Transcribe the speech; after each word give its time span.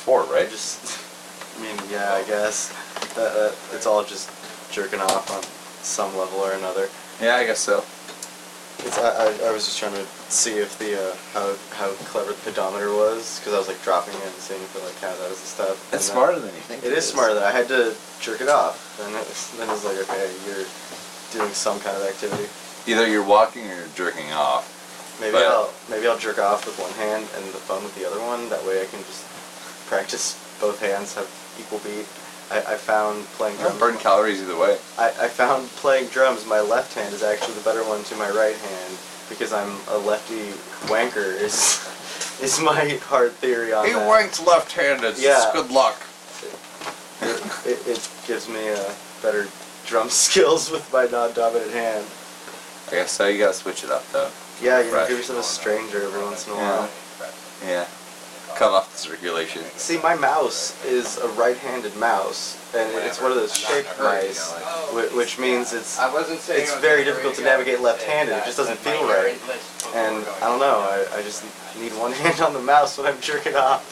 for, 0.00 0.22
right? 0.24 0.48
Just, 0.48 0.98
I 1.58 1.62
mean, 1.62 1.76
yeah, 1.90 2.12
I 2.14 2.22
guess 2.24 2.70
that, 3.14 3.32
that 3.34 3.54
it's 3.72 3.86
all 3.86 4.04
just 4.04 4.30
jerking 4.72 5.00
off 5.00 5.30
on 5.30 5.42
some 5.82 6.16
level 6.16 6.38
or 6.40 6.52
another. 6.52 6.88
Yeah, 7.20 7.36
I 7.36 7.44
guess 7.46 7.58
so. 7.60 7.84
It's, 8.84 8.98
I, 8.98 9.28
I, 9.28 9.48
I 9.48 9.52
was 9.52 9.64
just 9.66 9.78
trying 9.78 9.94
to 9.94 10.04
see 10.26 10.58
if 10.58 10.76
the 10.78 10.98
uh, 10.98 11.14
how 11.34 11.54
how 11.76 11.92
clever 12.10 12.32
the 12.32 12.40
pedometer 12.50 12.90
was 12.90 13.38
because 13.38 13.54
I 13.54 13.58
was 13.58 13.68
like 13.68 13.80
dropping 13.84 14.14
it 14.14 14.24
and 14.26 14.34
seeing 14.42 14.58
if 14.62 14.74
it 14.74 14.82
like 14.82 14.96
counted 14.98 15.20
that 15.22 15.30
as 15.30 15.38
a 15.38 15.46
step. 15.46 15.76
It's 15.92 16.10
smarter 16.10 16.40
than 16.40 16.50
you 16.50 16.62
think. 16.66 16.82
It 16.82 16.90
is 16.92 17.06
smarter. 17.06 17.34
That 17.34 17.44
I 17.44 17.52
had 17.52 17.68
to 17.68 17.94
jerk 18.20 18.40
it 18.40 18.48
off. 18.48 18.98
and 19.04 19.14
it, 19.14 19.28
then 19.60 19.68
it 19.68 19.72
was 19.72 19.84
like, 19.86 20.02
okay, 20.08 20.26
you're 20.48 20.66
doing 21.30 21.52
some 21.54 21.78
kind 21.80 21.94
of 21.94 22.02
activity. 22.02 22.48
Either 22.90 23.06
you're 23.06 23.22
walking 23.22 23.70
or 23.70 23.76
you're 23.76 23.94
jerking 23.94 24.32
off. 24.32 24.66
Maybe 25.20 25.32
But- 25.38 25.46
I'll 25.46 25.70
maybe 25.88 26.08
I'll 26.08 26.18
jerk 26.18 26.40
off 26.40 26.66
with 26.66 26.74
one 26.80 26.90
hand 26.98 27.22
and 27.38 27.44
the 27.54 27.62
phone 27.62 27.84
with 27.84 27.94
the 27.94 28.08
other 28.08 28.18
one. 28.18 28.48
That 28.50 28.64
way 28.66 28.82
I 28.82 28.86
can 28.90 28.98
just 29.06 29.22
practice 29.96 30.40
both 30.58 30.80
hands 30.80 31.14
have 31.14 31.28
equal 31.60 31.78
beat. 31.80 32.08
I, 32.50 32.74
I 32.74 32.76
found 32.76 33.24
playing 33.36 33.56
drums. 33.58 33.78
burn 33.78 33.98
calories 33.98 34.40
either 34.40 34.56
way. 34.58 34.78
I, 34.96 35.08
I 35.08 35.28
found 35.28 35.68
playing 35.84 36.08
drums. 36.08 36.46
My 36.46 36.60
left 36.60 36.94
hand 36.94 37.12
is 37.14 37.22
actually 37.22 37.54
the 37.54 37.60
better 37.60 37.84
one 37.84 38.02
to 38.04 38.16
my 38.16 38.30
right 38.30 38.56
hand 38.56 38.96
because 39.28 39.52
I'm 39.52 39.68
a 39.88 39.98
lefty 39.98 40.48
wanker. 40.88 41.36
Is 41.36 41.84
is 42.42 42.58
my 42.60 42.96
hard 43.04 43.32
theory 43.32 43.74
on 43.74 43.84
He 43.86 43.92
that. 43.92 44.08
wanks 44.08 44.44
left-handed. 44.46 45.18
Yeah. 45.18 45.50
Good 45.52 45.70
luck. 45.70 46.00
It, 47.20 47.38
it, 47.66 47.86
it 47.86 48.10
gives 48.26 48.48
me 48.48 48.70
uh, 48.70 48.92
better 49.22 49.46
drum 49.86 50.08
skills 50.24 50.70
with 50.70 50.90
my 50.92 51.04
non-dominant 51.04 51.70
hand. 51.70 52.04
I 52.88 52.90
guess 53.02 53.12
so. 53.12 53.28
You 53.28 53.38
gotta 53.38 53.54
switch 53.54 53.84
it 53.84 53.90
up 53.90 54.06
though. 54.10 54.30
Yeah, 54.62 54.80
you 54.80 54.90
know, 54.90 55.06
give 55.06 55.18
yourself 55.18 55.40
a 55.40 55.42
stranger 55.42 56.02
every 56.02 56.22
once 56.22 56.46
in 56.46 56.54
a 56.54 56.56
Yeah. 56.56 56.78
while. 56.80 56.90
Yeah. 57.66 57.86
Cut 58.56 58.70
off 58.72 58.92
the 58.92 58.98
circulation. 58.98 59.62
See, 59.76 59.98
my 60.02 60.14
mouse 60.14 60.76
is 60.84 61.18
a 61.18 61.28
right-handed 61.30 61.96
mouse, 61.96 62.56
and 62.74 62.88
it's 63.06 63.20
one 63.20 63.30
of 63.32 63.36
those 63.36 63.56
shaped 63.56 63.98
mice, 63.98 64.52
whi- 64.92 65.08
which 65.16 65.38
means 65.38 65.72
it's 65.72 65.98
I 65.98 66.12
wasn't 66.12 66.38
saying 66.40 66.62
it's 66.62 66.74
it 66.76 66.80
very 66.80 67.02
difficult 67.02 67.34
to 67.36 67.42
navigate 67.42 67.80
left-handed. 67.80 68.36
It 68.36 68.44
just 68.44 68.56
doesn't 68.58 68.78
feel 68.78 69.02
right. 69.08 69.36
And 69.96 70.24
I 70.42 70.46
don't 70.48 70.60
know. 70.60 70.78
I, 70.80 71.18
I 71.18 71.22
just 71.22 71.42
need 71.80 71.92
one 71.92 72.12
hand 72.22 72.40
on 72.40 72.52
the 72.52 72.60
mouse 72.62 72.98
when 72.98 73.06
I'm 73.06 73.20
jerking 73.20 73.54
off. 73.56 73.82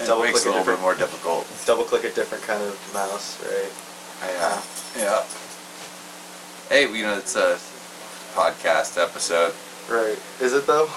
It 0.00 0.06
Double 0.06 0.22
makes 0.24 0.40
it 0.40 0.42
click 0.42 0.54
a 0.54 0.58
a 0.58 0.58
little 0.58 0.64
bit 0.64 0.78
different- 0.78 0.80
more 0.80 0.94
difficult. 0.94 1.46
Double 1.66 1.84
click 1.84 2.04
a 2.04 2.10
different 2.10 2.42
kind 2.44 2.62
of 2.62 2.74
mouse, 2.94 3.38
right? 3.44 3.72
Yeah. 4.34 4.62
Yeah. 5.04 5.24
Hey, 6.68 6.92
you 6.92 7.02
know 7.04 7.16
it's 7.18 7.36
a 7.36 7.58
podcast 8.34 9.00
episode. 9.00 9.54
Right. 9.88 10.18
Is 10.40 10.52
it 10.52 10.66
though? 10.66 10.86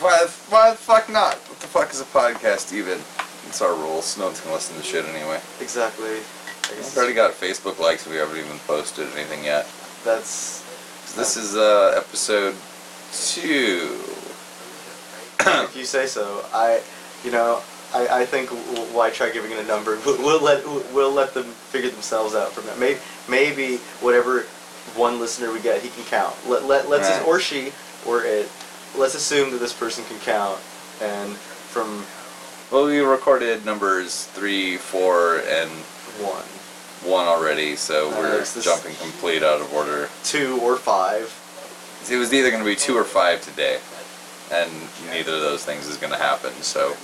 Why, 0.00 0.26
why 0.50 0.70
the 0.72 0.76
fuck 0.76 1.08
not? 1.08 1.36
What 1.36 1.60
the 1.60 1.66
fuck 1.66 1.90
is 1.92 2.00
a 2.00 2.04
podcast 2.04 2.72
even? 2.74 2.98
It's 3.46 3.62
our 3.62 3.74
rules. 3.74 4.18
No 4.18 4.26
one's 4.26 4.40
gonna 4.40 4.54
listen 4.54 4.76
to 4.76 4.82
shit 4.82 5.04
anyway. 5.06 5.40
exactly. 5.60 6.18
I 6.64 6.74
We've 6.76 6.96
already 6.96 7.14
got 7.14 7.32
Facebook 7.32 7.78
likes. 7.78 8.06
We 8.06 8.16
haven't 8.16 8.36
even 8.36 8.58
posted 8.66 9.06
anything 9.14 9.44
yet. 9.44 9.66
that's 10.04 10.62
So 11.06 11.20
this 11.20 11.36
is 11.36 11.56
uh, 11.56 11.94
episode 11.96 12.54
two. 13.12 13.98
if 15.40 15.74
you 15.76 15.84
say 15.84 16.06
so. 16.06 16.44
I, 16.52 16.82
you 17.24 17.30
know, 17.30 17.62
I, 17.94 18.22
I 18.22 18.26
think 18.26 18.50
why 18.92 19.10
try 19.10 19.30
giving 19.30 19.52
it 19.52 19.58
a 19.58 19.66
number? 19.66 19.98
We'll, 20.04 20.18
we'll 20.22 20.42
let 20.42 20.66
we'll 20.92 21.12
let 21.12 21.32
them 21.34 21.44
figure 21.44 21.90
themselves 21.90 22.34
out 22.34 22.52
from 22.52 22.66
that. 22.66 22.78
Maybe 22.78 22.98
maybe 23.28 23.76
whatever 24.00 24.44
one 24.94 25.18
listener 25.20 25.52
we 25.52 25.60
get, 25.60 25.82
he 25.82 25.88
can 25.88 26.04
count. 26.04 26.34
Let 26.46 26.64
let 26.64 26.88
let's 26.88 27.08
Right. 27.08 27.26
or 27.26 27.40
she 27.40 27.72
or 28.06 28.22
it. 28.24 28.48
Let's 28.96 29.14
assume 29.14 29.50
that 29.50 29.58
this 29.58 29.72
person 29.72 30.04
can 30.04 30.20
count, 30.20 30.58
and 31.00 31.36
from 31.36 32.06
Well, 32.70 32.84
we 32.86 32.98
recorded 33.00 33.64
numbers 33.64 34.26
three, 34.34 34.76
four, 34.76 35.36
and 35.38 35.70
one, 36.20 36.44
one 37.02 37.26
already, 37.26 37.76
so 37.76 38.08
Uh, 38.10 38.18
we're 38.20 38.44
jumping 38.62 38.94
complete 38.96 39.42
out 39.42 39.60
of 39.60 39.72
order. 39.74 40.08
two, 40.24 40.58
or 40.62 40.76
five. 40.76 41.32
It 42.08 42.16
was 42.16 42.32
either 42.32 42.50
going 42.50 42.62
to 42.62 42.68
be 42.68 42.76
two 42.76 42.96
or 42.96 43.04
five 43.04 43.42
today, 43.42 43.78
and 44.50 44.70
neither 45.10 45.34
of 45.34 45.40
those 45.40 45.64
things 45.64 45.86
is 45.88 45.96
going 45.96 46.12
to 46.12 46.18
happen. 46.18 46.52
So 46.62 46.96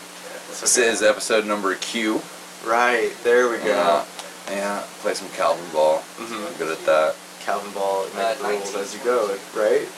It's 0.51 0.61
this 0.61 0.79
is 0.79 1.03
episode 1.03 1.45
number 1.45 1.75
Q. 1.77 2.23
right 2.65 3.11
there. 3.25 3.49
We 3.49 3.59
go. 3.59 3.67
Yeah, 3.67 4.05
yeah. 4.51 4.83
Play 5.03 5.15
some 5.15 5.29
Calvin 5.31 5.67
ball. 5.73 6.03
Mhm. 6.19 6.47
I'm 6.47 6.55
good 6.55 6.71
at 6.71 6.85
that. 6.87 7.15
Calvin 7.41 7.71
Ball, 7.73 8.07
Uh, 8.15 8.19
make 8.19 8.39
the 8.39 8.45
rules 8.49 8.75
as 8.77 8.95
you 8.95 9.01
go. 9.05 9.37
Right. 9.55 9.89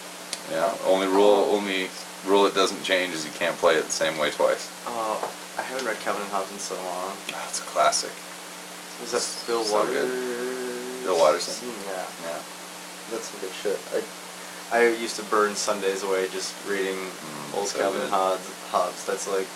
Yeah. 0.50 0.72
Only 0.86 1.06
rule, 1.06 1.48
only 1.52 1.88
rule 2.26 2.46
it 2.46 2.54
doesn't 2.54 2.82
change 2.84 3.14
is 3.14 3.24
you 3.24 3.30
can't 3.38 3.56
play 3.58 3.74
it 3.76 3.84
the 3.86 3.92
same 3.92 4.18
way 4.18 4.30
twice. 4.30 4.68
Oh, 4.86 5.18
I 5.58 5.62
haven't 5.62 5.86
read 5.86 5.98
Calvin 6.00 6.22
and 6.22 6.30
Hobbes 6.30 6.52
in 6.52 6.58
so 6.58 6.74
long. 6.76 7.16
That's 7.28 7.60
a 7.60 7.62
classic. 7.64 8.10
Was 9.00 9.12
that 9.12 9.46
Bill 9.46 9.64
So 9.64 9.74
Waters? 9.74 9.92
good. 9.94 11.04
Bill 11.04 11.18
Watterson. 11.18 11.68
Yeah. 11.86 12.06
Yeah. 12.24 12.38
That's 13.10 13.28
some 13.28 13.40
good 13.40 13.52
shit. 13.62 13.78
I, 14.72 14.78
I 14.78 14.88
used 14.88 15.16
to 15.16 15.22
burn 15.24 15.54
Sundays 15.54 16.02
away 16.02 16.28
just 16.32 16.54
reading 16.68 16.96
Mm, 16.96 17.58
old 17.58 17.68
so 17.68 17.78
Calvin 17.78 18.00
good. 18.00 18.10
Hobbes. 18.10 18.48
Hobbes. 18.70 19.04
That's 19.04 19.28
like, 19.28 19.46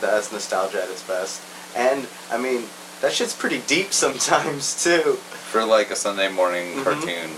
that's 0.00 0.32
nostalgia 0.32 0.82
at 0.82 0.90
its 0.90 1.02
best. 1.02 1.40
And 1.74 2.06
I 2.30 2.36
mean, 2.38 2.64
that 3.00 3.12
shit's 3.12 3.34
pretty 3.34 3.60
deep 3.66 3.92
sometimes 4.04 4.82
too. 4.84 5.18
For 5.56 5.64
like 5.64 5.90
a 5.90 5.96
Sunday 5.96 6.28
morning 6.28 6.74
Mhm. 6.74 6.84
cartoon 6.84 7.30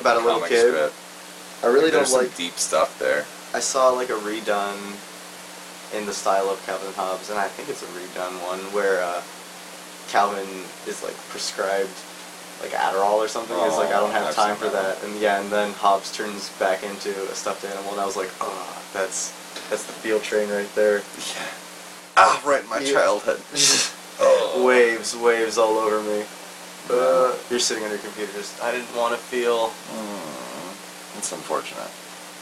About 0.00 0.16
a 0.16 0.24
little 0.26 0.40
kid. 0.40 0.70
strip. 0.74 0.92
I 1.62 1.66
really 1.68 1.92
There's 1.92 2.10
don't 2.10 2.22
like. 2.22 2.36
deep 2.36 2.58
stuff 2.58 2.98
there. 2.98 3.26
I 3.54 3.60
saw 3.60 3.90
like 3.90 4.10
a 4.10 4.14
redone 4.18 4.96
in 5.92 6.04
the 6.04 6.12
style 6.12 6.50
of 6.50 6.58
Calvin 6.66 6.92
Hobbes, 6.94 7.30
and 7.30 7.38
I 7.38 7.46
think 7.46 7.68
it's 7.68 7.82
a 7.82 7.86
redone 7.94 8.42
one 8.42 8.58
where 8.74 9.00
uh, 9.04 9.22
Calvin 10.08 10.64
is 10.88 11.04
like 11.04 11.14
prescribed 11.28 11.94
like 12.60 12.72
Adderall 12.72 13.18
or 13.22 13.28
something. 13.28 13.56
He's 13.56 13.76
like, 13.78 13.90
I 13.94 14.00
don't 14.00 14.10
Oh, 14.10 14.18
have 14.18 14.26
I've 14.26 14.34
time 14.34 14.56
for 14.56 14.68
that 14.70 14.98
that. 15.00 15.06
And 15.06 15.20
yeah, 15.20 15.38
and 15.38 15.48
then 15.52 15.72
Hobbes 15.74 16.10
turns 16.10 16.48
back 16.58 16.82
into 16.82 17.10
a 17.30 17.34
stuffed 17.36 17.64
animal, 17.64 17.92
and 17.92 18.00
I 18.00 18.04
was 18.04 18.16
like, 18.16 18.30
oh, 18.40 18.82
that's 18.92 19.30
that's 19.70 19.84
the 19.84 19.92
field 19.92 20.24
train 20.24 20.48
right 20.50 20.74
there. 20.74 20.96
Yeah. 21.18 21.46
Ah, 22.16 22.42
right, 22.44 22.64
in 22.64 22.68
my 22.68 22.80
Yeah. 22.80 22.94
childhood. 22.94 23.40
Oh. 24.22 24.64
waves, 24.64 25.16
waves 25.16 25.56
all 25.56 25.78
over 25.78 26.02
me. 26.02 26.24
Uh, 26.90 27.36
you're 27.50 27.60
sitting 27.62 27.84
on 27.84 27.90
your 27.90 28.00
computer. 28.00 28.32
Just 28.32 28.60
I 28.62 28.72
didn't 28.72 28.90
want 28.96 29.14
to 29.14 29.20
feel. 29.20 29.70
Mm, 29.94 31.18
it's 31.18 31.32
unfortunate. 31.32 31.90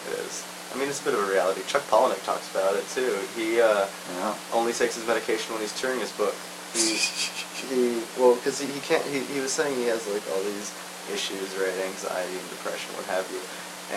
It 0.08 0.18
is. 0.24 0.44
I 0.72 0.78
mean, 0.78 0.88
it's 0.88 1.00
a 1.00 1.04
bit 1.04 1.14
of 1.14 1.20
a 1.20 1.30
reality. 1.30 1.60
Chuck 1.66 1.82
Palahniuk 1.88 2.22
talks 2.24 2.50
about 2.50 2.76
it 2.76 2.84
too. 2.88 3.16
He 3.36 3.60
uh, 3.60 3.86
Yeah. 4.16 4.34
only 4.52 4.72
takes 4.72 4.96
his 4.96 5.06
medication 5.06 5.52
when 5.52 5.60
he's 5.62 5.78
touring 5.80 6.00
his 6.00 6.12
book. 6.12 6.34
He, 6.72 6.96
he 7.68 8.02
well, 8.18 8.36
because 8.36 8.60
he, 8.60 8.66
he 8.72 8.80
can't. 8.80 9.04
He, 9.06 9.20
he 9.20 9.40
was 9.40 9.52
saying 9.52 9.76
he 9.76 9.86
has 9.86 10.06
like 10.08 10.22
all 10.32 10.42
these 10.44 10.72
issues, 11.12 11.56
right? 11.56 11.72
Anxiety 11.84 12.36
and 12.36 12.48
depression, 12.48 12.88
what 12.96 13.04
have 13.06 13.28
you. 13.32 13.40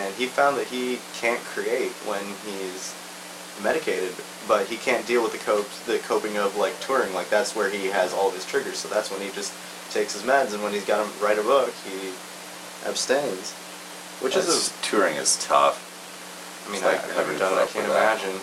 And 0.00 0.14
he 0.14 0.26
found 0.26 0.56
that 0.56 0.66
he 0.66 0.98
can't 1.20 1.40
create 1.52 1.92
when 2.08 2.24
he's 2.48 2.94
medicated, 3.62 4.14
but 4.48 4.66
he 4.66 4.76
can't 4.76 5.06
deal 5.06 5.22
with 5.22 5.32
the 5.32 5.38
cope, 5.44 5.68
the 5.84 5.98
coping 6.08 6.38
of 6.38 6.56
like 6.56 6.78
touring. 6.80 7.12
Like 7.14 7.28
that's 7.28 7.54
where 7.54 7.68
he 7.68 7.88
has 7.88 8.12
all 8.12 8.28
of 8.28 8.34
his 8.34 8.46
triggers. 8.46 8.78
So 8.78 8.88
that's 8.88 9.10
when 9.10 9.20
he 9.20 9.28
just 9.32 9.52
takes 9.92 10.14
his 10.14 10.22
meds, 10.22 10.54
and 10.54 10.62
when 10.62 10.72
he's 10.72 10.84
got 10.84 11.04
to 11.04 11.24
write 11.24 11.38
a 11.38 11.42
book, 11.42 11.72
he 11.86 12.10
abstains. 12.86 13.52
Which 14.20 14.36
is 14.36 14.70
a. 14.70 14.82
touring 14.82 15.16
is 15.16 15.42
tough. 15.44 15.90
I 16.68 16.72
mean, 16.72 16.82
I've 16.84 17.06
never 17.16 17.36
done 17.38 17.58
it. 17.58 17.62
I 17.62 17.66
can't 17.66 17.86
imagine. 17.86 18.40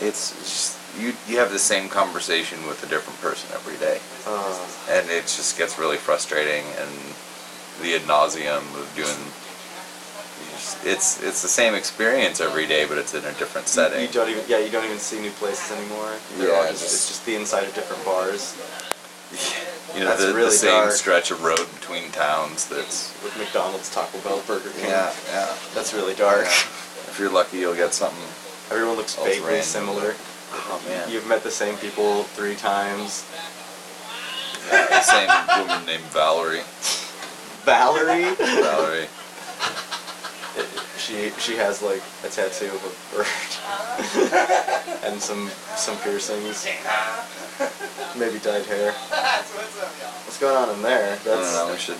It's 0.00 0.32
just 0.38 0.78
you. 1.00 1.14
You 1.26 1.38
have 1.38 1.50
the 1.50 1.58
same 1.58 1.88
conversation 1.88 2.66
with 2.66 2.84
a 2.84 2.88
different 2.88 3.18
person 3.20 3.50
every 3.54 3.76
day, 3.78 4.00
Uh, 4.26 4.68
and 4.90 5.08
it 5.10 5.22
just 5.22 5.56
gets 5.56 5.78
really 5.78 5.96
frustrating. 5.96 6.64
And 6.78 6.90
the 7.82 7.94
ad 7.94 8.02
nauseum 8.02 8.62
of 8.78 8.92
doing. 8.94 9.16
It's 10.84 11.22
it's 11.22 11.42
the 11.42 11.48
same 11.48 11.74
experience 11.74 12.40
every 12.40 12.66
day, 12.66 12.84
but 12.84 12.98
it's 12.98 13.14
in 13.14 13.24
a 13.24 13.32
different 13.34 13.68
setting. 13.68 14.02
You 14.02 14.08
don't 14.08 14.28
even 14.28 14.44
yeah, 14.46 14.58
you 14.58 14.70
don't 14.70 14.84
even 14.84 14.98
see 14.98 15.20
new 15.20 15.30
places 15.32 15.72
anymore. 15.76 16.12
They're 16.36 16.48
Yeah, 16.48 16.70
just, 16.70 16.82
it's 16.84 17.08
just 17.08 17.26
the 17.26 17.34
inside 17.34 17.64
of 17.64 17.74
different 17.74 18.04
bars 18.04 18.54
You 19.94 20.00
know, 20.00 20.06
That's 20.10 20.20
the, 20.26 20.34
really 20.34 20.44
the 20.50 20.50
same 20.52 20.70
dark. 20.70 20.92
stretch 20.92 21.30
of 21.30 21.42
road 21.42 21.66
between 21.74 22.10
towns. 22.12 22.68
That's 22.68 23.12
with 23.24 23.36
McDonald's, 23.38 23.88
Taco 23.92 24.18
Bell, 24.20 24.42
Burger 24.46 24.70
King. 24.70 24.90
yeah, 24.90 25.12
yeah. 25.30 25.54
That's 25.74 25.94
really 25.94 26.14
dark. 26.14 26.44
Yeah. 26.44 26.50
If 27.08 27.16
you're 27.18 27.30
lucky, 27.32 27.58
you'll 27.58 27.74
get 27.74 27.94
something. 27.94 28.22
Everyone 28.70 28.96
looks 28.96 29.16
Else 29.16 29.26
vaguely 29.28 29.46
random. 29.48 29.64
similar. 29.64 30.14
Oh 30.52 30.82
man, 30.88 31.10
You've 31.10 31.26
met 31.26 31.42
the 31.42 31.50
same 31.50 31.76
people 31.78 32.24
three 32.24 32.54
times. 32.54 33.24
the 34.70 35.00
same 35.00 35.28
woman 35.58 35.84
named 35.86 36.04
Valerie. 36.12 36.62
Valerie. 37.64 38.34
Valerie. 38.36 39.08
she 40.98 41.30
she 41.40 41.56
has 41.56 41.80
like 41.82 42.02
a 42.24 42.28
tattoo 42.28 42.66
of 42.66 42.82
a 42.84 42.92
bird 43.16 43.26
and 45.04 45.20
some 45.20 45.48
some 45.76 45.96
piercings. 45.98 46.66
Maybe 48.16 48.38
dyed 48.38 48.66
hair. 48.66 48.92
What's 48.92 50.38
going 50.38 50.56
on 50.56 50.74
in 50.74 50.82
there? 50.82 51.12
I 51.12 51.24
don't 51.24 51.42
That's 51.42 51.54
know. 51.54 51.72
We 51.72 51.78
should 51.78 51.98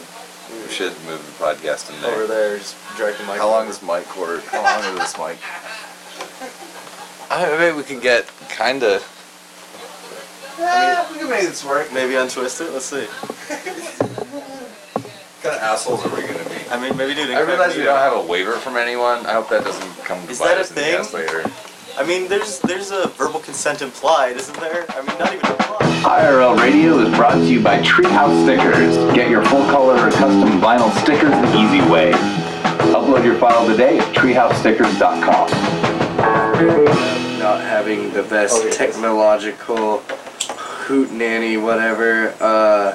we 0.66 0.72
should 0.72 0.93
move 1.05 1.20
the 1.26 1.44
podcast 1.44 1.94
in 1.94 2.00
there. 2.00 2.14
over 2.14 2.26
there. 2.26 2.58
Just 2.58 2.76
drag 2.96 3.14
the 3.16 3.25
mic. 3.25 3.37
How 3.37 3.49
long 3.49 3.69
is 3.69 3.82
mic 3.82 4.05
cord? 4.06 4.40
How 4.44 4.62
long 4.62 4.93
is 4.93 4.99
this 4.99 5.19
mic? 5.19 5.38
I 7.31 7.56
maybe 7.58 7.76
we 7.76 7.82
can 7.82 8.00
get 8.00 8.26
kind 8.49 8.82
of. 8.82 9.02
I 10.60 11.06
we 11.12 11.19
can 11.19 11.31
make 11.31 11.43
this 11.43 11.64
work. 11.64 11.93
Maybe 11.93 12.14
untwist 12.14 12.60
it. 12.60 12.72
Let's 12.72 12.87
see. 12.87 13.05
What 13.05 15.43
kind 15.43 15.55
of 15.56 15.62
assholes 15.62 16.05
are 16.05 16.14
we 16.14 16.22
gonna 16.22 16.49
be? 16.49 16.56
I 16.70 16.81
mean, 16.81 16.96
maybe 16.96 17.14
do 17.14 17.22
it. 17.22 17.31
I 17.31 17.40
realize 17.40 17.76
we 17.76 17.84
don't 17.84 17.99
have 17.99 18.12
a 18.12 18.26
waiver 18.26 18.52
from 18.55 18.76
anyone. 18.76 19.25
I 19.26 19.34
hope 19.34 19.49
that 19.50 19.64
doesn't 19.64 20.05
come 20.05 20.22
to 20.25 20.31
Is 20.31 20.38
bite 20.40 20.49
that 20.49 20.58
a 20.58 20.60
us 20.60 20.70
in 20.70 20.75
the 20.76 20.99
ass 20.99 21.10
thing? 21.10 21.26
later. 21.26 21.43
I 21.99 22.05
mean, 22.06 22.29
there's 22.29 22.61
there's 22.61 22.91
a 22.93 23.09
verbal 23.09 23.41
consent 23.41 23.83
implied, 23.83 24.37
isn't 24.37 24.59
there? 24.61 24.87
I 24.91 25.00
mean, 25.03 25.19
not 25.19 25.33
even 25.35 25.50
implied. 25.50 25.81
IRL 26.05 26.56
Radio 26.61 26.99
is 27.00 27.15
brought 27.17 27.35
to 27.35 27.45
you 27.45 27.61
by 27.61 27.81
Treehouse 27.83 28.45
Stickers. 28.45 28.95
Get 29.15 29.29
your 29.31 29.45
full 29.47 29.65
color 29.67 29.95
or 29.97 30.11
custom 30.12 30.61
vinyl 30.61 30.91
stickers 31.03 31.31
the 31.31 31.59
easy 31.59 31.81
way. 31.91 32.12
Upload 32.95 33.25
your 33.25 33.35
file 33.39 33.67
today 33.67 33.99
at 33.99 34.15
treehousestickers.com. 34.15 35.49
not 37.39 37.61
having 37.61 38.12
the 38.12 38.23
best 38.25 38.55
Oh, 38.56 38.65
yes. 38.65 38.77
technological 38.77 39.99
hoot 40.89 41.11
nanny 41.12 41.56
whatever 41.59 42.35
uh 42.41 42.93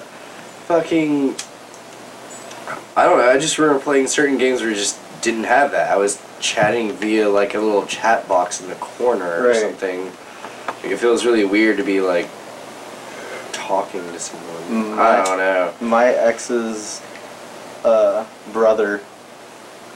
fucking 0.68 1.36
i 2.98 3.04
don't 3.06 3.18
know 3.20 3.30
i 3.30 3.38
just 3.38 3.58
remember 3.60 3.82
playing 3.82 4.08
certain 4.08 4.38
games 4.38 4.62
where 4.62 4.70
you 4.70 4.76
just 4.76 4.98
didn't 5.22 5.44
have 5.44 5.72
that 5.72 5.92
i 5.92 5.96
was 5.96 6.18
chatting 6.48 6.92
via 6.92 7.28
like 7.30 7.54
a 7.56 7.60
little 7.60 7.86
chat 7.86 8.28
box 8.28 8.62
in 8.62 8.68
the 8.68 8.76
corner 8.76 9.48
or 9.48 9.54
something. 9.56 10.06
Like 10.68 10.92
it 10.92 10.98
feels 10.98 11.26
really 11.26 11.46
weird 11.46 11.78
to 11.78 11.84
be 11.84 12.02
like 12.02 12.30
talking 13.54 14.02
to 14.02 14.20
someone. 14.20 14.64
Mm, 14.64 14.98
i 15.00 15.22
I- 15.22 15.26
don't 15.26 15.38
know. 15.38 15.74
My 15.80 16.08
ex's 16.08 17.02
uh, 17.86 18.26
brother 18.52 19.02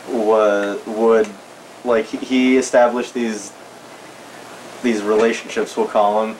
was 0.10 0.80
would 0.88 1.28
like 1.84 2.06
he- 2.06 2.18
he 2.18 2.58
established 2.58 3.14
these 3.14 3.52
these 4.84 5.02
relationships 5.04 5.76
we'll 5.76 5.88
call 5.88 6.26
them 6.26 6.38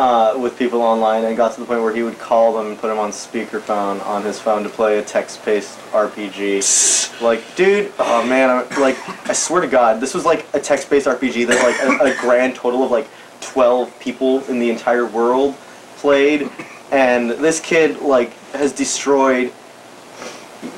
uh, 0.00 0.34
with 0.38 0.58
people 0.58 0.80
online 0.80 1.24
and 1.24 1.36
got 1.36 1.52
to 1.52 1.60
the 1.60 1.66
point 1.66 1.82
where 1.82 1.94
he 1.94 2.02
would 2.02 2.18
call 2.18 2.54
them 2.56 2.68
and 2.68 2.78
put 2.78 2.88
them 2.88 2.98
on 2.98 3.10
speakerphone 3.10 4.04
on 4.06 4.22
his 4.22 4.40
phone 4.40 4.62
to 4.62 4.68
play 4.70 4.98
a 4.98 5.02
text-based 5.02 5.78
RPG. 5.92 6.98
Like, 7.20 7.54
dude, 7.54 7.92
oh 7.98 8.24
man, 8.26 8.48
I, 8.48 8.80
like 8.80 8.96
I 9.28 9.34
swear 9.34 9.60
to 9.60 9.68
God, 9.68 10.00
this 10.00 10.14
was 10.14 10.24
like 10.24 10.46
a 10.54 10.58
text-based 10.58 11.06
RPG 11.06 11.48
that 11.48 11.62
like 11.62 12.00
a, 12.00 12.14
a 12.14 12.18
grand 12.18 12.54
total 12.54 12.82
of 12.82 12.90
like 12.90 13.06
twelve 13.42 13.92
people 14.00 14.42
in 14.44 14.58
the 14.58 14.70
entire 14.70 15.04
world 15.04 15.54
played, 15.96 16.48
and 16.90 17.28
this 17.32 17.60
kid 17.60 18.00
like 18.00 18.32
has 18.52 18.72
destroyed 18.72 19.52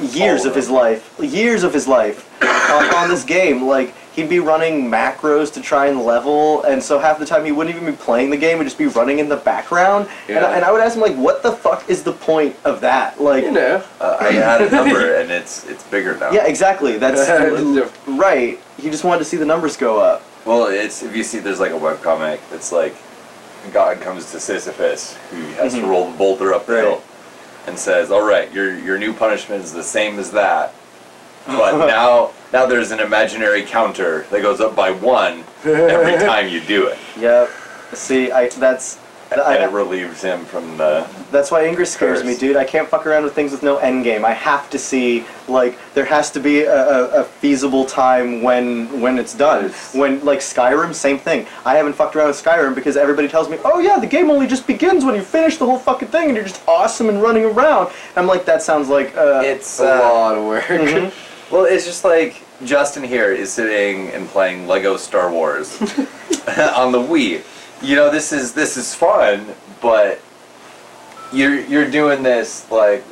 years 0.01 0.45
of 0.45 0.51
of 0.51 0.57
his 0.57 0.69
life, 0.69 1.15
years 1.21 1.63
of 1.63 1.73
his 1.73 1.87
life 1.87 2.29
on, 2.43 2.93
on 2.93 3.09
this 3.09 3.23
game. 3.23 3.63
Like 3.63 3.95
he'd 4.13 4.29
be 4.29 4.39
running 4.41 4.91
macros 4.91 5.53
to 5.55 5.61
try 5.61 5.87
and 5.87 6.03
level, 6.03 6.63
and 6.65 6.83
so 6.83 6.99
half 6.99 7.19
the 7.19 7.27
time 7.27 7.45
he 7.45 7.53
wouldn't 7.53 7.75
even 7.75 7.91
be 7.91 7.97
playing 7.97 8.31
the 8.31 8.37
game; 8.37 8.59
he'd 8.59 8.65
just 8.65 8.79
be 8.79 8.87
running 8.87 9.19
in 9.19 9.29
the 9.29 9.37
background. 9.37 10.09
And, 10.29 10.37
Yeah. 10.37 10.45
I, 10.47 10.55
and 10.57 10.65
I 10.65 10.71
would 10.73 10.81
ask 10.81 10.95
him 10.97 11.03
like, 11.03 11.17
"What 11.17 11.43
the 11.43 11.53
fuck 11.53 11.89
is 11.89 12.03
the 12.03 12.13
point 12.13 12.57
of 12.65 12.81
that?" 12.83 13.21
Like, 13.21 13.45
you 13.45 13.51
know 13.53 13.83
Uh, 14.01 14.17
I 14.21 14.33
had 14.33 14.61
a 14.63 14.71
number 14.71 15.15
and 15.15 15.31
it's 15.31 15.65
it's 15.67 15.83
bigger 15.85 16.17
now. 16.19 16.31
yeah, 16.33 16.45
exactly. 16.47 16.99
That's 16.99 17.21
right. 18.07 18.59
He 18.79 18.91
just 18.91 19.05
wanted 19.05 19.19
to 19.21 19.25
see 19.25 19.37
the 19.37 19.45
numbers 19.47 19.77
go 19.77 19.99
up. 19.99 20.23
Well, 20.45 20.67
it's 20.67 21.03
if 21.03 21.15
you 21.17 21.23
see, 21.23 21.39
there's 21.39 21.61
like 21.61 21.71
a 21.73 21.79
webcomic. 21.79 22.41
It's 22.53 22.73
like 22.73 22.95
God 23.73 24.01
comes 24.01 24.31
to 24.33 24.41
Sisyphus, 24.41 25.17
who 25.31 25.37
has 25.63 25.75
to 25.75 25.81
Mhm. 25.81 25.89
roll 25.89 26.11
the 26.11 26.17
boulder 26.19 26.53
up 26.53 26.67
the 26.67 26.73
Right. 26.75 26.85
hill, 26.85 27.03
and 27.69 27.79
says, 27.79 28.11
"All 28.11 28.23
right, 28.23 28.53
your 28.53 28.77
your 28.77 28.99
new 28.99 29.13
punishment 29.13 29.63
is 29.65 29.73
the 29.73 29.85
same 29.85 30.19
as 30.19 30.33
that, 30.33 30.75
but 31.47 31.87
now 31.87 32.31
now 32.53 32.67
there's 32.67 32.91
an 32.91 33.01
imaginary 33.01 33.63
counter 33.63 34.27
that 34.31 34.43
goes 34.43 34.61
up 34.61 34.77
by 34.77 34.91
one 34.91 35.45
every 35.65 36.17
time 36.27 36.49
you 36.49 36.61
do 36.61 36.87
it, 36.87 36.99
Yep. 37.19 37.51
See, 37.95 38.31
I 38.31 38.49
that's 38.49 38.99
and 39.33 39.41
I, 39.41 39.65
it 39.65 39.71
relieves 39.73 40.23
him 40.23 40.45
from 40.45 40.77
the." 40.77 41.07
That's 41.31 41.51
why 41.51 41.67
Ingress 41.67 41.93
scares 41.93 42.21
Curse. 42.21 42.27
me, 42.27 42.37
dude. 42.37 42.57
I 42.57 42.65
can't 42.65 42.89
fuck 42.89 43.07
around 43.07 43.25
with 43.25 43.35
things 43.35 43.53
with 43.53 43.63
no 43.63 43.79
end 43.79 44.05
game. 44.05 44.25
I 44.25 44.33
have 44.33 44.69
to 44.71 44.79
see 44.79 45.25
like 45.49 45.79
there 45.95 46.05
has 46.05 46.31
to 46.33 46.41
be 46.41 46.63
a, 46.63 46.75
a, 46.75 47.21
a 47.21 47.25
feasible 47.25 47.85
time 47.85 48.43
when 48.43 49.01
when 49.01 49.19
it's 49.19 49.35
done. 49.35 49.65
Yes. 49.65 49.95
When 49.95 50.25
like 50.25 50.41
Skyrim, 50.41 50.95
same 50.95 51.19
thing. 51.19 51.47
I 51.65 51.75
haven't 51.77 51.95
fucked 51.95 52.17
around 52.17 52.29
with 52.29 52.43
Skyrim 52.43 52.75
because 52.75 52.97
everybody 52.97 53.29
tells 53.29 53.49
me, 53.49 53.59
oh 53.65 53.79
yeah, 53.81 53.99
the 53.99 54.07
game 54.07 54.31
only 54.31 54.47
just 54.47 54.67
begins 54.67 55.05
when 55.05 55.15
you 55.15 55.23
finish 55.23 55.57
the 55.57 55.67
whole 55.67 55.79
fucking 55.79 56.09
thing 56.09 56.29
and 56.29 56.37
you're 56.37 56.47
just 56.47 56.63
awesome 56.69 57.09
and 57.09 57.23
running 57.23 57.45
around. 57.45 57.89
And 57.89 58.19
I'm 58.19 58.27
like, 58.27 58.45
that 58.47 58.63
sounds 58.63 58.89
like 58.89 59.17
uh, 59.17 59.43
It's 59.45 59.81
a 59.81 59.95
uh, 59.95 59.99
lot 60.01 60.37
of 60.37 60.45
work 60.45 60.65
mhm. 60.65 61.13
well, 61.53 61.67
it's 61.67 61.85
just 61.85 62.03
like 62.03 62.43
Justin 62.65 63.03
here 63.05 63.31
is 63.31 63.53
sitting 63.53 64.09
and 64.09 64.27
playing 64.27 64.67
Lego 64.67 64.97
Star 64.97 65.31
Wars 65.31 65.81
on 66.77 66.91
the 66.93 66.99
Wii. 66.99 67.45
You 67.83 67.97
know, 67.97 68.11
this 68.11 68.33
is 68.33 68.55
this 68.55 68.77
is 68.77 68.95
fun, 68.95 69.47
but 69.83 70.21
you're 71.33 71.61
you're 71.61 71.91
doing 71.91 72.23
this 72.23 72.71
like 72.71 73.05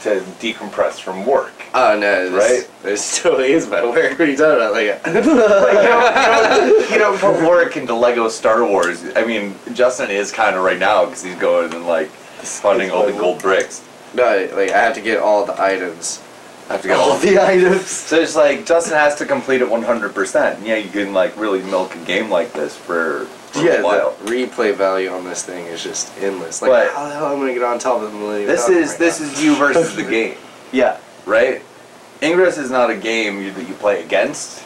to 0.00 0.20
decompress 0.38 1.00
from 1.00 1.26
work. 1.26 1.52
oh 1.74 1.98
no 1.98 2.30
this, 2.30 2.32
Right? 2.32 2.82
this 2.84 3.20
totally 3.20 3.52
is 3.52 3.66
my 3.68 3.84
work 3.84 4.12
what 4.12 4.20
are 4.20 4.30
you 4.30 4.36
talking 4.36 4.54
about 4.54 4.72
like 4.72 5.04
Like, 5.04 5.14
you, 5.16 5.88
don't, 5.88 6.90
you, 6.92 6.98
don't, 6.98 7.18
put 7.18 7.48
work 7.48 7.76
into 7.76 7.94
Lego 7.94 8.28
Star 8.28 8.64
Wars. 8.64 9.04
I 9.16 9.24
mean, 9.24 9.56
Justin 9.74 10.08
is 10.08 10.30
kind 10.30 10.54
of 10.54 10.62
right 10.62 10.78
now 10.78 11.04
because 11.04 11.24
he's 11.24 11.34
going 11.36 11.74
and 11.74 11.84
like 11.86 12.10
funding 12.10 12.92
all 12.92 13.06
the 13.06 13.12
gold 13.12 13.42
bricks. 13.42 13.84
no 14.14 14.48
like 14.54 14.70
i 14.70 14.78
have 14.78 14.94
to 14.94 15.00
get 15.00 15.18
all 15.18 15.44
the 15.44 15.60
items 15.60 16.22
I 16.68 16.72
have 16.74 16.82
to 16.82 16.88
get 16.88 16.98
all 16.98 17.16
the 17.18 17.38
items. 17.42 17.86
So 17.88 18.20
it's 18.20 18.36
like 18.36 18.66
Justin 18.66 18.94
has 18.94 19.14
to 19.16 19.24
complete 19.26 19.62
it 19.62 19.68
100%. 19.68 20.64
Yeah, 20.66 20.76
you 20.76 20.90
can 20.90 21.14
like 21.14 21.36
really 21.36 21.62
milk 21.62 21.94
a 21.94 21.98
game 22.04 22.28
like 22.30 22.52
this 22.52 22.76
for, 22.76 23.24
for 23.24 23.62
yeah, 23.62 23.80
a 23.80 23.82
while. 23.84 24.14
the 24.24 24.30
replay 24.30 24.74
value 24.74 25.08
on 25.10 25.24
this 25.24 25.42
thing 25.44 25.64
is 25.66 25.82
just 25.82 26.12
endless. 26.20 26.60
Like, 26.60 26.70
But- 26.70 26.92
how 26.92 27.08
the 27.08 27.14
hell 27.14 27.26
am 27.32 27.36
I 27.38 27.40
gonna 27.40 27.54
get 27.54 27.62
on 27.62 27.78
top 27.78 28.02
of 28.02 28.12
the 28.12 28.18
Millennium 28.18 28.48
This 28.50 28.68
is 28.68 28.90
right 28.90 28.98
this 28.98 29.20
now? 29.20 29.26
is 29.26 29.42
you 29.44 29.54
versus 29.56 29.96
the 29.96 30.02
game, 30.02 30.36
Yeah. 30.72 30.98
right? 31.24 31.62
Ingress 32.22 32.58
is 32.58 32.70
not 32.70 32.90
a 32.90 32.96
game 32.96 33.40
you, 33.40 33.50
that 33.52 33.66
you 33.68 33.74
play 33.74 34.02
against. 34.02 34.62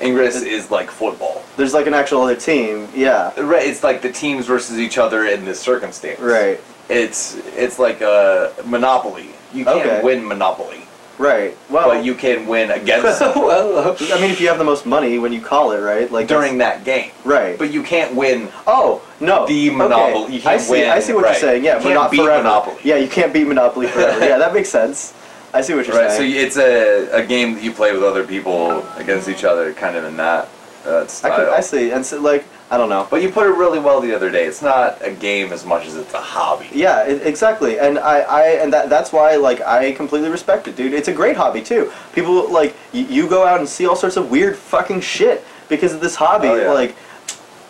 Ingress 0.00 0.42
is 0.42 0.70
like 0.72 0.90
football. 0.90 1.44
There's 1.56 1.72
like 1.74 1.86
an 1.86 1.94
actual 1.94 2.22
other 2.22 2.34
team. 2.34 2.88
Yeah. 2.96 3.30
Right, 3.40 3.64
it's 3.66 3.84
like 3.84 4.02
the 4.02 4.10
teams 4.10 4.46
versus 4.46 4.80
each 4.80 4.98
other 4.98 5.26
in 5.26 5.44
this 5.44 5.60
circumstance. 5.60 6.18
Right. 6.18 6.60
It's 6.88 7.36
it's 7.56 7.78
like 7.78 8.00
a 8.00 8.52
Monopoly. 8.64 9.28
You 9.52 9.64
can't 9.64 9.78
Okay. 9.86 10.00
win 10.02 10.26
Monopoly, 10.26 10.83
Right. 11.18 11.56
Well, 11.70 11.88
but 11.88 12.04
you 12.04 12.14
can 12.14 12.46
win 12.46 12.70
against 12.70 13.20
well, 13.36 13.96
I 14.00 14.20
mean, 14.20 14.30
if 14.30 14.40
you 14.40 14.48
have 14.48 14.58
the 14.58 14.64
most 14.64 14.84
money 14.86 15.18
when 15.18 15.32
you 15.32 15.40
call 15.40 15.72
it, 15.72 15.78
right? 15.80 16.10
Like 16.10 16.26
during 16.28 16.58
that 16.58 16.84
game. 16.84 17.10
Right. 17.24 17.58
But 17.58 17.72
you 17.72 17.82
can't 17.82 18.14
win 18.14 18.48
Oh 18.66 19.02
no! 19.20 19.46
The 19.46 19.68
Okay. 19.68 19.76
Monopoly- 19.76 20.34
you 20.34 20.40
can't 20.40 20.54
I 20.54 20.58
see. 20.58 20.72
win, 20.72 20.90
I 20.90 20.98
see 21.00 21.12
what 21.12 21.24
right. 21.24 21.30
you're 21.30 21.40
saying. 21.40 21.64
Yeah, 21.64 21.74
You 21.74 21.78
but 21.78 21.82
can't 21.84 21.94
not 21.94 22.10
beat 22.10 22.20
forever. 22.22 22.42
Monopoly. 22.42 22.76
Yeah, 22.82 22.96
you 22.96 23.08
can't 23.08 23.32
beat 23.32 23.46
Monopoly 23.46 23.86
forever. 23.86 24.18
yeah, 24.26 24.38
that 24.38 24.52
makes 24.52 24.68
sense. 24.68 25.14
I 25.52 25.60
see 25.60 25.74
what 25.74 25.86
you're 25.86 25.94
saying. 25.94 26.08
Right, 26.08 26.16
so 26.16 26.22
it's 26.24 26.56
a, 26.56 27.08
a 27.22 27.24
game 27.24 27.54
that 27.54 27.62
you 27.62 27.70
play 27.72 27.92
with 27.92 28.02
other 28.02 28.26
people 28.26 28.84
against 28.96 29.28
each 29.28 29.44
other, 29.44 29.72
kind 29.72 29.96
of 29.96 30.02
in 30.04 30.16
that 30.16 30.48
uh, 30.86 31.06
I 31.22 31.30
could, 31.30 31.48
I 31.48 31.60
see, 31.60 31.90
and 31.90 32.04
so 32.04 32.20
like 32.20 32.44
I 32.70 32.76
don't 32.76 32.88
know. 32.88 33.06
But 33.10 33.22
you 33.22 33.30
put 33.30 33.46
it 33.46 33.56
really 33.56 33.78
well 33.78 34.00
the 34.00 34.14
other 34.14 34.30
day. 34.30 34.44
It's 34.46 34.62
not 34.62 34.98
a 35.00 35.10
game 35.10 35.52
as 35.52 35.64
much 35.64 35.86
as 35.86 35.96
it's 35.96 36.12
a 36.14 36.20
hobby. 36.20 36.68
Yeah, 36.72 36.96
i 36.96 37.10
exactly, 37.10 37.78
and 37.78 37.98
I, 37.98 38.20
I 38.20 38.42
and 38.62 38.72
that 38.72 38.88
that's 38.90 39.12
why 39.12 39.36
like 39.36 39.60
I 39.60 39.92
completely 39.92 40.28
respect 40.28 40.66
it, 40.66 40.76
dude. 40.76 40.92
It's 40.92 41.08
a 41.08 41.12
great 41.12 41.36
hobby 41.36 41.62
too. 41.62 41.92
People 42.12 42.50
like 42.50 42.74
y- 42.92 43.06
you 43.08 43.28
go 43.28 43.46
out 43.46 43.60
and 43.60 43.68
see 43.68 43.86
all 43.86 43.96
sorts 43.96 44.16
of 44.16 44.30
weird 44.30 44.56
fucking 44.56 45.02
shit 45.02 45.44
because 45.68 45.92
of 45.92 46.00
this 46.00 46.16
hobby. 46.16 46.48
Oh, 46.48 46.56
yeah. 46.56 46.70
Like, 46.70 46.96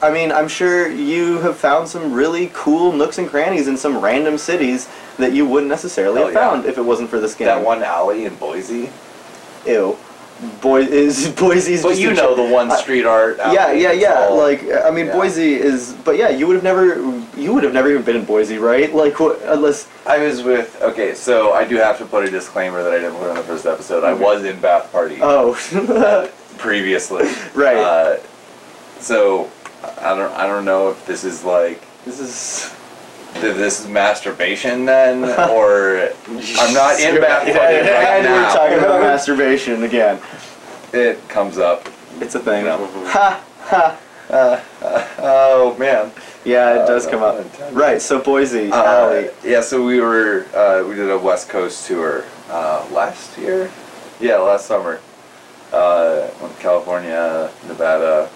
I 0.01 0.11
mean, 0.11 0.33
I'm 0.33 0.49
sure 0.49 0.89
you 0.89 1.39
have 1.39 1.57
found 1.57 1.89
some 1.89 2.13
really 2.13 2.51
cool 2.53 2.93
nooks 2.93 3.19
and 3.19 3.29
crannies 3.29 3.69
in 3.69 3.77
some 3.77 4.01
random 4.01 4.39
cities 4.39 4.89
that 5.19 5.33
you 5.33 5.47
wouldn't 5.47 5.71
necessarily 5.71 6.21
have 6.21 6.33
yeah. 6.33 6.51
found 6.51 6.67
if 6.67 6.79
it 6.79 6.83
wasn't 6.83 7.11
for 7.11 7.21
this 7.21 7.35
game. 7.35 7.47
That 7.47 7.65
one 7.65 7.83
alley 7.83 8.25
in 8.25 8.35
Boise. 8.37 8.91
Ew. 9.67 9.99
Boy 10.61 10.83
is 10.83 11.29
Boise's. 11.37 11.83
But 11.83 11.99
you 11.99 12.13
know 12.13 12.35
the 12.35 12.43
one 12.53 12.71
street 12.77 13.07
art. 13.07 13.39
yeah, 13.39 13.73
yeah, 13.73 13.93
yeah. 13.93 14.27
all- 14.29 14.37
Like, 14.37 14.63
I 14.71 14.91
mean, 14.91 15.07
yeah. 15.07 15.13
Boise 15.13 15.55
is, 15.55 15.95
but 16.05 16.17
yeah, 16.17 16.29
you 16.29 16.47
would 16.47 16.55
have 16.55 16.65
never, 16.65 16.97
you 17.37 17.55
would 17.55 17.63
have 17.65 17.73
never 17.73 17.91
even 17.91 18.03
been 18.03 18.17
in 18.17 18.25
Boise, 18.25 18.59
right? 18.59 18.93
Like, 18.95 19.21
what, 19.21 19.41
unless, 19.45 19.89
I 20.07 20.19
was 20.19 20.43
with. 20.43 20.81
Okay, 20.83 21.15
so 21.15 21.53
I 21.53 21.65
do 21.65 21.77
have 21.77 21.99
to 21.99 22.05
put 22.05 22.25
a 22.27 22.31
disclaimer 22.31 22.83
that 22.83 22.93
I 22.93 22.97
didn't 22.97 23.17
put 23.17 23.31
on 23.31 23.37
the 23.37 23.43
first 23.43 23.65
episode. 23.65 24.05
I 24.05 24.13
was 24.13 24.45
in 24.45 24.61
Bath 24.61 24.91
Party 24.93 25.19
oh, 25.23 25.55
previously. 26.59 27.25
Right. 27.55 27.77
Uh, 27.77 28.19
so 28.99 29.51
I 30.01 30.15
don't. 30.17 30.33
I 30.33 30.47
don't 30.47 30.65
know 30.65 30.91
if 30.91 31.07
this 31.07 31.25
is 31.25 31.45
like. 31.45 31.81
this 32.05 32.21
is, 32.21 32.75
This 33.35 33.81
is 33.81 33.89
masturbation 33.89 34.85
then, 34.85 35.25
or 35.51 36.09
I'm 36.59 36.73
not 36.75 36.99
in 37.01 37.21
Bath 37.21 37.43
Party 37.43 37.53
and, 37.53 37.89
right 37.89 37.89
and 37.89 38.25
now. 38.25 38.35
we're 38.47 38.53
talking 38.55 38.79
about 38.79 39.01
masturbation 39.03 39.83
again. 39.83 40.19
It 40.93 41.27
comes 41.29 41.59
up. 41.59 41.89
It's 42.21 42.35
a 42.35 42.41
thing. 42.41 42.65
Yeah. 42.67 43.41
Ha 43.67 43.99
ha. 44.31 44.65
Oh 45.19 45.77
man. 45.79 46.11
Yeah, 46.45 46.75
it 46.75 46.79
Uh, 46.83 46.87
does 46.87 47.07
come 47.07 47.23
up. 47.23 47.39
intended. 47.41 47.75
Right. 47.75 48.01
So 48.01 48.19
Boise, 48.21 48.71
Uh, 48.73 48.83
Alley. 48.85 49.31
yeah, 49.45 49.61
so 49.61 49.85
we 49.85 50.01
were 50.01 50.47
uh, 50.55 50.87
we 50.89 50.95
did 50.95 51.11
a 51.11 51.19
West 51.19 51.49
Coast 51.49 51.87
tour 51.87 52.25
uh, 52.51 52.87
last 52.93 53.37
year. 53.39 53.71
Yeah, 54.21 54.37
last 54.37 54.67
summer. 54.67 55.01
Uh, 55.73 56.29
went 56.41 56.55
to 56.57 56.63
California, 56.63 57.51
Nevada, 57.67 58.29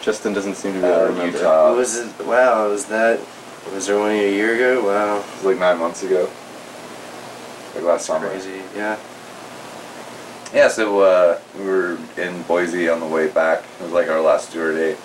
Justin 0.00 0.32
doesn't 0.32 0.54
seem 0.54 0.74
to 0.74 0.80
be 0.80 0.86
able 0.86 0.96
to 0.96 1.04
Uh, 1.04 1.08
remember. 1.08 1.38
Utah. 1.38 1.74
was 1.74 1.96
it? 1.98 2.26
Wow, 2.26 2.68
was 2.68 2.84
that? 2.86 3.18
Was 3.72 3.86
there 3.86 3.98
one 3.98 4.10
a 4.10 4.30
year 4.32 4.54
ago? 4.54 4.84
Wow, 4.86 5.18
It 5.20 5.26
was 5.36 5.44
like 5.44 5.58
nine 5.58 5.78
months 5.78 6.02
ago. 6.02 6.28
Like 7.74 7.84
last 7.84 8.06
summer. 8.06 8.28
crazy. 8.28 8.62
Yeah. 8.76 8.98
Yeah, 10.52 10.68
so 10.68 11.00
uh, 11.00 11.38
we 11.58 11.64
were 11.64 11.96
in 12.18 12.42
Boise 12.42 12.88
on 12.90 13.00
the 13.00 13.06
way 13.06 13.28
back. 13.28 13.64
It 13.80 13.84
was 13.84 13.92
like 13.92 14.08
our 14.08 14.20
last 14.20 14.52
tour 14.52 14.74
date. 14.74 14.98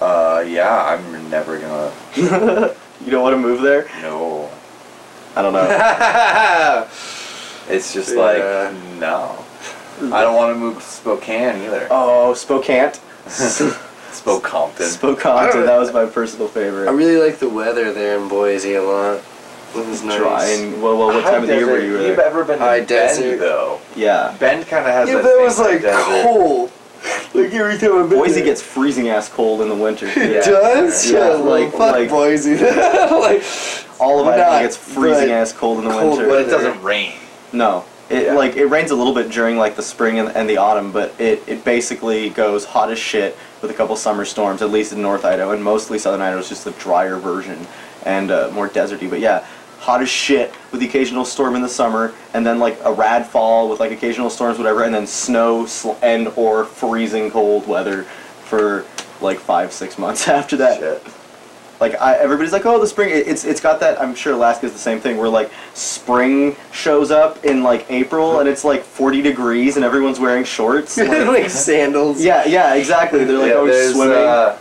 Uh, 0.00 0.42
yeah, 0.46 0.84
I'm 0.84 1.30
never 1.30 1.58
gonna. 1.58 1.92
you 3.04 3.10
don't 3.10 3.22
want 3.22 3.34
to 3.34 3.38
move 3.38 3.60
there? 3.62 3.84
No. 4.00 4.50
I 5.36 5.42
don't 5.42 5.52
know. 5.52 6.88
It's 7.68 7.92
just 7.94 8.12
Yeah. 8.16 8.20
like 8.20 8.74
no. 8.98 9.44
I 10.12 10.22
don't 10.22 10.34
want 10.34 10.52
to 10.52 10.58
move 10.58 10.74
to 10.78 10.82
Spokane 10.82 11.62
either. 11.62 11.86
oh, 11.92 12.34
Spokane. 12.34 12.90
Spokompton. 14.12 14.82
Spokane. 14.88 15.52
don't- 15.52 15.66
That 15.66 15.78
was 15.78 15.92
my 15.92 16.06
personal 16.06 16.48
favorite. 16.48 16.88
I 16.88 16.92
really 16.92 17.16
like 17.16 17.38
the 17.38 17.48
weather 17.48 17.92
there 17.92 18.18
in 18.18 18.28
Boise 18.28 18.74
a 18.74 18.82
lot. 18.82 19.20
It 19.74 19.86
was 19.86 20.02
nice. 20.02 20.18
Dry 20.18 20.44
and 20.48 20.82
well, 20.82 20.98
well, 20.98 21.06
what 21.08 21.24
High 21.24 21.30
time 21.32 21.42
of 21.42 21.48
the 21.48 21.54
year 21.56 21.66
were 21.66 21.78
desert. 21.80 22.00
you 22.02 22.06
You've 22.08 22.18
ever 22.18 22.44
been 22.44 22.58
to 22.58 22.64
High 22.64 22.78
Bend 22.80 22.88
desert. 22.88 23.38
though? 23.38 23.80
Yeah. 23.96 24.36
Bend 24.38 24.66
kind 24.66 24.86
of 24.86 24.92
has 24.92 25.08
Yeah, 25.08 25.14
that. 25.16 25.22
but 25.22 25.30
it 25.32 25.40
was 25.42 25.58
like 25.58 25.80
desert. 25.82 26.22
cold. 26.24 26.70
Like 27.34 27.52
every 27.54 27.78
time 27.78 27.98
I've 27.98 28.10
been 28.10 28.18
Boise 28.18 28.34
there. 28.34 28.44
gets 28.44 28.60
freezing 28.62 29.08
ass 29.08 29.28
cold 29.30 29.62
in 29.62 29.68
the 29.70 29.74
winter. 29.74 30.06
It 30.06 30.16
Yeah. 30.32 30.40
does? 30.42 31.10
Yeah, 31.10 31.18
Yeah, 31.18 31.28
like- 31.36 31.62
like, 31.64 31.72
fuck 31.72 31.92
like- 31.96 32.10
Boise. 32.10 32.56
like, 32.58 33.42
All 33.98 34.20
of 34.20 34.26
Not, 34.26 34.38
it 34.38 34.64
gets 34.64 34.76
freezing 34.76 35.30
ass 35.30 35.52
cold 35.52 35.78
in 35.78 35.84
the 35.86 35.90
cold 35.90 36.18
winter. 36.18 36.28
But 36.28 36.40
it 36.42 36.50
doesn't 36.50 36.82
rain. 36.82 37.14
No. 37.52 37.84
It 38.10 38.24
Yeah. 38.26 38.34
like 38.34 38.56
it 38.56 38.66
rains 38.66 38.90
a 38.90 38.94
little 38.94 39.14
bit 39.14 39.30
during 39.30 39.56
like 39.56 39.74
the 39.76 39.82
spring 39.82 40.18
and, 40.18 40.28
and 40.36 40.48
the 40.50 40.58
autumn, 40.58 40.92
but 40.92 41.14
it, 41.18 41.42
it 41.46 41.64
basically 41.64 42.28
goes 42.28 42.66
hot 42.66 42.90
as 42.92 42.98
shit 42.98 43.36
with 43.62 43.70
a 43.70 43.74
couple 43.74 43.96
summer 43.96 44.24
storms, 44.24 44.60
at 44.60 44.70
least 44.70 44.92
in 44.92 45.00
North 45.00 45.24
Idaho, 45.24 45.52
and 45.52 45.62
mostly 45.62 45.98
Southern 45.98 46.20
Idaho 46.20 46.40
is 46.40 46.48
just 46.48 46.64
the 46.64 46.72
drier 46.72 47.16
version 47.16 47.66
and 48.04 48.30
uh, 48.30 48.50
more 48.52 48.68
deserty. 48.68 49.08
But 49.08 49.20
yeah, 49.20 49.46
hot 49.78 50.02
as 50.02 50.08
shit 50.08 50.52
with 50.70 50.80
the 50.80 50.88
occasional 50.88 51.24
storm 51.24 51.54
in 51.54 51.62
the 51.62 51.68
summer, 51.68 52.12
and 52.34 52.44
then 52.44 52.58
like 52.58 52.78
a 52.84 52.92
rad 52.92 53.26
fall 53.26 53.68
with 53.68 53.80
like 53.80 53.92
occasional 53.92 54.28
storms, 54.28 54.58
whatever, 54.58 54.82
and 54.82 54.92
then 54.92 55.06
snow 55.06 55.64
sl- 55.66 55.92
and 56.02 56.28
or 56.36 56.64
freezing 56.64 57.30
cold 57.30 57.66
weather 57.66 58.02
for 58.44 58.84
like 59.20 59.38
five 59.38 59.72
six 59.72 59.96
months 59.98 60.28
after 60.28 60.56
that. 60.56 60.80
Shit. 60.80 61.21
Like 61.82 62.00
I, 62.00 62.14
everybody's 62.16 62.52
like, 62.52 62.64
oh, 62.64 62.78
the 62.80 62.86
spring. 62.86 63.10
it- 63.10 63.26
It's 63.26 63.44
it's 63.44 63.60
got 63.60 63.80
that. 63.80 64.00
I'm 64.00 64.14
sure 64.14 64.34
Alaska's 64.34 64.72
the 64.72 64.78
same 64.78 65.00
thing. 65.00 65.16
Where 65.18 65.28
like 65.28 65.50
spring 65.74 66.54
shows 66.70 67.10
up 67.10 67.44
in 67.44 67.64
like 67.64 67.84
April 67.90 68.38
and 68.38 68.48
it's 68.48 68.62
like 68.62 68.84
40 68.84 69.20
degrees 69.20 69.74
and 69.74 69.84
everyone's 69.84 70.20
wearing 70.20 70.44
shorts. 70.44 70.96
Like- 70.96 71.26
like 71.36 71.50
sandals. 71.50 72.22
yeah, 72.22 72.44
yeah, 72.46 72.74
exactly. 72.74 73.24
They're 73.24 73.36
like 73.36 73.50
Yeah, 73.50 73.56
always 73.56 73.92
swimming. 73.94 74.16
Uh, 74.16 74.56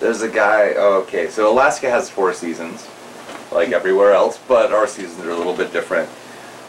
there's 0.00 0.22
a 0.22 0.28
guy. 0.28 0.72
Oh, 0.74 1.02
okay, 1.02 1.28
so 1.28 1.52
Alaska 1.52 1.90
has 1.90 2.08
four 2.08 2.32
seasons, 2.32 2.88
like 3.52 3.68
everywhere 3.72 4.12
else, 4.12 4.38
but 4.48 4.72
our 4.72 4.86
seasons 4.86 5.24
are 5.26 5.30
a 5.32 5.36
little 5.36 5.54
bit 5.54 5.70
different. 5.70 6.08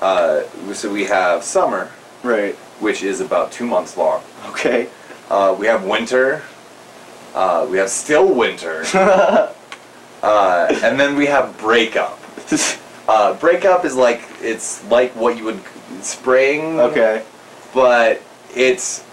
Uh, 0.02 0.44
so 0.74 0.92
we 0.92 1.06
have 1.06 1.42
summer, 1.42 1.90
right. 2.22 2.54
which 2.82 3.02
is 3.02 3.22
about 3.22 3.50
two 3.54 3.66
months 3.66 3.96
long. 3.96 4.22
Okay. 4.48 4.90
Uh, 5.30 5.56
we 5.58 5.68
have 5.68 5.86
winter. 5.86 6.44
Uh, 7.34 7.68
we 7.70 7.78
have 7.78 7.90
still 7.90 8.34
winter. 8.34 8.84
uh, 8.94 10.80
and 10.84 11.00
then 11.00 11.16
we 11.16 11.26
have 11.26 11.58
breakup. 11.58 12.20
Uh, 13.08 13.34
breakup 13.36 13.86
is 13.86 13.96
like 13.96 14.22
it's 14.42 14.84
like 14.90 15.12
what 15.16 15.38
you 15.38 15.44
would 15.46 15.60
spring. 16.02 16.80
okay. 16.80 17.24
but 17.74 18.22
it's 18.56 19.04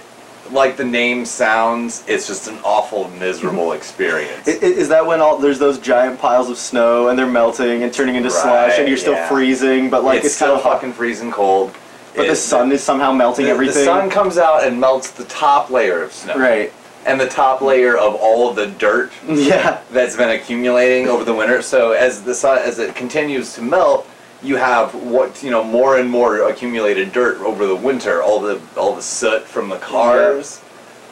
like 0.50 0.76
the 0.76 0.84
name 0.84 1.24
sounds 1.24 2.04
it's 2.08 2.26
just 2.26 2.48
an 2.48 2.58
awful 2.64 3.08
miserable 3.10 3.72
experience 3.72 4.48
I- 4.48 4.52
i- 4.52 4.54
Is 4.82 4.88
that 4.88 5.06
when 5.06 5.20
all 5.20 5.38
there's 5.38 5.58
those 5.60 5.78
giant 5.78 6.18
piles 6.18 6.50
of 6.50 6.56
snow 6.58 7.08
and 7.08 7.18
they're 7.18 7.26
melting 7.26 7.82
and 7.84 7.92
turning 7.92 8.16
into 8.16 8.30
slush 8.30 8.78
and 8.78 8.88
you're 8.88 8.96
still 8.96 9.12
yeah. 9.14 9.28
freezing, 9.28 9.90
but 9.90 10.02
like 10.04 10.18
it's, 10.18 10.26
it's, 10.26 10.34
still 10.36 10.48
kind 10.48 10.58
of 10.58 10.62
hot. 10.64 10.72
fucking 10.74 10.92
freezing 10.94 11.30
cold 11.30 11.72
But 12.16 12.26
the 12.26 12.32
It- 12.32 12.36
sun 12.36 12.72
is 12.72 12.82
somehow 12.82 13.12
melting 13.12 13.46
the, 13.46 13.50
everything. 13.52 13.76
the 13.76 13.84
sun 13.84 14.10
comes 14.10 14.38
out 14.38 14.64
and 14.64 14.80
melts 14.80 15.10
the 15.12 15.24
top 15.24 15.70
layer 15.70 16.02
of 16.02 16.12
snow 16.12 16.36
Right. 16.36 16.72
And 17.06 17.18
the 17.20 17.28
top 17.28 17.60
layer 17.62 17.96
of 17.96 18.14
all 18.14 18.48
of 18.50 18.56
the 18.56 18.66
dirt 18.66 19.10
Yeah. 19.26 19.80
that's 19.90 20.16
been 20.16 20.30
accumulating 20.30 21.08
over 21.08 21.24
the 21.24 21.34
winter 21.34 21.62
so 21.62 21.92
as 21.92 22.22
the 22.22 22.34
sun 22.34 22.58
as 22.58 22.78
it 22.78 22.94
continues 22.94 23.54
to 23.54 23.62
melt 23.62 24.06
you 24.42 24.56
have 24.56 24.94
what 24.94 25.42
you 25.42 25.50
know 25.50 25.62
more 25.64 25.98
and 25.98 26.08
more 26.10 26.48
accumulated 26.48 27.12
dirt 27.12 27.38
over 27.40 27.66
the 27.66 27.76
winter 27.76 28.22
all 28.22 28.40
the 28.40 28.60
all 28.76 28.94
the 28.94 29.02
soot 29.02 29.42
from 29.44 29.68
the 29.68 29.78
cars 29.78 30.60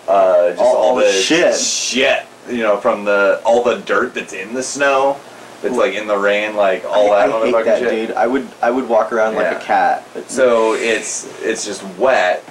uh, 0.07 0.50
just 0.50 0.61
All- 0.61 0.66
all, 0.76 0.76
all 0.90 0.95
the 0.97 1.11
shit. 1.12 1.54
shit 1.57 2.25
you 2.49 2.59
know 2.62 2.76
from 2.78 3.04
the 3.04 3.40
all 3.45 3.62
the 3.62 3.76
dirt 3.80 4.14
that's 4.14 4.33
in 4.33 4.54
the 4.54 4.62
snow 4.62 5.18
that's 5.61 5.75
like 5.76 5.95
in 5.95 6.07
the 6.07 6.16
rain 6.16 6.54
like 6.54 6.85
all 6.85 7.12
I, 7.12 7.26
that 7.26 7.35
I 7.35 7.45
hate 7.47 7.64
that, 7.64 7.78
shit 7.80 8.09
dude. 8.09 8.16
I 8.16 8.26
would 8.26 8.47
I 8.62 8.71
would 8.71 8.88
walk 8.88 9.12
around 9.12 9.35
like 9.35 9.54
a 9.57 9.59
cat. 9.61 10.04
So 10.30 10.75
it's 10.75 11.26
it's 11.42 11.64
just 11.66 11.83
wet 11.99 12.45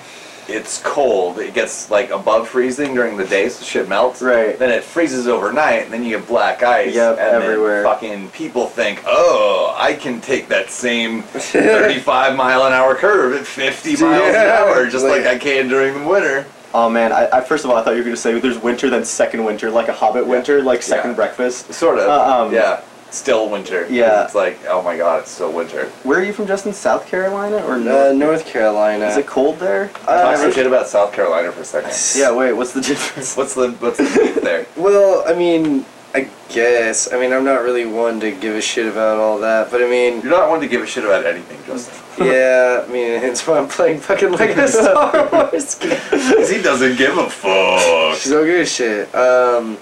it's 0.50 0.82
cold 0.84 1.40
it 1.40 1.54
gets 1.54 1.90
like 1.92 2.10
above 2.10 2.48
freezing 2.48 2.94
during 2.94 3.18
the 3.18 3.26
day 3.26 3.50
so 3.50 3.64
shit 3.64 3.88
melts 3.90 4.22
Right. 4.22 4.58
then 4.58 4.70
it 4.70 4.84
freezes 4.84 5.28
overnight 5.28 5.84
and 5.84 5.92
then 5.94 6.04
you 6.04 6.18
get 6.18 6.28
black 6.28 6.64
ice 6.64 6.94
Yep, 6.96 7.18
and 7.20 7.44
everywhere. 7.44 7.84
then 7.84 7.92
fucking 7.92 8.30
people 8.30 8.66
think 8.68 9.04
oh 9.06 9.76
i 9.78 9.94
can 9.94 10.22
take 10.22 10.48
that 10.48 10.70
same 10.70 11.22
35 11.24 12.36
mile 12.36 12.64
an 12.66 12.74
hour 12.74 12.96
curve 12.96 13.34
at 13.36 13.46
50 13.46 13.92
miles 14.04 14.36
an 14.36 14.48
hour 14.48 14.88
just 14.88 15.04
like 15.06 15.24
like- 15.26 15.36
i 15.36 15.38
can 15.38 15.68
during 15.68 16.02
the 16.04 16.08
winter 16.10 16.46
Oh 16.74 16.90
man, 16.90 17.14
I, 17.14 17.30
I 17.32 17.42
first 17.42 17.64
of 17.64 17.72
all 17.72 17.78
I 17.78 17.82
thought 17.84 17.92
you 17.92 18.00
were 18.00 18.04
gonna 18.04 18.18
say 18.18 18.38
there's 18.40 18.60
winter 18.60 18.90
then 18.90 19.06
second 19.06 19.46
winter, 19.46 19.72
like 19.72 19.88
a 19.88 19.94
Hobbit 19.94 20.28
winter, 20.28 20.62
like 20.62 20.84
second 20.84 21.12
Yeah. 21.12 21.16
breakfast. 21.16 21.74
sort 21.74 21.98
of 21.98 22.08
Uh, 22.10 22.44
um, 22.46 22.54
yeah 22.54 22.82
still 23.10 23.50
winter. 23.50 23.88
Yeah. 23.90 24.24
it's 24.26 24.36
like 24.36 24.60
oh 24.68 24.82
my 24.82 24.98
god 24.98 25.22
it's 25.22 25.32
still 25.32 25.52
winter 25.52 25.86
Where 26.04 26.20
are 26.20 26.24
you 26.24 26.34
from, 26.34 26.46
Justin? 26.48 26.74
South 26.74 27.08
Carolina 27.08 27.58
or 27.66 27.74
Uh, 27.76 27.78
North? 27.78 28.16
North 28.18 28.46
Carolina. 28.46 29.06
Is 29.08 29.18
it 29.18 29.28
cold 29.28 29.60
there? 29.60 29.88
talk 30.06 30.38
some 30.38 30.50
Uh, 30.50 30.54
shit 30.54 30.68
about 30.68 30.88
south 30.88 31.14
carolina 31.14 31.52
for 31.52 31.62
a 31.62 31.66
second 31.66 31.92
Yeah. 32.22 32.32
Wait, 32.34 32.54
what's 32.54 32.74
the 32.74 32.82
difference? 32.82 33.38
what's 33.38 33.54
the 33.56 33.72
what's 33.80 33.98
the 33.98 34.04
beef 34.04 34.44
there 34.44 34.66
well, 34.76 35.24
I 35.28 35.34
mean, 35.34 35.86
I 36.16 36.30
guess. 36.50 37.12
I 37.14 37.20
mean, 37.20 37.32
I'm 37.34 37.44
not 37.44 37.62
really 37.62 37.86
one 37.86 38.20
to 38.22 38.32
give 38.32 38.56
a 38.56 38.62
shit 38.62 38.88
about 38.88 39.18
all 39.20 39.38
that, 39.40 39.70
but 39.72 39.82
I 39.84 39.88
mean, 39.90 40.22
you're 40.22 40.32
not 40.32 40.50
one 40.50 40.60
to 40.62 40.68
give 40.68 40.82
a 40.82 40.88
shit 40.88 41.04
about 41.04 41.26
anything 41.26 41.60
justin 41.68 41.94
yeah, 42.26 42.84
I 42.88 42.92
mean, 42.92 43.12
it's 43.24 43.46
why 43.46 43.60
I'm 43.60 43.68
playing 43.68 44.00
fucking 44.00 44.32
Lego 44.32 44.66
Star 44.66 45.30
Wars 45.32 45.76
games. 45.76 46.10
because 46.10 46.50
he 46.50 46.62
doesn't 46.62 46.98
give 46.98 47.16
a 47.18 47.30
fuck 47.30 48.18
She's 48.18 48.32
all 48.32 48.44
good 48.44 48.62
as 48.62 48.72
shit. 48.72 49.14
Um, 49.14 49.78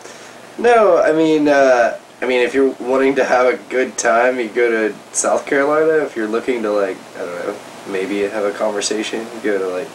no, 0.57 1.01
I 1.01 1.11
mean, 1.13 1.47
uh, 1.47 1.97
I 2.21 2.25
mean, 2.27 2.41
if 2.41 2.53
you're 2.53 2.71
wanting 2.79 3.15
to 3.15 3.23
have 3.25 3.45
a 3.53 3.57
good 3.69 3.97
time, 3.97 4.39
you 4.39 4.47
go 4.49 4.69
to 4.69 4.95
South 5.13 5.45
Carolina. 5.45 6.03
If 6.05 6.15
you're 6.15 6.27
looking 6.27 6.61
to 6.63 6.71
like, 6.71 6.97
I 7.15 7.19
don't 7.19 7.45
know, 7.47 7.57
maybe 7.89 8.19
have 8.21 8.45
a 8.45 8.51
conversation, 8.51 9.19
you 9.35 9.41
go 9.43 9.57
to 9.59 9.67
like 9.67 9.87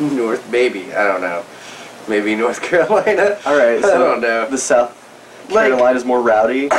North. 0.12 0.50
Maybe 0.50 0.92
I 0.92 1.04
don't 1.04 1.20
know. 1.20 1.44
Maybe 2.08 2.34
North 2.34 2.60
Carolina. 2.68 3.38
All 3.46 3.56
right. 3.56 3.80
So 3.82 3.94
I 3.94 3.98
don't 3.98 4.20
know. 4.20 4.48
The 4.50 4.58
South 4.58 4.94
Like- 5.50 5.68
Carolina's 5.70 6.04
more 6.04 6.20
rowdy. 6.20 6.68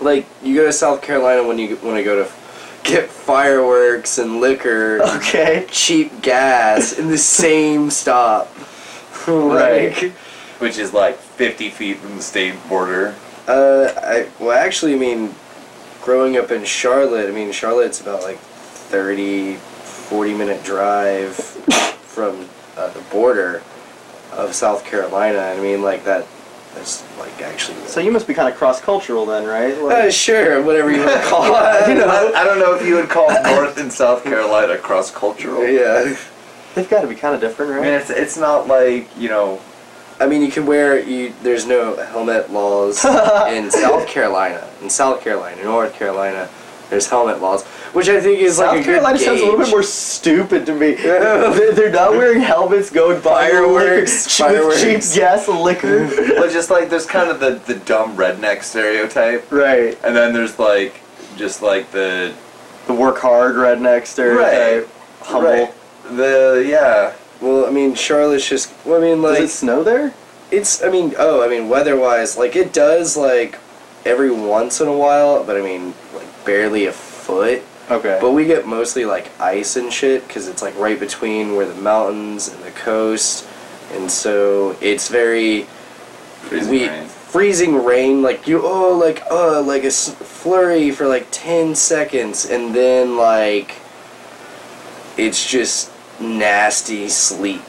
Like 0.00 0.26
you 0.42 0.56
go 0.56 0.64
to 0.66 0.72
South 0.72 1.00
Carolina 1.02 1.46
when 1.46 1.56
you 1.58 1.76
want 1.76 1.96
to 1.96 2.02
go 2.02 2.24
to 2.24 2.30
get 2.82 3.08
fireworks 3.08 4.18
and 4.18 4.40
liquor, 4.40 5.00
Okay. 5.16 5.66
cheap 5.70 6.20
gas 6.20 6.98
in 6.98 7.08
the 7.08 7.16
same 7.18 7.90
stop. 7.90 8.48
Right. 9.26 9.94
Like, 10.02 10.12
which 10.58 10.76
is 10.76 10.92
like 10.92 11.16
50 11.16 11.70
feet 11.70 11.96
from 11.98 12.16
the 12.16 12.22
state 12.22 12.54
border 12.68 13.14
Uh, 13.46 13.92
I 13.96 14.28
well 14.42 14.56
actually, 14.56 14.94
I 14.94 14.98
mean, 14.98 15.34
growing 16.02 16.36
up 16.36 16.50
in 16.50 16.64
Charlotte, 16.64 17.28
I 17.28 17.32
mean 17.32 17.52
Charlotte's 17.52 18.00
about 18.00 18.22
like 18.22 18.38
30, 18.38 19.54
40 19.56 20.34
minute 20.34 20.64
drive 20.64 21.34
from 21.36 22.48
uh, 22.76 22.88
the 22.92 23.00
border 23.10 23.62
of 24.32 24.54
South 24.54 24.84
Carolina. 24.84 25.38
I 25.38 25.60
mean, 25.60 25.82
like 25.82 26.04
that. 26.04 26.26
That's 26.74 27.04
like 27.20 27.40
actually. 27.40 27.76
So 27.86 28.00
you 28.00 28.10
must 28.10 28.26
be 28.26 28.34
kind 28.34 28.48
of 28.48 28.56
cross 28.56 28.80
cultural 28.80 29.24
then, 29.26 29.46
right? 29.46 29.74
Uh, 29.74 30.10
sure, 30.10 30.60
whatever 30.60 30.90
you 30.90 31.04
want 31.04 31.22
to 31.22 31.26
call 31.28 31.44
it. 31.46 31.88
You 31.88 31.94
I, 31.94 31.94
know. 31.94 32.32
I 32.34 32.42
don't 32.42 32.58
know 32.58 32.74
if 32.74 32.84
you 32.84 32.96
would 32.96 33.08
call 33.08 33.28
North 33.44 33.78
and 33.78 33.92
South 33.92 34.24
Carolina 34.24 34.76
cross 34.78 35.08
cultural. 35.10 35.64
Yeah. 35.64 36.16
they've 36.74 36.90
got 36.90 37.02
to 37.02 37.06
be 37.06 37.14
kind 37.14 37.32
of 37.32 37.40
different, 37.40 37.70
right? 37.70 37.78
I 37.80 37.82
mean, 37.84 37.92
it's 37.92 38.10
it's 38.10 38.36
not 38.36 38.66
like 38.66 39.08
you 39.16 39.28
know. 39.28 39.60
I 40.20 40.26
mean, 40.26 40.42
you 40.42 40.50
can 40.50 40.66
wear 40.66 40.98
you. 40.98 41.34
There's 41.42 41.66
no 41.66 41.96
helmet 41.96 42.50
laws 42.50 43.04
in 43.48 43.70
South 43.70 44.06
Carolina. 44.06 44.68
In 44.80 44.88
South 44.88 45.20
Carolina, 45.20 45.62
North 45.64 45.94
Carolina, 45.94 46.48
there's 46.90 47.08
helmet 47.08 47.40
laws, 47.40 47.64
which 47.92 48.08
I 48.08 48.20
think 48.20 48.40
is 48.40 48.56
South 48.56 48.72
like 48.72 48.82
a 48.82 48.84
Carolina 48.84 49.18
good 49.18 49.24
sounds 49.24 49.40
a 49.40 49.44
little 49.44 49.58
bit 49.58 49.70
more 49.70 49.82
stupid 49.82 50.66
to 50.66 50.74
me. 50.74 50.92
They're 50.94 51.72
they're 51.72 51.90
not 51.90 52.12
wearing 52.12 52.40
helmets, 52.40 52.90
going 52.90 53.20
Fireworks, 53.20 54.40
liquor, 54.40 54.76
cheap 54.78 55.00
gas 55.14 55.48
liquor. 55.48 56.08
But 56.36 56.52
just 56.52 56.70
like 56.70 56.88
there's 56.90 57.06
kind 57.06 57.30
of 57.30 57.40
the 57.40 57.52
the 57.72 57.80
dumb 57.80 58.16
redneck 58.16 58.62
stereotype, 58.62 59.50
right. 59.50 59.98
and 60.04 60.14
then 60.14 60.32
there's 60.32 60.58
like 60.58 61.00
just 61.36 61.62
like 61.62 61.90
the 61.90 62.32
The 62.86 62.94
work 62.94 63.18
hard 63.18 63.56
redneck 63.56 64.06
stereotype. 64.06 64.88
Humble. 65.22 65.50
right, 65.50 65.74
the 66.10 66.64
yeah. 66.68 67.14
Well, 67.40 67.66
I 67.66 67.70
mean, 67.70 67.94
Charlotte's 67.94 68.48
just. 68.48 68.72
Well, 68.84 68.98
I 68.98 69.04
mean, 69.04 69.22
like. 69.22 69.38
Does 69.38 69.50
it 69.50 69.54
snow 69.54 69.82
there? 69.82 70.14
It's, 70.50 70.84
I 70.84 70.90
mean, 70.90 71.14
oh, 71.18 71.42
I 71.42 71.48
mean, 71.48 71.68
weather 71.68 71.96
wise, 71.96 72.36
like, 72.36 72.54
it 72.54 72.72
does, 72.72 73.16
like, 73.16 73.58
every 74.04 74.30
once 74.30 74.80
in 74.80 74.86
a 74.86 74.96
while, 74.96 75.42
but 75.42 75.56
I 75.56 75.62
mean, 75.62 75.94
like, 76.14 76.44
barely 76.44 76.86
a 76.86 76.92
foot. 76.92 77.62
Okay. 77.90 78.18
But 78.20 78.32
we 78.32 78.44
get 78.44 78.66
mostly, 78.66 79.04
like, 79.04 79.30
ice 79.40 79.76
and 79.76 79.92
shit, 79.92 80.26
because 80.28 80.46
it's, 80.46 80.62
like, 80.62 80.78
right 80.78 81.00
between 81.00 81.56
where 81.56 81.66
the 81.66 81.74
mountains 81.80 82.48
and 82.48 82.62
the 82.62 82.70
coast. 82.70 83.48
And 83.92 84.10
so 84.10 84.76
it's 84.80 85.08
very. 85.08 85.62
Freezing 86.42 86.70
we, 86.70 86.88
rain. 86.88 87.08
Freezing 87.08 87.84
rain, 87.84 88.22
like, 88.22 88.46
you, 88.46 88.60
oh, 88.62 88.96
like, 88.96 89.22
uh, 89.30 89.60
like 89.62 89.82
a 89.82 89.90
flurry 89.90 90.90
for, 90.92 91.08
like, 91.08 91.26
10 91.32 91.74
seconds, 91.74 92.44
and 92.44 92.74
then, 92.74 93.16
like, 93.16 93.74
it's 95.16 95.50
just 95.50 95.90
nasty 96.20 97.08
sleet 97.08 97.60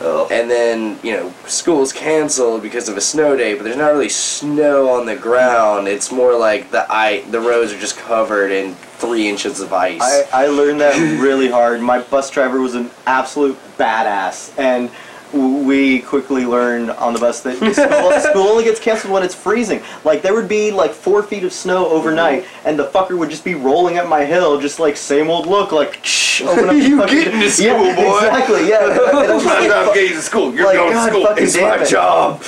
Ugh. 0.00 0.06
Oh. 0.06 0.28
and 0.30 0.50
then 0.50 0.98
you 1.02 1.12
know 1.12 1.32
school's 1.46 1.92
canceled 1.92 2.62
because 2.62 2.88
of 2.88 2.96
a 2.96 3.00
snow 3.00 3.36
day 3.36 3.54
but 3.54 3.64
there's 3.64 3.76
not 3.76 3.92
really 3.92 4.08
snow 4.08 4.88
on 4.90 5.04
the 5.04 5.16
ground 5.16 5.88
it's 5.88 6.10
more 6.10 6.38
like 6.38 6.70
the 6.70 6.86
i 6.90 7.20
the 7.30 7.40
roads 7.40 7.72
are 7.72 7.78
just 7.78 7.98
covered 7.98 8.50
in 8.50 8.74
three 8.74 9.28
inches 9.28 9.60
of 9.60 9.72
ice 9.72 10.00
I, 10.00 10.44
I 10.44 10.46
learned 10.46 10.80
that 10.80 10.94
really 11.20 11.48
hard. 11.50 11.80
My 11.80 12.00
bus 12.00 12.30
driver 12.30 12.60
was 12.60 12.74
an 12.74 12.90
absolute 13.06 13.56
badass, 13.78 14.58
and 14.58 14.90
we 15.32 16.00
quickly 16.00 16.44
learned 16.44 16.90
on 16.90 17.12
the 17.12 17.18
bus 17.20 17.40
that 17.42 17.56
school, 17.74 18.32
school 18.32 18.42
only 18.48 18.64
gets 18.64 18.80
canceled 18.80 19.12
when 19.12 19.22
it's 19.22 19.34
freezing. 19.34 19.82
Like 20.04 20.22
there 20.22 20.34
would 20.34 20.48
be 20.48 20.70
like 20.70 20.92
four 20.92 21.22
feet 21.22 21.44
of 21.44 21.52
snow 21.52 21.86
overnight, 21.88 22.44
and 22.64 22.78
the 22.78 22.86
fucker 22.86 23.16
would 23.18 23.30
just 23.30 23.44
be 23.44 23.54
rolling 23.54 23.98
up 23.98 24.08
my 24.08 24.24
hill, 24.24 24.60
just 24.60 24.80
like 24.80 24.96
same 24.96 25.30
old 25.30 25.46
look, 25.46 25.72
like 25.72 26.04
shh, 26.04 26.42
open 26.42 26.68
up 26.70 26.74
You 26.80 26.98
fucking- 26.98 27.14
getting 27.24 27.40
to 27.40 27.50
school, 27.50 27.66
yeah, 27.86 27.96
boy. 27.96 28.16
Exactly, 28.16 28.68
yeah. 28.68 28.90
And 28.90 29.72
I'm 29.72 29.94
getting 29.94 30.12
to 30.16 30.22
school. 30.22 30.54
You're 30.54 30.66
Like, 30.66 30.76
going 30.76 30.92
God 30.92 31.06
to 31.06 31.10
school. 31.12 31.26
It's 31.38 31.56
my 31.56 31.82
it. 31.82 31.88
job. 31.88 32.42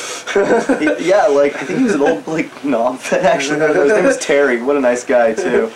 yeah, 1.01 1.27
like 1.27 1.55
I 1.57 1.65
think 1.65 1.79
he 1.79 1.85
was 1.85 1.95
an 1.95 2.03
old 2.03 2.27
like 2.27 2.65
no, 2.65 2.99
actually 3.13 3.59
no, 3.59 3.73
his 3.73 3.93
name 3.93 4.05
was 4.05 4.19
Terry. 4.19 4.63
What 4.63 4.77
a 4.77 4.81
nice 4.81 5.05
guy 5.05 5.35
too. 5.35 5.71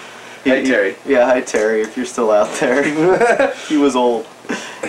He- 0.44 0.50
Hi, 0.50 0.60
he- 0.60 0.66
Terry. 0.66 0.96
yeah, 1.04 1.26
hi 1.26 1.40
Terry. 1.40 1.80
If 1.82 1.96
you're 1.96 2.06
still 2.06 2.30
out 2.30 2.48
there, 2.60 3.52
he 3.68 3.76
was 3.76 3.96
old. 3.96 4.26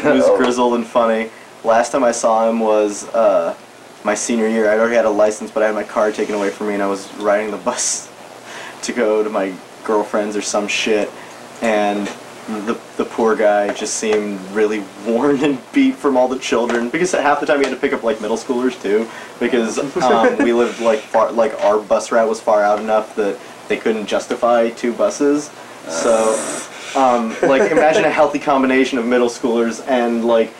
He 0.01 0.07
was 0.07 0.24
Oh. 0.25 0.38
grizzled 0.38 0.75
and 0.75 0.86
funny. 0.86 1.31
Last 1.67 1.91
time 1.91 2.05
I 2.05 2.13
saw 2.13 2.50
him 2.50 2.62
was 2.62 3.09
uh, 3.09 3.53
my 4.05 4.15
senior 4.15 4.47
year. 4.47 4.69
I'd 4.69 4.79
already 4.79 4.95
had 4.95 5.03
a 5.03 5.09
license, 5.09 5.51
but 5.51 5.63
I 5.63 5.65
had 5.65 5.75
my 5.75 5.83
car 5.83 6.13
taken 6.13 6.33
away 6.33 6.50
from 6.50 6.69
me, 6.69 6.75
and 6.75 6.81
I 6.81 6.88
was 6.88 7.13
riding 7.15 7.51
the 7.51 7.57
bus 7.69 8.09
to 8.83 8.93
go 8.93 9.21
to 9.21 9.29
my 9.29 9.53
girlfriend's 9.83 10.38
or 10.38 10.41
some 10.41 10.69
shit, 10.69 11.12
and 11.62 12.07
the 12.47 12.79
the 12.95 13.03
poor 13.03 13.36
guy 13.36 13.74
just 13.74 13.95
seemed 13.95 14.39
really 14.51 14.81
worn 15.05 15.43
and 15.43 15.59
beat 15.74 15.95
from 15.95 16.15
all 16.15 16.29
the 16.29 16.39
children. 16.39 16.89
Because 16.89 17.12
half 17.12 17.41
the 17.41 17.45
time 17.45 17.59
he 17.59 17.65
had 17.65 17.74
to 17.74 17.81
pick 17.81 17.91
up 17.91 18.01
like 18.01 18.21
middle 18.21 18.38
schoolers 18.38 18.81
too. 18.81 19.05
Because 19.38 19.77
um, 19.97 20.38
we 20.38 20.53
lived 20.62 20.79
like 20.79 21.00
far 21.00 21.33
like 21.33 21.53
our 21.65 21.79
bus 21.79 22.13
route 22.13 22.29
was 22.29 22.39
far 22.39 22.63
out 22.63 22.79
enough 22.79 23.13
that 23.17 23.38
they 23.67 23.75
couldn't 23.75 24.05
justify 24.05 24.69
two 24.69 24.93
buses. 24.93 25.51
So 25.89 26.31
um, 26.95 27.36
like 27.41 27.69
imagine 27.71 28.05
a 28.05 28.09
healthy 28.09 28.39
combination 28.39 28.97
of 29.00 29.05
middle 29.05 29.27
schoolers 29.27 29.86
and 29.86 30.24
like 30.24 30.53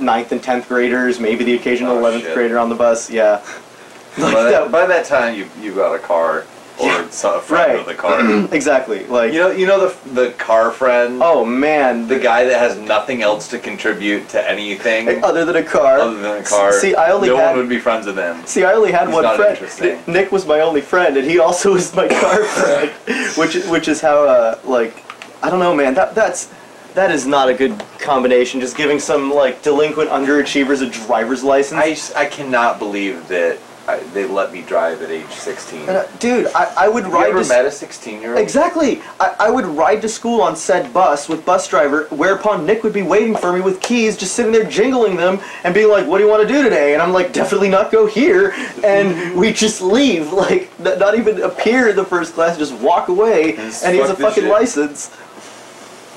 ninth 0.00 0.32
and 0.32 0.42
tenth 0.42 0.68
graders 0.68 1.20
maybe 1.20 1.44
the 1.44 1.54
occasional 1.54 1.96
Oh, 1.96 2.02
11th 2.02 2.20
shit. 2.22 2.34
grader 2.34 2.58
on 2.58 2.68
the 2.68 2.74
bus 2.74 3.10
yeah 3.10 3.42
like 4.18 4.32
by, 4.34 4.42
that, 4.44 4.50
that, 4.50 4.70
by 4.72 4.86
that 4.86 5.04
time, 5.06 5.34
you 5.36 5.48
you 5.60 5.74
got 5.74 5.92
a 5.94 5.98
car 5.98 6.44
or 6.80 7.08
some- 7.10 7.36
a 7.36 7.40
friend 7.40 7.78
Right. 7.78 7.86
with 7.86 7.96
a 7.96 8.00
car. 8.00 8.20
exactly 8.52 9.04
like 9.06 9.32
you 9.32 9.38
know, 9.40 9.50
you 9.50 9.66
know 9.66 9.88
the 9.88 10.10
the 10.10 10.30
car 10.32 10.70
friend, 10.72 11.20
oh 11.22 11.44
man 11.44 12.06
the 12.08 12.18
guy 12.18 12.44
that 12.44 12.58
has 12.58 12.76
nothing 12.78 13.22
else 13.22 13.46
to 13.48 13.58
contribute 13.58 14.28
to 14.30 14.50
anything 14.50 15.22
other 15.24 15.44
than 15.44 15.56
a 15.56 15.62
car 15.64 15.98
other 15.98 16.20
than 16.20 16.42
a 16.42 16.44
car. 16.44 16.72
see 16.72 16.94
i 16.96 17.10
only 17.10 17.28
no 17.28 17.36
had 17.36 17.50
one 17.50 17.58
would 17.58 17.68
be 17.68 17.78
friends 17.78 18.06
with 18.06 18.16
him. 18.16 18.44
See, 18.46 18.64
I 18.64 18.72
only 18.72 18.90
had 18.92 19.06
He's 19.08 19.14
one 19.14 19.36
friend. 19.36 20.08
Nick 20.08 20.30
was 20.32 20.46
my 20.46 20.60
only 20.60 20.80
friend, 20.80 21.16
and 21.16 21.28
he 21.28 21.38
also 21.38 21.72
was 21.78 21.94
my 21.94 22.08
car 22.08 22.42
friend, 22.44 22.90
which 23.36 23.54
which 23.66 23.86
is 23.88 24.00
how 24.00 24.24
uh, 24.24 24.58
like 24.64 25.02
I 25.42 25.50
don't 25.50 25.60
know, 25.60 25.74
man. 25.74 25.94
That 25.94 26.14
that's 26.14 26.50
that 26.94 27.10
is 27.10 27.26
not 27.26 27.48
a 27.48 27.54
good 27.54 27.78
combination. 27.98 28.60
Just 28.60 28.76
giving 28.76 28.98
some 28.98 29.32
like 29.32 29.62
delinquent 29.62 30.10
underachievers 30.10 30.82
a 30.86 30.90
driver's 30.90 31.42
license. 31.42 32.12
I 32.16 32.20
I 32.20 32.26
cannot 32.26 32.78
believe 32.78 33.28
that 33.28 33.58
I, 33.86 33.98
they 33.98 34.24
let 34.24 34.50
me 34.50 34.62
drive 34.62 35.02
at 35.02 35.10
age 35.10 35.28
16. 35.28 35.80
And, 35.80 35.90
uh, 35.90 36.06
dude, 36.18 36.46
I, 36.54 36.72
I 36.76 36.88
would 36.88 37.04
Have 37.04 37.12
ride 37.12 37.26
you 37.26 37.30
ever 37.32 37.42
to 37.42 37.48
met 37.48 37.66
a 37.66 37.70
16 37.70 38.20
year 38.22 38.30
old? 38.30 38.38
Exactly. 38.40 39.02
I, 39.20 39.36
I 39.40 39.50
would 39.50 39.66
ride 39.66 40.00
to 40.02 40.08
school 40.08 40.40
on 40.40 40.56
said 40.56 40.92
bus 40.94 41.28
with 41.28 41.44
bus 41.44 41.68
driver, 41.68 42.04
whereupon 42.10 42.64
Nick 42.64 42.82
would 42.82 42.94
be 42.94 43.02
waiting 43.02 43.36
for 43.36 43.52
me 43.52 43.60
with 43.60 43.82
keys, 43.82 44.16
just 44.16 44.34
sitting 44.34 44.52
there 44.52 44.64
jingling 44.64 45.16
them 45.16 45.38
and 45.64 45.74
being 45.74 45.90
like, 45.90 46.06
"What 46.06 46.16
do 46.18 46.24
you 46.24 46.30
want 46.30 46.46
to 46.46 46.48
do 46.48 46.62
today?" 46.62 46.94
And 46.94 47.02
I'm 47.02 47.12
like, 47.12 47.34
"Definitely 47.34 47.68
not 47.68 47.92
go 47.92 48.06
here." 48.06 48.54
And 48.82 49.34
we 49.38 49.52
just 49.52 49.82
leave, 49.82 50.32
like 50.32 50.70
n- 50.80 50.98
not 50.98 51.18
even 51.18 51.42
appear 51.42 51.88
in 51.90 51.96
the 51.96 52.04
first 52.04 52.32
class, 52.32 52.56
just 52.56 52.72
walk 52.80 53.08
away. 53.08 53.52
Just 53.56 53.84
And 53.84 53.94
he 53.94 54.00
has 54.00 54.08
a 54.10 54.16
fucking 54.16 54.44
shit. 54.44 54.50
license. 54.52 55.14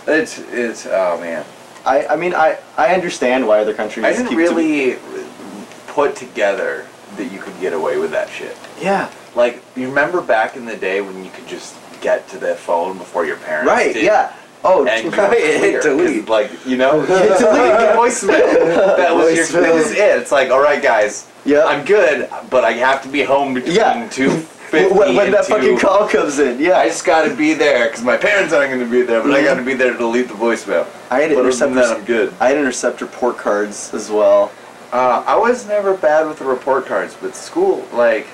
It's 0.07 0.39
it's 0.39 0.85
oh 0.85 1.19
man. 1.19 1.45
I, 1.85 2.05
I 2.07 2.15
mean, 2.17 2.33
I, 2.33 2.57
I 2.77 2.93
understand 2.93 3.47
why 3.47 3.59
other 3.59 3.73
countries. 3.73 4.05
I 4.05 4.11
didn't 4.11 4.27
keep 4.27 4.37
to 4.37 4.43
really 4.43 4.97
put 5.87 6.15
together 6.17 6.85
that 7.15 7.31
you 7.31 7.39
could 7.39 7.57
get 7.61 7.71
away 7.73 7.97
with 7.97 8.11
that 8.11 8.29
shit. 8.29 8.57
yeah. 8.81 9.09
Like 9.35 9.63
you 9.75 9.87
remember 9.87 10.21
back 10.21 10.55
in 10.57 10.65
the 10.65 10.75
day 10.75 10.99
when 11.01 11.23
you 11.23 11.31
could 11.31 11.47
just 11.47 11.75
get 12.01 12.27
to 12.29 12.37
the 12.39 12.55
phone 12.55 12.97
before 12.97 13.25
your 13.25 13.37
parents 13.37 13.67
Right. 13.69 13.93
did? 13.93 14.03
Yeah. 14.03 14.33
Oh. 14.63 14.85
And 14.87 15.15
Right, 15.15 15.39
hit 15.39 15.81
delete. 15.89 16.27
like 16.27 16.51
you 16.65 16.75
know, 16.77 17.01
Hit 17.05 17.37
delete, 17.39 17.95
voicemail. 17.95 18.97
That 18.97 19.15
was 19.15 19.35
your. 19.51 19.61
That 19.61 19.73
was 19.73 19.91
it. 19.91 19.97
It's 19.97 20.31
like, 20.31 20.49
all 20.49 20.59
right, 20.61 20.81
guys, 20.81 21.27
yeah. 21.45 21.63
I'm 21.65 21.85
good, 21.85 22.29
but 22.49 22.65
I 22.65 22.71
have 22.73 23.01
to 23.03 23.09
be 23.09 23.23
home 23.23 23.53
between 23.53 23.75
Yeah. 23.75 24.09
two 24.09 24.45
when, 24.71 25.15
when 25.15 25.31
that 25.31 25.45
fucking 25.45 25.77
call 25.79 26.07
comes 26.07 26.39
in, 26.39 26.59
yeah. 26.59 26.77
I 26.79 26.87
just 26.87 27.05
got 27.05 27.27
to 27.27 27.35
be 27.35 27.53
there 27.53 27.87
because 27.87 28.03
my 28.03 28.17
parents 28.17 28.53
aren't 28.53 28.69
going 28.71 28.83
to 28.83 28.89
be 28.91 29.01
there, 29.01 29.21
but 29.21 29.31
I 29.33 29.41
Mhm. 29.41 29.45
got 29.45 29.53
to 29.55 29.61
be 29.63 29.73
there 29.73 29.91
to 29.93 29.97
delete 29.97 30.27
the 30.27 30.33
voicemail. 30.33 30.85
I 31.09 31.21
had 31.21 31.29
But 31.29 31.37
other 31.39 31.47
intercept. 31.49 31.73
that, 31.75 31.97
I'm 31.97 32.03
good. 32.05 32.33
I 32.39 32.49
had 32.49 32.57
intercept 32.57 33.01
report 33.01 33.37
cards 33.37 33.93
as 33.93 34.09
well. 34.09 34.51
Uh, 34.91 35.23
I 35.25 35.35
was 35.37 35.67
never 35.67 35.93
bad 35.95 36.27
with 36.27 36.39
the 36.39 36.45
report 36.45 36.85
cards, 36.85 37.15
but 37.21 37.35
school, 37.35 37.85
like, 37.93 38.27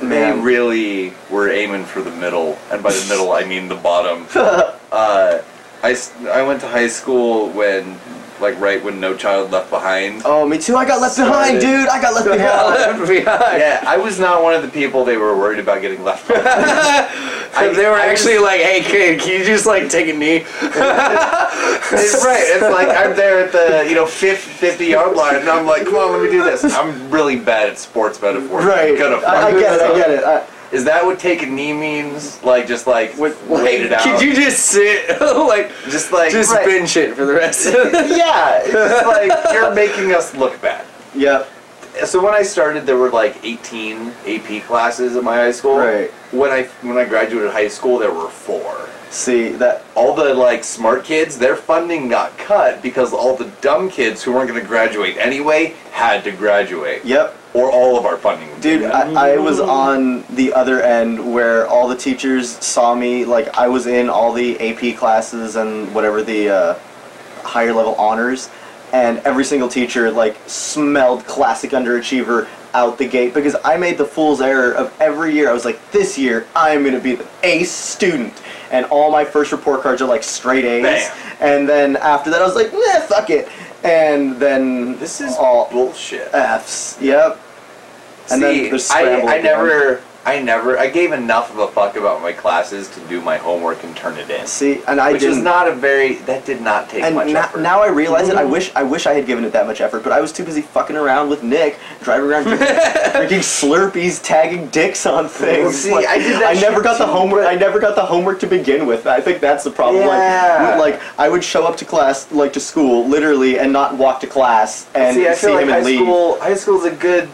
they 0.00 0.32
really 0.32 1.12
were 1.30 1.48
aiming 1.50 1.84
for 1.84 2.02
the 2.02 2.10
middle, 2.10 2.58
and 2.70 2.82
by 2.82 2.90
the 2.92 3.06
middle 3.08 3.32
I 3.32 3.44
mean 3.44 3.68
the 3.68 3.76
bottom. 3.76 4.26
uh, 4.34 5.38
I, 5.82 5.96
I 6.30 6.42
went 6.42 6.60
to 6.62 6.68
high 6.68 6.88
school 6.88 7.48
when, 7.50 7.98
like, 8.42 8.58
right 8.60 8.82
when 8.82 9.00
No 9.00 9.16
Child 9.16 9.50
Left 9.52 9.70
Behind. 9.70 10.22
Oh, 10.24 10.46
me 10.46 10.58
too. 10.58 10.76
I 10.76 10.84
got 10.84 11.00
left 11.00 11.16
behind, 11.16 11.60
Started. 11.60 11.60
dude. 11.60 11.88
I 11.88 12.00
got 12.02 12.14
left 12.14 12.26
behind. 12.26 12.98
left 12.98 13.08
behind. 13.08 13.58
Yeah, 13.58 13.82
I 13.86 13.96
was 13.96 14.18
not 14.18 14.42
one 14.42 14.52
of 14.54 14.62
the 14.62 14.68
people 14.68 15.04
they 15.04 15.16
were 15.16 15.36
worried 15.36 15.58
about 15.60 15.80
getting 15.80 16.02
left 16.04 16.26
behind. 16.28 16.46
I- 17.54 17.68
they 17.74 17.86
were 17.86 17.94
I 17.96 18.06
actually 18.06 18.38
like, 18.38 18.62
"Hey 18.62 18.80
kid, 18.82 19.20
can 19.20 19.38
you 19.38 19.44
just 19.44 19.66
like 19.66 19.88
take 19.90 20.08
a 20.08 20.12
knee?" 20.16 20.44
It's 21.94 22.24
right. 22.24 22.40
It's 22.42 22.62
like 22.62 22.88
I'm 22.88 23.14
there 23.14 23.44
at 23.44 23.52
the 23.52 23.86
you 23.88 23.94
know 23.94 24.06
50, 24.06 24.50
50 24.50 24.86
yard 24.86 25.14
line, 25.16 25.36
and 25.36 25.48
I'm 25.48 25.66
like, 25.66 25.84
come 25.84 25.96
on, 25.96 26.12
let 26.12 26.22
me 26.22 26.30
do 26.30 26.42
this. 26.42 26.64
I'm 26.64 27.10
really 27.10 27.36
bad 27.38 27.68
at 27.68 27.78
sports 27.78 28.20
metaphors. 28.22 28.64
Right. 28.64 28.92
I'm 28.92 28.98
gonna 28.98 29.16
I, 29.26 29.48
I 29.48 29.50
get 29.52 29.74
it. 29.74 29.82
I 29.82 29.94
get 29.98 30.10
it. 30.10 30.24
I, 30.24 30.46
Is 30.72 30.84
that 30.84 31.04
what 31.04 31.18
take 31.18 31.42
a 31.42 31.46
knee 31.46 31.72
means? 31.72 32.42
Like 32.42 32.66
just 32.66 32.86
like 32.86 33.12
What- 33.14 33.36
wait 33.46 33.82
it 33.82 33.92
out. 33.92 34.02
Could 34.02 34.22
you 34.22 34.34
just 34.34 34.64
sit 34.66 35.20
like 35.20 35.70
just 35.90 36.12
like 36.12 36.32
just 36.32 36.50
Right. 36.52 36.64
binge 36.64 36.96
it 36.96 37.14
for 37.14 37.24
the 37.26 37.34
rest 37.34 37.66
of 37.66 37.74
it? 37.76 38.16
yeah. 38.16 38.60
it's 38.64 39.06
like 39.06 39.30
you're 39.52 39.74
making 39.74 40.14
us 40.14 40.34
look 40.34 40.60
bad. 40.62 40.84
yeah. 41.14 41.44
So 42.06 42.24
when 42.24 42.34
I 42.34 42.42
started, 42.42 42.86
there 42.86 42.96
were 42.96 43.10
like 43.10 43.44
18 43.44 44.12
AP 44.26 44.64
classes 44.64 45.14
at 45.16 45.22
my 45.22 45.36
high 45.36 45.52
school. 45.52 45.78
Right. 45.78 46.10
When 46.32 46.50
I 46.50 46.64
when 46.82 46.96
I 46.96 47.04
graduated 47.04 47.50
high 47.52 47.68
school, 47.68 47.98
there 47.98 48.12
were 48.12 48.28
four. 48.28 48.88
See 49.10 49.50
that. 49.52 49.84
all 49.94 50.14
the 50.14 50.32
like 50.32 50.64
smart 50.64 51.04
kids, 51.04 51.38
their 51.38 51.54
funding 51.54 52.08
got 52.08 52.36
cut 52.38 52.80
because 52.82 53.12
all 53.12 53.36
the 53.36 53.50
dumb 53.60 53.90
kids 53.90 54.22
who 54.22 54.32
weren't 54.32 54.48
going 54.48 54.58
to 54.60 54.66
graduate 54.66 55.18
anyway 55.18 55.74
had 55.90 56.24
to 56.24 56.32
graduate, 56.32 57.04
Yep. 57.04 57.36
or 57.52 57.70
all 57.70 57.98
of 57.98 58.06
our 58.06 58.16
funding. 58.16 58.48
Dude. 58.60 58.84
I, 58.84 59.34
I 59.34 59.36
was 59.36 59.60
on 59.60 60.24
the 60.34 60.54
other 60.54 60.80
end 60.82 61.34
where 61.34 61.66
all 61.68 61.88
the 61.88 61.96
teachers 61.96 62.48
saw 62.64 62.94
me. 62.94 63.26
Like 63.26 63.48
I 63.56 63.68
was 63.68 63.86
in 63.86 64.08
all 64.08 64.32
the 64.32 64.58
AP 64.60 64.96
classes 64.96 65.56
and 65.56 65.94
whatever 65.94 66.22
the 66.22 66.48
uh, 66.48 66.74
higher 67.42 67.74
level 67.74 67.94
honors, 67.96 68.48
and 68.92 69.18
every 69.20 69.44
single 69.44 69.68
teacher 69.68 70.10
like 70.10 70.36
smelled 70.46 71.24
classic 71.26 71.70
underachiever 71.70 72.48
out 72.74 72.98
the 72.98 73.08
gate 73.08 73.34
because 73.34 73.56
I 73.64 73.76
made 73.76 73.98
the 73.98 74.04
fool's 74.04 74.40
error 74.40 74.72
of 74.72 74.94
every 75.00 75.34
year. 75.34 75.50
I 75.50 75.52
was 75.52 75.64
like, 75.64 75.90
this 75.90 76.16
year 76.16 76.46
I'm 76.54 76.84
gonna 76.84 77.00
be 77.00 77.14
the 77.16 77.26
ace 77.42 77.70
student, 77.70 78.42
and 78.70 78.86
all 78.86 79.10
my 79.10 79.24
first 79.24 79.52
report 79.52 79.82
cards 79.82 80.00
are 80.02 80.08
like 80.08 80.22
straight 80.22 80.64
A's. 80.64 80.82
Bam. 80.82 81.36
And 81.40 81.68
then 81.68 81.96
after 81.96 82.30
that, 82.30 82.40
I 82.40 82.44
was 82.44 82.54
like, 82.54 82.72
nah, 82.72 83.00
fuck 83.00 83.30
it. 83.30 83.48
And 83.82 84.36
then 84.36 84.98
this 84.98 85.20
is 85.20 85.36
all 85.36 85.68
bullshit. 85.70 86.32
F's. 86.32 86.98
Yep. 87.00 87.40
And 88.30 88.40
See, 88.40 88.70
then 88.70 88.80
I, 88.92 89.38
I 89.38 89.42
never 89.42 90.02
I 90.24 90.40
never. 90.40 90.78
I 90.78 90.88
gave 90.88 91.10
enough 91.12 91.50
of 91.50 91.58
a 91.58 91.66
fuck 91.66 91.96
about 91.96 92.22
my 92.22 92.32
classes 92.32 92.88
to 92.94 93.00
do 93.08 93.20
my 93.20 93.38
homework 93.38 93.82
and 93.82 93.96
turn 93.96 94.16
it 94.18 94.30
in. 94.30 94.46
See, 94.46 94.80
and 94.86 95.00
I 95.00 95.10
which 95.10 95.22
didn't. 95.22 95.38
is 95.38 95.42
not 95.42 95.66
a 95.66 95.72
very. 95.74 96.14
That 96.14 96.44
did 96.44 96.60
not 96.62 96.88
take 96.88 97.02
and 97.02 97.16
much 97.16 97.28
na- 97.32 97.40
effort. 97.40 97.60
now 97.60 97.82
I 97.82 97.88
realize 97.88 98.28
it. 98.28 98.36
I 98.36 98.44
wish 98.44 98.70
I 98.76 98.84
wish 98.84 99.06
I 99.06 99.14
had 99.14 99.26
given 99.26 99.44
it 99.44 99.52
that 99.52 99.66
much 99.66 99.80
effort, 99.80 100.04
but 100.04 100.12
I 100.12 100.20
was 100.20 100.30
too 100.30 100.44
busy 100.44 100.62
fucking 100.62 100.94
around 100.96 101.28
with 101.28 101.42
Nick, 101.42 101.76
driving 102.02 102.30
around 102.30 102.44
drinking, 102.44 102.66
drinking 103.12 103.40
Slurpees, 103.40 104.22
tagging 104.22 104.68
dicks 104.68 105.06
on 105.06 105.26
things. 105.28 105.76
see, 105.78 105.92
I 105.92 106.18
did 106.18 106.40
that 106.40 106.56
I 106.56 106.60
never 106.60 106.80
got 106.80 106.98
the 106.98 107.06
homework. 107.06 107.44
I 107.46 107.56
never 107.56 107.80
got 107.80 107.96
the 107.96 108.04
homework 108.06 108.38
to 108.40 108.46
begin 108.46 108.86
with. 108.86 109.08
I 109.08 109.20
think 109.20 109.40
that's 109.40 109.64
the 109.64 109.72
problem. 109.72 110.04
Yeah. 110.04 110.76
Like, 110.78 110.94
like 110.94 111.02
I 111.18 111.28
would 111.28 111.42
show 111.42 111.64
up 111.66 111.76
to 111.78 111.84
class, 111.84 112.30
like 112.30 112.52
to 112.52 112.60
school, 112.60 113.08
literally, 113.08 113.58
and 113.58 113.72
not 113.72 113.96
walk 113.98 114.20
to 114.20 114.28
class 114.28 114.86
and 114.94 115.16
See, 115.16 115.26
I 115.26 115.34
see 115.34 115.46
feel 115.48 115.54
like 115.56 115.64
him 115.64 115.68
high 115.70 115.76
and 115.78 115.86
leave. 115.86 115.98
school. 115.98 116.38
High 116.40 116.54
school 116.54 116.78
is 116.78 116.84
a 116.92 116.94
good. 116.94 117.28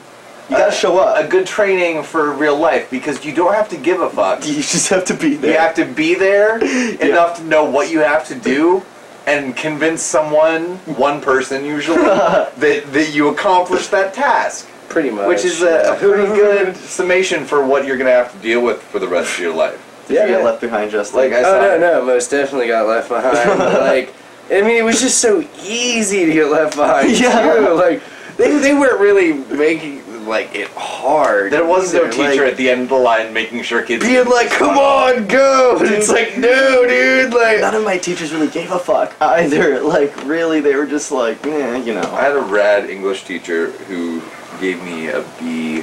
You 0.51 0.57
gotta 0.57 0.73
show 0.73 0.99
up. 0.99 1.23
A 1.23 1.29
good 1.29 1.47
training 1.47 2.03
for 2.03 2.33
real 2.33 2.57
life 2.59 2.91
because 2.91 3.23
you 3.25 3.35
don't 3.35 3.53
have 3.55 3.69
to 3.71 3.77
give 3.77 4.01
a 4.01 4.09
fuck. 4.09 4.47
You 4.47 4.55
just 4.55 4.89
have 4.89 5.05
to 5.07 5.15
be 5.15 5.37
there. 5.37 5.53
You 5.53 5.59
have 5.59 5.75
to 5.75 5.85
be 5.85 6.15
there 6.15 6.59
enough 7.03 7.37
to 7.39 7.45
know 7.45 7.65
what 7.65 7.91
you 7.91 7.99
have 8.01 8.27
to 8.29 8.35
do 8.35 8.83
and 9.27 9.55
convince 9.55 10.01
someone, 10.03 10.77
one 10.97 11.21
person 11.21 11.65
usually, 11.67 11.99
that, 12.03 12.83
that 12.93 13.11
you 13.15 13.29
accomplished 13.29 13.91
that 13.91 14.15
task. 14.15 14.67
Pretty 14.89 15.11
much. 15.11 15.29
Which 15.29 15.45
is 15.45 15.61
a, 15.61 15.93
a 15.93 15.97
pretty 15.99 16.25
good 16.35 16.75
summation 16.77 17.45
for 17.45 17.63
what 17.67 17.85
you're 17.87 17.99
going 17.99 18.07
to 18.07 18.13
have 18.13 18.33
to 18.33 18.39
deal 18.39 18.63
with 18.65 18.81
for 18.81 18.99
the 18.99 19.07
rest 19.09 19.35
of 19.35 19.41
your 19.41 19.55
life. 19.55 20.07
yeah, 20.09 20.21
Yeah. 20.23 20.29
get 20.29 20.45
left 20.45 20.61
behind, 20.63 20.91
Justin. 20.91 21.21
Like 21.21 21.33
I 21.35 21.41
Oh 21.41 21.43
saw. 21.43 21.61
no, 21.61 21.79
no, 21.79 22.05
most 22.07 22.31
definitely 22.31 22.69
got 22.69 22.87
left 22.87 23.11
behind. 23.11 23.59
like, 23.59 24.15
I 24.51 24.63
mean, 24.63 24.79
it 24.79 24.85
was 24.85 24.99
just 25.03 25.19
so 25.19 25.47
easy 25.63 26.25
to 26.25 26.33
get 26.33 26.47
left 26.47 26.75
behind. 26.77 27.11
Yeah. 27.21 27.53
too. 27.55 27.75
Like, 27.75 28.03
they, 28.39 28.57
they 28.61 28.73
weren't 28.73 28.99
really 28.99 29.35
making 29.55 29.99
like 30.27 30.55
it 30.55 30.69
hard. 30.77 31.53
There 31.53 31.65
was 31.65 31.93
no 31.95 32.01
either. 32.05 32.11
teacher 32.13 32.43
Like, 32.45 32.53
at 32.53 32.57
the 32.57 32.71
end 32.71 32.83
of 32.83 32.89
the 32.89 32.97
line 32.97 33.33
making 33.33 33.63
sure 33.63 33.83
kids 33.83 34.05
being 34.05 34.27
like, 34.27 34.51
"Come 34.51 34.77
on, 34.79 35.27
go!" 35.27 35.77
And 35.79 35.89
it's 35.91 36.09
like, 36.09 36.37
"No, 36.39 36.87
dude!" 36.87 37.33
Like, 37.33 37.61
None 37.61 37.75
of 37.75 37.85
my 37.85 37.99
teachers 37.99 38.33
really 38.33 38.49
gave 38.49 38.71
a 38.71 38.79
fuck 38.79 39.15
either. 39.21 39.81
Like, 39.89 40.15
really, 40.25 40.61
they 40.61 40.75
were 40.77 40.87
just 40.87 41.11
like, 41.13 41.45
eh, 41.47 41.77
you 41.79 41.95
know. 41.95 42.03
I 42.13 42.23
had 42.23 42.37
a 42.37 42.41
rad 42.41 42.91
English 42.91 43.25
teacher 43.25 43.71
who 43.89 44.21
gave 44.61 44.83
me 44.83 45.09
a 45.09 45.23
B 45.39 45.83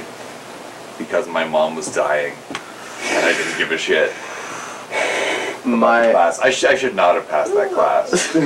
because 0.98 1.26
my 1.28 1.44
mom 1.44 1.74
was 1.74 1.92
dying, 1.94 2.34
and 3.04 3.26
I 3.26 3.32
didn't 3.32 3.58
give 3.58 3.72
a 3.72 3.78
shit. 3.78 4.12
my 5.64 6.10
Class. 6.12 6.38
I, 6.40 6.50
sh- 6.50 6.64
I 6.64 6.74
should 6.76 6.94
not 6.94 7.14
have 7.16 7.28
passed 7.28 7.52
that 7.54 7.72
class. 7.72 8.36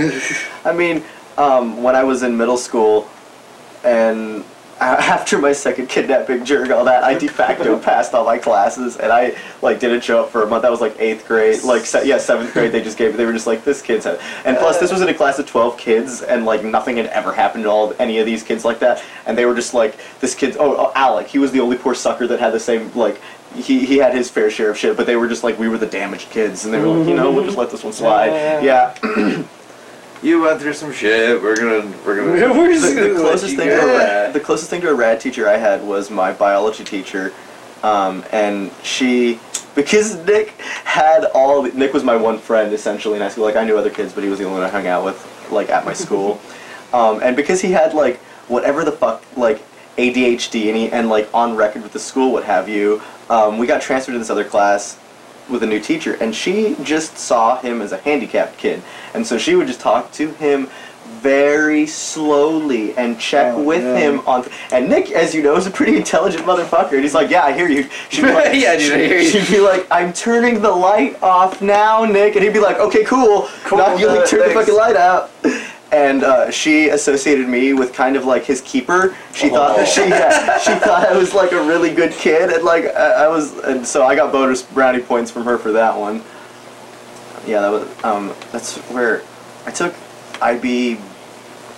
I 0.64 0.72
mean, 0.72 1.04
um, 1.36 1.82
when 1.82 1.94
I 1.94 2.02
was 2.02 2.22
in 2.22 2.36
middle 2.36 2.56
school, 2.56 3.08
and 3.84 4.40
a- 4.42 4.44
after 4.80 5.38
my 5.38 5.52
second 5.52 5.88
kidnapping 5.88 6.44
during 6.44 6.72
all 6.72 6.84
that, 6.86 7.04
I 7.04 7.14
de 7.14 7.28
facto 7.28 7.78
passed 7.82 8.14
all 8.14 8.24
my 8.24 8.38
classes, 8.38 8.96
and 8.96 9.12
I 9.12 9.36
like 9.62 9.78
didn't 9.78 10.02
show 10.02 10.22
up 10.22 10.30
for 10.30 10.42
a 10.42 10.46
month. 10.46 10.62
That 10.62 10.70
was 10.70 10.80
like 10.80 10.98
eighth 10.98 11.26
grade, 11.26 11.62
like 11.62 11.84
se- 11.84 12.08
yeah, 12.08 12.18
seventh 12.18 12.52
grade. 12.52 12.72
They 12.72 12.82
just 12.82 12.96
gave. 12.96 13.16
They 13.16 13.26
were 13.26 13.32
just 13.32 13.46
like, 13.46 13.62
this 13.64 13.82
kid's 13.82 14.04
had. 14.04 14.20
And 14.44 14.56
plus, 14.56 14.78
this 14.78 14.90
was 14.90 15.02
in 15.02 15.08
a 15.08 15.14
class 15.14 15.38
of 15.38 15.46
twelve 15.46 15.76
kids, 15.76 16.22
and 16.22 16.46
like 16.46 16.64
nothing 16.64 16.96
had 16.96 17.06
ever 17.06 17.32
happened 17.32 17.64
to 17.64 17.70
all 17.70 17.94
any 17.98 18.18
of 18.18 18.26
these 18.26 18.42
kids 18.42 18.64
like 18.64 18.78
that. 18.80 19.02
And 19.26 19.36
they 19.36 19.44
were 19.44 19.54
just 19.54 19.74
like, 19.74 19.98
this 20.20 20.34
kid's. 20.34 20.56
Oh, 20.56 20.76
oh 20.76 20.92
Alec, 20.94 21.26
he 21.26 21.38
was 21.38 21.52
the 21.52 21.60
only 21.60 21.76
poor 21.76 21.94
sucker 21.94 22.26
that 22.26 22.40
had 22.40 22.52
the 22.52 22.60
same 22.60 22.92
like. 22.94 23.20
He, 23.54 23.84
he 23.84 23.96
had 23.96 24.14
his 24.14 24.30
fair 24.30 24.48
share 24.48 24.70
of 24.70 24.78
shit, 24.78 24.96
but 24.96 25.06
they 25.06 25.16
were 25.16 25.26
just 25.26 25.42
like 25.42 25.58
we 25.58 25.68
were 25.68 25.76
the 25.76 25.86
damaged 25.86 26.30
kids, 26.30 26.64
and 26.64 26.72
they 26.72 26.78
were 26.78 26.86
like, 26.86 27.08
you 27.08 27.16
know, 27.16 27.32
we'll 27.32 27.44
just 27.44 27.58
let 27.58 27.68
this 27.68 27.82
one 27.82 27.92
slide. 27.92 28.62
Yeah, 28.62 28.94
you 30.22 30.42
went 30.42 30.60
through 30.60 30.74
some 30.74 30.92
shit. 30.92 31.40
We're 31.42 31.56
gonna 31.56 31.92
we're 32.04 32.16
gonna. 32.16 32.54
we're 32.58 32.72
just 32.72 32.94
the, 32.94 33.00
gonna 33.00 33.14
the 33.14 33.20
closest 33.20 33.56
thing 33.56 33.68
to 33.68 33.80
a 33.80 33.86
rad, 33.86 34.32
the 34.32 34.40
closest 34.40 34.70
thing 34.70 34.80
to 34.82 34.90
a 34.90 34.94
rad 34.94 35.20
teacher 35.20 35.48
I 35.48 35.56
had 35.56 35.82
was 35.82 36.10
my 36.10 36.32
biology 36.32 36.84
teacher, 36.84 37.32
um, 37.82 38.24
and 38.32 38.70
she 38.82 39.40
because 39.74 40.16
Nick 40.26 40.60
had 40.60 41.24
all 41.26 41.62
Nick 41.62 41.92
was 41.92 42.04
my 42.04 42.16
one 42.16 42.38
friend 42.38 42.72
essentially 42.72 43.16
in 43.16 43.22
high 43.22 43.28
school. 43.28 43.44
Like 43.44 43.56
I 43.56 43.64
knew 43.64 43.78
other 43.78 43.90
kids, 43.90 44.12
but 44.12 44.22
he 44.24 44.30
was 44.30 44.38
the 44.38 44.44
only 44.44 44.60
one 44.60 44.68
I 44.68 44.70
hung 44.70 44.86
out 44.86 45.04
with 45.04 45.48
like 45.50 45.70
at 45.70 45.84
my 45.84 45.94
school, 45.94 46.40
um, 46.92 47.20
and 47.22 47.34
because 47.34 47.60
he 47.60 47.72
had 47.72 47.94
like 47.94 48.18
whatever 48.48 48.84
the 48.84 48.92
fuck 48.92 49.24
like 49.36 49.62
ADHD 49.96 50.68
and 50.68 50.76
he, 50.76 50.90
and 50.90 51.08
like 51.08 51.28
on 51.32 51.56
record 51.56 51.82
with 51.82 51.92
the 51.92 51.98
school 51.98 52.32
what 52.32 52.44
have 52.44 52.68
you, 52.68 53.00
um, 53.30 53.58
we 53.58 53.66
got 53.66 53.80
transferred 53.80 54.12
to 54.12 54.18
this 54.18 54.30
other 54.30 54.44
class 54.44 54.99
with 55.50 55.62
a 55.62 55.66
new 55.66 55.80
teacher 55.80 56.14
and 56.20 56.34
she 56.34 56.76
just 56.82 57.18
saw 57.18 57.58
him 57.60 57.82
as 57.82 57.92
a 57.92 57.98
handicapped 57.98 58.56
kid. 58.58 58.82
And 59.14 59.26
so 59.26 59.36
she 59.38 59.54
would 59.54 59.66
just 59.66 59.80
talk 59.80 60.12
to 60.12 60.30
him 60.32 60.68
very 61.20 61.86
slowly 61.86 62.96
and 62.96 63.18
check 63.20 63.52
Oh, 63.54 63.62
with 63.62 63.82
no. 63.82 63.94
him 63.96 64.20
on 64.26 64.48
and 64.72 64.88
nick 64.88 65.10
as 65.10 65.34
you 65.34 65.42
know 65.42 65.54
is 65.56 65.66
a 65.66 65.70
pretty 65.70 65.96
intelligent 65.96 66.44
motherfucker 66.46 66.92
and 66.92 67.02
he's 67.02 67.12
like 67.14 67.28
yeah 67.28 67.42
i 67.44 67.52
hear 67.52 67.68
you. 67.68 67.82
She'd 68.08 68.22
be 68.22 68.32
like, 68.32 68.54
Yeah, 68.54 68.76
dude, 68.76 68.92
I 68.94 68.98
hear 69.06 69.18
you. 69.20 69.28
she'd 69.28 69.48
be 69.52 69.60
like 69.60 69.86
i'm 69.90 70.14
turning 70.14 70.62
the 70.62 70.70
light 70.70 71.22
off 71.22 71.60
now 71.60 72.04
nick 72.06 72.36
and 72.36 72.44
he'd 72.44 72.54
be 72.54 72.60
like 72.60 72.78
okay 72.78 73.04
cool, 73.04 73.48
Cool, 73.64 73.78
now 73.78 73.96
you 73.96 74.08
uh, 74.08 74.24
turn 74.26 74.48
the 74.48 74.54
fucking 74.54 74.74
light 74.74 74.96
out 74.96 75.30
and 75.92 76.22
uh, 76.22 76.50
she 76.50 76.88
associated 76.90 77.48
me 77.48 77.72
with 77.72 77.92
kind 77.92 78.16
of 78.16 78.24
like 78.24 78.44
his 78.44 78.60
keeper. 78.60 79.16
She 79.34 79.48
thought 79.48 79.76
that 79.76 79.88
she 79.94 80.02
yeah, 80.02 80.58
she 80.58 80.72
thought 80.74 81.06
I 81.06 81.16
was 81.16 81.34
like 81.34 81.52
a 81.52 81.62
really 81.62 81.94
good 81.94 82.12
kid, 82.12 82.50
and 82.50 82.62
like 82.64 82.84
I, 82.84 83.24
I 83.24 83.28
was, 83.28 83.58
and 83.58 83.86
so 83.86 84.04
I 84.04 84.14
got 84.14 84.32
bonus 84.32 84.62
brownie 84.62 85.02
points 85.02 85.30
from 85.30 85.44
her 85.44 85.58
for 85.58 85.72
that 85.72 85.96
one. 85.96 86.22
Yeah, 87.46 87.60
that 87.60 87.70
was 87.70 88.04
um, 88.04 88.34
that's 88.52 88.78
where 88.90 89.22
I 89.66 89.70
took 89.70 89.94
IB 90.40 90.98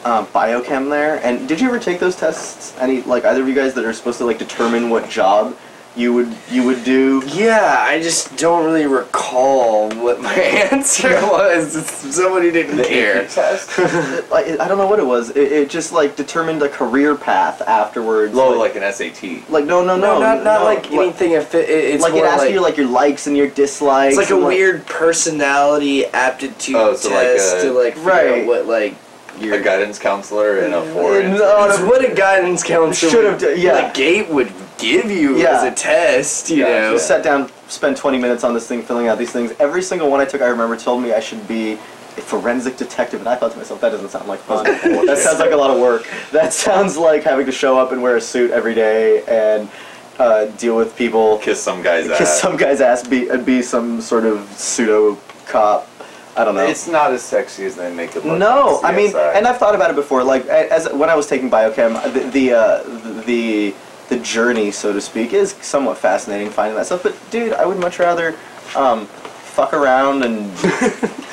um, 0.05 0.27
biochem 0.27 0.91
there. 0.91 1.25
And 1.25 1.49
did 1.49 1.61
you 1.61 1.69
ever 1.69 1.79
take 1.79 1.99
those 1.99 2.17
tests? 2.17 2.77
Any 2.79 3.03
like 3.03 3.25
either 3.25 3.43
of 3.43 3.49
you 3.49 3.55
guys 3.55 3.75
that 3.75 3.85
are 3.85 3.93
supposed 3.93 4.19
to 4.19 4.25
like 4.25 4.39
determine 4.39 4.91
what 4.91 5.09
job 5.09 5.57
you 5.95 6.13
would 6.15 6.35
you 6.51 6.65
would 6.65 6.85
do? 6.85 7.23
Yeah, 7.27 7.77
I 7.81 8.01
just 8.01 8.37
don't 8.37 8.65
really 8.65 8.87
recall 8.87 9.91
what 9.91 10.21
my 10.23 10.33
answer 10.73 11.11
was. 11.27 11.73
Somebody 11.87 12.51
didn't 12.51 12.77
The 12.79 12.85
care. 12.85 13.27
Test. 13.29 13.79
Like, 14.33 14.47
I 14.59 14.67
don't 14.69 14.79
know 14.79 14.87
what 14.87 14.99
it 14.99 15.05
was. 15.07 15.31
It, 15.31 15.53
it 15.53 15.71
just 15.71 15.93
like 15.93 16.17
determined 16.17 16.63
a 16.63 16.69
career 16.69 17.15
path 17.15 17.61
afterwards. 17.63 18.33
Oh, 18.35 18.51
Low 18.51 18.59
like 18.59 18.75
an 18.77 18.91
SAT. 18.93 19.49
Like 19.51 19.67
no, 19.67 19.85
no, 19.85 19.97
no, 19.97 20.15
No, 20.15 20.21
not 20.21 20.45
not 20.45 20.61
no, 20.61 20.65
like 20.65 20.91
anything. 20.91 21.33
If 21.33 21.55
it, 21.55 21.69
it's 21.69 22.03
like 22.03 22.15
it 22.15 22.25
asks 22.25 22.43
like 22.45 22.53
you 22.55 22.61
like 22.63 22.77
your 22.79 22.87
likes 22.89 23.27
and 23.27 23.37
your 23.37 23.49
dislikes. 23.49 24.17
it's 24.17 24.31
like 24.31 24.31
a 24.31 24.37
and, 24.37 24.47
weird 24.47 24.87
personality 24.87 26.07
aptitude 26.07 26.77
Oh, 26.77 26.95
so 26.95 27.11
like 27.11 27.27
test 27.27 27.57
a- 27.59 27.63
to 27.63 27.71
uh, 27.79 27.85
like 27.85 27.95
figure 27.95 28.11
Right. 28.11 28.41
out 28.43 28.47
what 28.47 28.67
like 28.67 28.95
your 29.41 29.55
A 29.55 29.63
guidance 29.63 29.99
counselor 29.99 30.59
and 30.61 30.73
a 30.75 30.83
foreign. 30.93 31.33
No, 31.35 31.87
what 31.87 32.05
a 32.09 32.15
guidance 32.15 32.63
counselor 32.63 33.11
Should 33.13 33.25
have 33.25 33.41
would- 33.43 33.57
d- 33.57 33.63
yeah. 33.63 33.73
like 33.75 33.95
Gate 33.95 34.29
would 34.31 34.53
give 34.83 35.11
you 35.11 35.39
Yeah. 35.39 35.57
as 35.59 35.63
a 35.65 35.71
test. 35.71 36.51
You 36.51 36.65
Gotcha. 36.65 36.73
know. 36.73 36.93
Just 36.93 37.07
sat 37.09 37.23
down, 37.23 37.51
spent 37.69 37.97
20 37.97 38.19
minutes 38.19 38.45
on 38.45 38.53
this 38.55 38.67
thing, 38.67 38.83
filling 38.83 39.09
out 39.09 39.19
these 39.19 39.31
things. 39.33 39.53
Every 39.59 39.83
single 39.83 40.11
one 40.11 40.21
I 40.21 40.25
took, 40.27 40.43
I 40.43 40.49
remember, 40.49 40.77
told 40.77 41.03
me 41.03 41.13
I 41.13 41.21
should 41.21 41.47
be 41.49 41.73
a 42.19 42.21
forensic 42.21 42.77
detective, 42.77 43.21
and 43.21 43.29
I 43.29 43.37
thought 43.37 43.53
to 43.53 43.57
myself, 43.59 43.81
that 43.81 43.91
doesn't 43.91 44.11
sound 44.11 44.29
like 44.29 44.41
fun. 44.41 44.65
that 45.07 45.19
sounds 45.19 45.39
like 45.41 45.53
a 45.53 45.57
lot 45.57 45.71
of 45.71 45.81
work. 45.81 46.07
That 46.33 46.53
sounds 46.53 46.97
like 46.99 47.23
having 47.25 47.47
to 47.47 47.53
show 47.53 47.79
up 47.79 47.93
and 47.93 48.03
wear 48.03 48.17
a 48.17 48.21
suit 48.21 48.51
every 48.51 48.75
day 48.75 49.23
and 49.27 49.71
uh, 50.19 50.45
deal 50.59 50.77
with 50.77 50.95
people, 50.95 51.39
Kiss 51.39 51.63
some 51.63 51.83
guy's 51.83 52.07
kiss 52.07 52.21
ass. 52.29 52.41
some 52.41 52.57
guy's 52.59 52.81
ass, 52.83 53.07
be 53.07 53.29
and 53.31 53.47
be 53.47 53.63
some 53.63 54.01
sort 54.03 54.25
of 54.27 54.47
pseudo 54.53 55.17
cop. 55.47 55.89
I 56.37 56.45
don't 56.45 56.55
know. 56.55 56.67
It's 56.67 56.87
not 56.87 57.13
as 57.13 57.23
sexy 57.23 57.65
as 57.65 57.77
they 57.77 57.93
make 57.93 58.15
it 58.15 58.25
look. 58.25 58.39
No, 58.39 58.81
I 58.83 58.95
mean, 58.95 59.15
and 59.17 59.47
I've 59.47 59.57
thought 59.59 59.75
about 59.75 59.91
it 59.91 59.97
before. 59.97 60.23
Like 60.23 60.47
as 60.47 60.87
when 60.93 61.09
I 61.11 61.15
was 61.15 61.27
taking 61.27 61.51
biochem, 61.51 62.03
the 62.13 62.21
the 62.31 62.53
uh, 62.53 63.23
the 63.25 63.75
the 64.09 64.19
journey, 64.19 64.71
so 64.71 64.93
to 64.93 65.01
speak, 65.01 65.33
is 65.33 65.53
somewhat 65.61 65.99
fascinating 65.99 66.51
finding 66.51 66.77
that 66.77 66.87
stuff. 66.87 67.03
But 67.03 67.17
dude, 67.31 67.53
I 67.55 67.67
would 67.67 67.79
much 67.79 67.99
rather 67.99 68.37
um, 68.77 69.07
fuck 69.07 69.75
around 69.75 70.25
and 70.25 70.51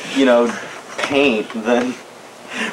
you 0.15 0.25
know 0.25 0.53
paint 0.97 1.49
than. 1.63 1.93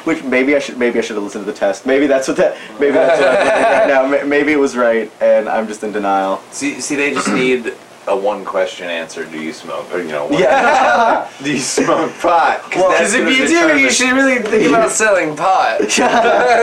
Which 0.05 0.23
maybe 0.23 0.55
I 0.55 0.59
should 0.59 0.79
maybe 0.79 0.97
I 0.97 1.01
should 1.03 1.17
have 1.17 1.23
listened 1.23 1.45
to 1.45 1.51
the 1.51 1.57
test. 1.57 1.85
Maybe 1.85 2.07
that's 2.07 2.27
what 2.27 2.37
that 2.37 2.57
maybe 2.79 2.93
that's 2.93 3.21
what 3.21 3.29
I'm 3.29 3.45
doing 3.45 3.63
right 3.63 4.19
now. 4.19 4.25
Maybe 4.27 4.51
it 4.51 4.57
was 4.57 4.75
right, 4.75 5.11
and 5.21 5.47
I'm 5.47 5.67
just 5.67 5.83
in 5.83 5.91
denial. 5.91 6.41
see, 6.49 6.81
see, 6.81 6.95
they 6.95 7.13
just 7.13 7.31
need 7.31 7.75
a 8.07 8.15
one 8.15 8.45
question 8.45 8.87
answer. 8.89 9.25
Do 9.25 9.39
you 9.41 9.51
smoke? 9.53 9.91
Or 9.93 9.99
you 10.01 10.07
know, 10.09 10.25
what? 10.27 10.39
Yeah. 10.39 11.29
Do 11.43 11.51
you 11.51 11.59
smoke 11.59 12.11
pot? 12.19 12.63
Well, 12.75 12.89
Because 12.91 13.13
if 13.13 13.27
you 13.27 13.47
do, 13.47 13.77
you 13.77 13.89
should 13.91 14.13
really 14.13 14.41
think 14.41 14.69
about 14.69 14.91
selling 15.03 15.35
pot. 15.35 15.79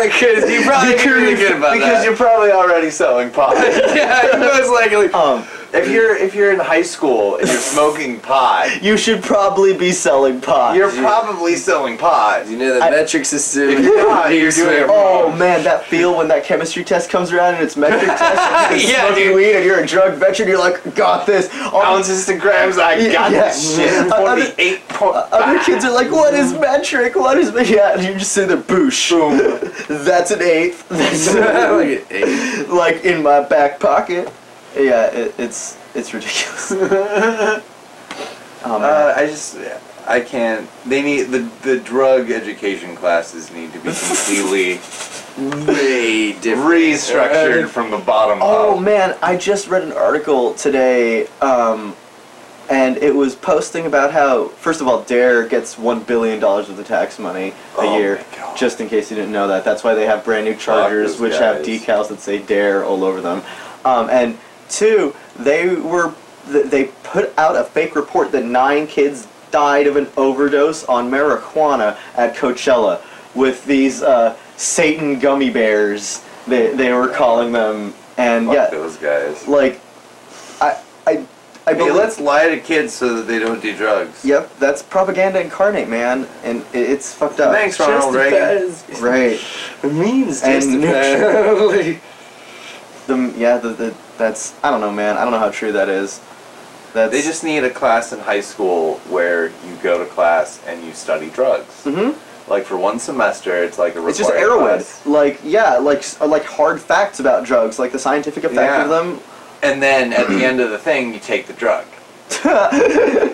Because 0.05 0.51
you 0.51 0.63
probably 0.65 0.97
be 0.97 1.09
really 1.11 1.35
good 1.37 1.57
about 1.57 1.73
because 1.75 1.99
that. 1.99 2.05
you're 2.05 2.17
probably 2.17 2.51
already 2.51 2.91
selling 2.91 3.31
pot. 3.31 3.55
yeah, 3.57 4.29
most 4.39 4.71
likely. 4.71 5.09
um, 5.13 5.45
if 5.75 5.89
you're 5.91 6.17
if 6.17 6.35
you're 6.35 6.53
in 6.53 6.61
high 6.61 6.83
school 6.83 7.37
and 7.37 7.49
you're 7.49 7.59
smoking 7.59 8.21
pot, 8.21 8.83
you 8.83 8.97
should 8.97 9.23
probably 9.23 9.77
be 9.77 9.91
selling 9.93 10.41
pot. 10.41 10.77
you're 10.77 10.91
probably 10.91 11.57
selling 11.57 11.99
pot. 11.99 12.47
You 12.49 12.57
know 12.59 12.75
the 12.79 12.85
I- 12.85 12.91
metric 12.91 13.25
system. 13.25 13.69
If 13.75 13.85
you're 13.85 14.09
not, 14.09 14.31
you're 14.33 14.51
doing 14.51 14.83
it 14.83 14.87
Oh 14.89 15.29
wrong. 15.29 15.39
man, 15.39 15.65
that 15.65 15.85
feel 15.87 16.17
when 16.17 16.29
that 16.29 16.45
chemistry 16.45 16.85
test 16.85 17.11
comes 17.11 17.33
around 17.33 17.55
and 17.55 17.63
it's 17.65 17.77
metric 17.77 18.07
test. 18.07 18.73
And 18.73 18.81
you're 18.81 18.91
Yeah, 18.91 19.07
smoking 19.07 19.25
dude. 19.25 19.37
weed 19.37 19.57
and 19.57 19.65
you're 19.65 19.81
a 19.81 19.87
drug 19.87 20.15
veteran. 20.19 20.49
You're 20.49 20.59
like, 20.59 20.95
got 20.95 21.27
this. 21.27 21.49
All 21.73 21.83
Ounces 21.83 22.27
to 22.27 22.37
grams, 22.39 22.79
I 22.79 22.97
got 23.13 23.33
yeah. 23.33 23.41
this 23.45 23.77
shit. 23.77 24.13
Other- 24.13 24.45
Forty-eight 24.45 24.89
point. 24.89 25.17
other 25.33 25.59
kids 25.65 25.85
are 25.85 25.93
like, 25.93 26.11
what 26.11 26.35
is 26.35 26.53
metric? 26.53 27.15
What 27.17 27.37
is 27.39 27.51
yeah? 27.71 27.95
And 27.95 28.03
you 28.05 28.15
just 28.15 28.33
say 28.33 28.45
there, 28.47 28.57
boosh. 28.57 29.11
Boom. 29.11 29.39
That's 30.05 30.31
an 30.31 30.43
eighth. 30.43 30.89
That's 30.89 31.33
Look 31.35 31.45
at 31.45 32.13
eight. 32.13 32.69
like 32.69 33.05
in 33.05 33.23
my 33.23 33.41
back 33.41 33.81
pocket. 33.81 34.33
Yeah, 34.77 35.07
it, 35.07 35.35
it's 35.39 35.79
it's 35.95 36.13
ridiculous. 36.15 36.73
oh. 36.73 37.63
Uh, 38.65 39.15
I 39.17 39.27
just, 39.27 39.57
I 40.07 40.21
can't. 40.21 40.69
They 40.85 41.03
need 41.03 41.25
the 41.25 41.49
the 41.63 41.79
drug 41.81 42.31
education 42.31 42.97
classes 42.97 43.53
need 43.53 43.73
to 43.73 43.79
be 43.79 43.93
completely 43.93 44.81
Way 45.37 46.33
different. 46.41 46.71
restructured 46.71 47.69
from 47.69 47.91
the 47.91 47.99
bottom 47.99 48.39
Oh 48.41 48.73
up. 48.73 48.77
Oh 48.77 48.81
man, 48.81 49.17
I 49.23 49.37
just 49.37 49.69
read 49.69 49.83
an 49.83 49.93
article 49.93 50.55
today, 50.55 51.27
um, 51.41 51.97
and 52.71 52.97
it 52.99 53.13
was 53.15 53.35
posting 53.35 53.87
about 53.87 54.13
how, 54.13 54.47
first 54.49 54.81
of 54.81 54.87
all, 54.87 55.03
DARE 55.03 55.49
gets 55.49 55.77
one 55.77 56.05
billion 56.05 56.39
dollars 56.39 56.69
of 56.69 56.77
the 56.77 56.85
tax 56.85 57.19
money 57.19 57.49
a 57.51 57.55
Oh 57.79 57.99
year. 57.99 58.17
my 58.17 58.37
God. 58.37 58.57
Just 58.57 58.81
in 58.81 58.89
case 58.89 59.11
you 59.11 59.17
didn't 59.17 59.33
know 59.33 59.49
that, 59.49 59.65
that's 59.65 59.83
why 59.83 59.95
they 59.95 60.07
have 60.07 60.25
brand 60.25 60.45
new 60.47 60.55
Chargers, 60.55 61.19
which 61.19 61.35
have 61.35 61.63
decals 61.67 62.09
that 62.09 62.21
say 62.21 62.39
DARE 62.39 62.85
all 62.85 63.03
over 63.05 63.21
them. 63.21 63.43
Um, 63.85 64.09
and 64.11 64.39
two, 64.69 65.15
they 65.39 65.75
were 65.75 66.13
they 66.47 66.85
put 67.03 67.33
out 67.39 67.57
a 67.57 67.65
fake 67.65 67.97
report 67.97 68.31
that 68.33 68.45
nine 68.45 68.87
kids 68.87 69.27
died 69.51 69.87
of 69.87 69.97
an 69.97 70.07
overdose 70.17 70.85
on 70.85 71.11
marijuana 71.11 71.97
at 72.17 72.35
Coachella 72.37 73.01
with 73.35 73.65
these 73.65 74.03
uh, 74.03 74.37
Satan 74.57 75.19
gummy 75.19 75.51
bears. 75.51 76.23
They 76.47 76.75
they 76.75 76.93
were 76.93 77.09
calling 77.09 77.53
them, 77.53 77.95
and 78.19 78.47
Fuck 78.47 78.55
yeah, 78.55 78.71
those 78.71 78.97
guys. 78.97 79.49
like 79.49 79.81
I 80.61 80.79
I 81.07 81.27
I 81.67 81.73
Hey, 81.73 81.79
believe, 81.79 81.95
let's 81.95 82.21
lie 82.21 82.49
to 82.51 82.61
kids 82.61 82.93
so 82.93 83.15
that 83.17 83.23
they 83.23 83.39
don't 83.39 83.63
do 83.63 83.75
drugs. 83.75 84.23
Yep, 84.23 84.59
that's 84.59 84.83
propaganda 84.83 85.41
incarnate, 85.41 85.89
man, 85.89 86.29
and 86.43 86.61
it, 86.75 86.91
it's 86.91 87.15
fucked 87.15 87.41
up. 87.41 87.55
Thanks, 87.55 87.81
Ronald 87.81 88.15
Reagan. 88.15 88.39
Justifies- 88.69 89.01
Right. 89.01 89.41
It 89.83 89.93
means 89.95 90.43
And 90.43 90.63
justifiably. 90.63 92.01
The 93.07 93.35
yeah, 93.37 93.59
the, 93.59 93.71
the 93.71 93.95
that's 94.19 94.55
I 94.63 94.71
don't 94.71 94.81
know, 94.81 94.93
man. 94.93 95.17
I 95.17 95.23
don't 95.25 95.33
know 95.33 95.39
how 95.39 95.51
true 95.51 95.73
that 95.73 95.89
is. 95.89 96.21
That's 96.95 97.11
They 97.13 97.23
just 97.23 97.43
need 97.45 97.65
a 97.65 97.71
class 97.71 98.13
in 98.13 98.21
high 98.21 98.41
school 98.41 98.99
where 99.11 99.47
you 99.49 99.77
go 99.83 99.99
to 99.99 100.07
class 100.07 100.63
and 100.67 100.83
you 100.85 100.93
study 100.93 101.29
drugs. 101.31 101.85
Mhm. 101.85 102.15
Like 102.49 102.65
for 102.65 102.77
one 102.77 102.99
semester, 102.99 103.63
it's 103.65 103.79
like 103.79 103.95
a 103.95 103.99
report. 104.01 104.11
It's 104.11 104.19
just 104.19 104.31
Arrowhead. 104.31 104.81
class. 104.81 105.05
Like 105.07 105.41
yeah, 105.45 105.77
like 105.79 106.05
uh, 106.21 106.27
like 106.27 106.45
hard 106.45 106.81
facts 106.81 107.19
about 107.21 107.45
drugs, 107.45 107.79
like 107.79 107.91
the 107.93 107.99
scientific 107.99 108.45
effect 108.45 108.57
Yeah. 108.73 108.83
of 108.85 108.89
them. 108.91 109.21
And 109.63 109.83
then 109.83 110.13
at 110.13 110.29
the 110.29 110.45
end 110.51 110.61
of 110.61 110.71
the 110.71 110.79
thing, 110.79 111.13
you 111.13 111.21
take 111.21 111.47
the 111.47 111.53
drug. 111.55 111.85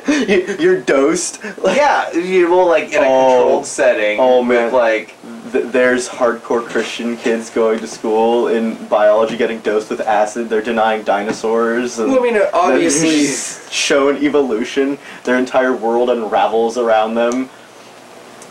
You- 0.08 0.56
You're 0.58 0.80
dosed. 0.80 1.42
Like, 1.58 1.76
Yeah, 1.76 2.12
you 2.12 2.48
will 2.50 2.66
like 2.66 2.92
in 2.92 3.02
a 3.02 3.06
Oh. 3.06 3.38
controlled 3.38 3.66
setting. 3.66 4.18
Oh, 4.20 4.40
with, 4.40 4.48
man. 4.48 4.72
like 4.72 5.14
th- 5.52 5.66
there's 5.72 6.08
hardcore 6.08 6.64
Christian 6.64 7.16
kids 7.16 7.50
going 7.50 7.78
to 7.80 7.86
school 7.86 8.48
in 8.48 8.74
biology 8.88 9.36
getting 9.36 9.60
dosed 9.60 9.90
with 9.90 10.00
acid. 10.00 10.48
They're 10.48 10.62
denying 10.62 11.02
dinosaurs. 11.04 11.98
And 11.98 12.10
Well, 12.12 12.20
I 12.20 12.22
mean, 12.32 12.42
obviously. 12.52 13.26
shown 13.72 14.16
evolution. 14.24 14.98
Their 15.24 15.38
entire 15.38 15.74
world 15.74 16.10
unravels 16.10 16.76
around 16.78 17.14
them. 17.14 17.48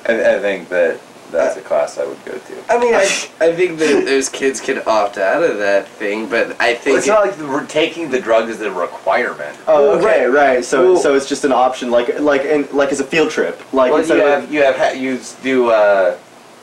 I, 0.07 0.35
I 0.35 0.39
think 0.39 0.69
that 0.69 0.99
that's 1.31 1.57
a 1.57 1.61
class 1.61 1.99
I 1.99 2.05
would 2.07 2.23
go 2.25 2.31
to. 2.37 2.63
I 2.73 2.79
mean, 2.79 2.95
I, 2.95 3.01
I 3.39 3.53
think 3.55 3.77
that 3.79 4.05
those 4.05 4.29
kids 4.29 4.59
can 4.59 4.81
opt 4.87 5.17
out 5.19 5.43
of 5.43 5.57
that 5.59 5.87
thing, 5.87 6.27
but 6.27 6.59
I 6.59 6.73
think 6.73 6.97
It's 6.97 7.07
not 7.07 7.27
like 7.27 7.37
we're 7.37 7.67
taking 7.67 8.09
the 8.09 8.19
drug 8.19 8.49
as 8.49 8.61
a 8.61 8.71
requirement. 8.71 9.55
Oh, 9.67 9.89
Well, 9.89 9.97
okay, 9.99 10.25
right. 10.25 10.53
right. 10.55 10.65
So, 10.65 10.93
Well- 10.93 11.01
so 11.01 11.13
it's 11.15 11.29
just 11.29 11.45
an 11.45 11.51
option, 11.51 11.91
like, 11.91 12.19
like, 12.19 12.41
in, 12.45 12.67
like 12.73 12.91
as 12.91 12.99
a 12.99 13.03
field 13.03 13.29
trip, 13.29 13.59
like 13.73 13.91
well, 13.91 13.99
instead 13.99 14.17
you 14.17 14.23
of 14.23 14.41
have 14.41 14.53
you 14.53 14.61
have 14.63 14.95
you 14.97 15.19
do 15.43 15.69
uh, 15.69 16.17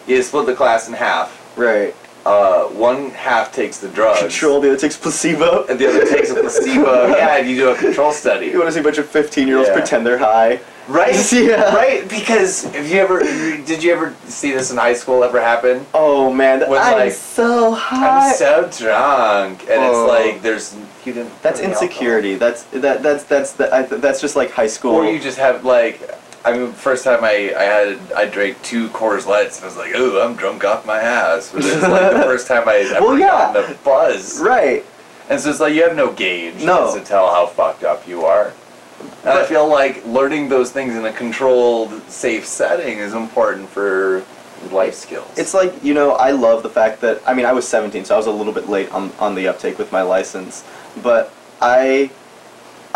you 0.07 0.23
split 0.23 0.47
the 0.47 0.55
class 0.55 0.88
in 0.88 0.95
half. 0.95 1.57
right. 1.57 1.95
Uh, 2.25 2.64
one 2.71 3.11
half 3.11 3.53
takes 3.53 3.79
the 3.79 3.87
drugs, 3.87 4.19
Control. 4.19 4.61
The 4.61 4.71
other 4.71 4.77
takes 4.77 4.97
placebo. 4.97 5.64
and 5.69 5.79
the 5.79 5.88
other 5.88 6.05
takes 6.05 6.29
a 6.31 6.35
placebo. 6.35 7.07
yeah, 7.16 7.37
and 7.37 7.49
you 7.49 7.55
do 7.55 7.69
a 7.71 7.77
control 7.77 8.11
study. 8.11 8.47
You 8.47 8.59
want 8.59 8.66
to 8.66 8.73
see 8.73 8.81
a 8.81 8.83
bunch 8.83 8.99
of 8.99 9.09
fifteen-year-olds 9.09 9.69
Yeah. 9.69 9.75
pretend 9.77 10.05
they're 10.05 10.19
high? 10.19 10.59
Right? 10.88 11.14
Yeah. 11.33 11.73
Right? 11.73 12.09
Because 12.09 12.64
if 12.75 12.90
you 12.90 12.99
ever 12.99 13.21
did 13.21 13.81
you 13.81 13.92
ever 13.92 14.12
see 14.25 14.51
this 14.51 14.73
in 14.73 14.77
high 14.77 14.95
school 14.95 15.23
ever 15.23 15.40
happen? 15.40 15.87
Oh 15.95 16.33
man, 16.33 16.69
When, 16.69 16.81
I'm 16.83 16.95
like, 16.99 17.12
so 17.12 17.71
high. 17.71 18.31
I'm 18.31 18.35
so 18.35 18.69
drunk, 18.77 19.61
and 19.71 19.71
Oh. 19.85 20.03
it's 20.03 20.09
like 20.33 20.42
there's 20.42 20.75
you 21.05 21.12
didn't. 21.12 21.31
that's 21.42 21.61
insecurity. 21.61 22.35
That's 22.35 22.64
that. 22.73 23.05
That's 23.05 23.23
that's 23.23 23.53
the, 23.53 23.73
I, 23.73 23.83
that's 23.83 24.21
just 24.21 24.35
like 24.35 24.51
high 24.51 24.66
school. 24.66 24.97
Or 24.97 25.07
you 25.09 25.21
just 25.21 25.38
have 25.38 25.64
like. 25.64 26.01
I 26.46 26.56
mean, 26.56 26.72
first 26.72 27.02
time 27.02 27.24
I, 27.24 27.52
I 27.59 27.62
had 27.64 28.12
I 28.12 28.26
drank 28.26 28.62
two 28.62 28.88
Coors 28.90 29.26
Lights 29.26 29.56
and 29.56 29.64
I 29.64 29.68
was 29.68 29.76
like, 29.76 29.92
oh, 29.96 30.24
I'm 30.24 30.37
drunk 30.37 30.64
off 30.64 30.87
my 30.87 30.98
ass. 31.00 31.50
But 31.52 31.64
it's 31.64 31.82
like 31.82 32.12
the 32.12 32.20
first 32.22 32.46
time 32.46 32.68
I 32.68 32.76
ever 32.76 33.04
Well, 33.04 33.18
yeah. 33.18 33.52
gotten 33.52 33.72
a 33.74 33.78
buzz. 33.78 34.40
right. 34.40 34.85
And 35.28 35.40
so 35.40 35.50
it's 35.50 35.59
like 35.59 35.74
you 35.74 35.82
have 35.82 35.96
no 35.96 36.12
gauge 36.12 36.62
No. 36.62 36.94
to 36.96 37.04
tell 37.04 37.26
how 37.35 37.46
fucked 37.46 37.82
up 37.82 38.06
you 38.06 38.24
are. 38.24 38.52
And 39.24 39.30
I 39.30 39.42
uh, 39.42 39.44
feel 39.46 39.66
like 39.68 40.06
learning 40.06 40.48
those 40.48 40.70
things 40.70 40.94
in 40.94 41.04
a 41.04 41.12
controlled, 41.12 41.90
safe 42.09 42.46
setting 42.46 42.98
is 42.98 43.12
important 43.12 43.68
for 43.68 44.24
life 44.70 44.94
skills. 44.94 45.28
It's 45.37 45.52
like 45.52 45.82
you 45.82 45.94
know, 45.94 46.12
I 46.12 46.30
love 46.30 46.62
the 46.62 46.70
fact 46.70 47.00
that 47.00 47.20
I 47.26 47.35
mean, 47.35 47.44
I 47.44 47.52
was 47.52 47.66
17, 47.66 48.04
so 48.04 48.14
I 48.14 48.16
was 48.16 48.26
a 48.28 48.30
little 48.30 48.52
bit 48.52 48.68
late 48.68 48.90
on 48.92 49.11
on 49.18 49.35
the 49.35 49.48
uptake 49.48 49.78
with 49.78 49.90
my 49.90 50.02
license, 50.02 50.64
but 51.02 51.32
I. 51.61 52.11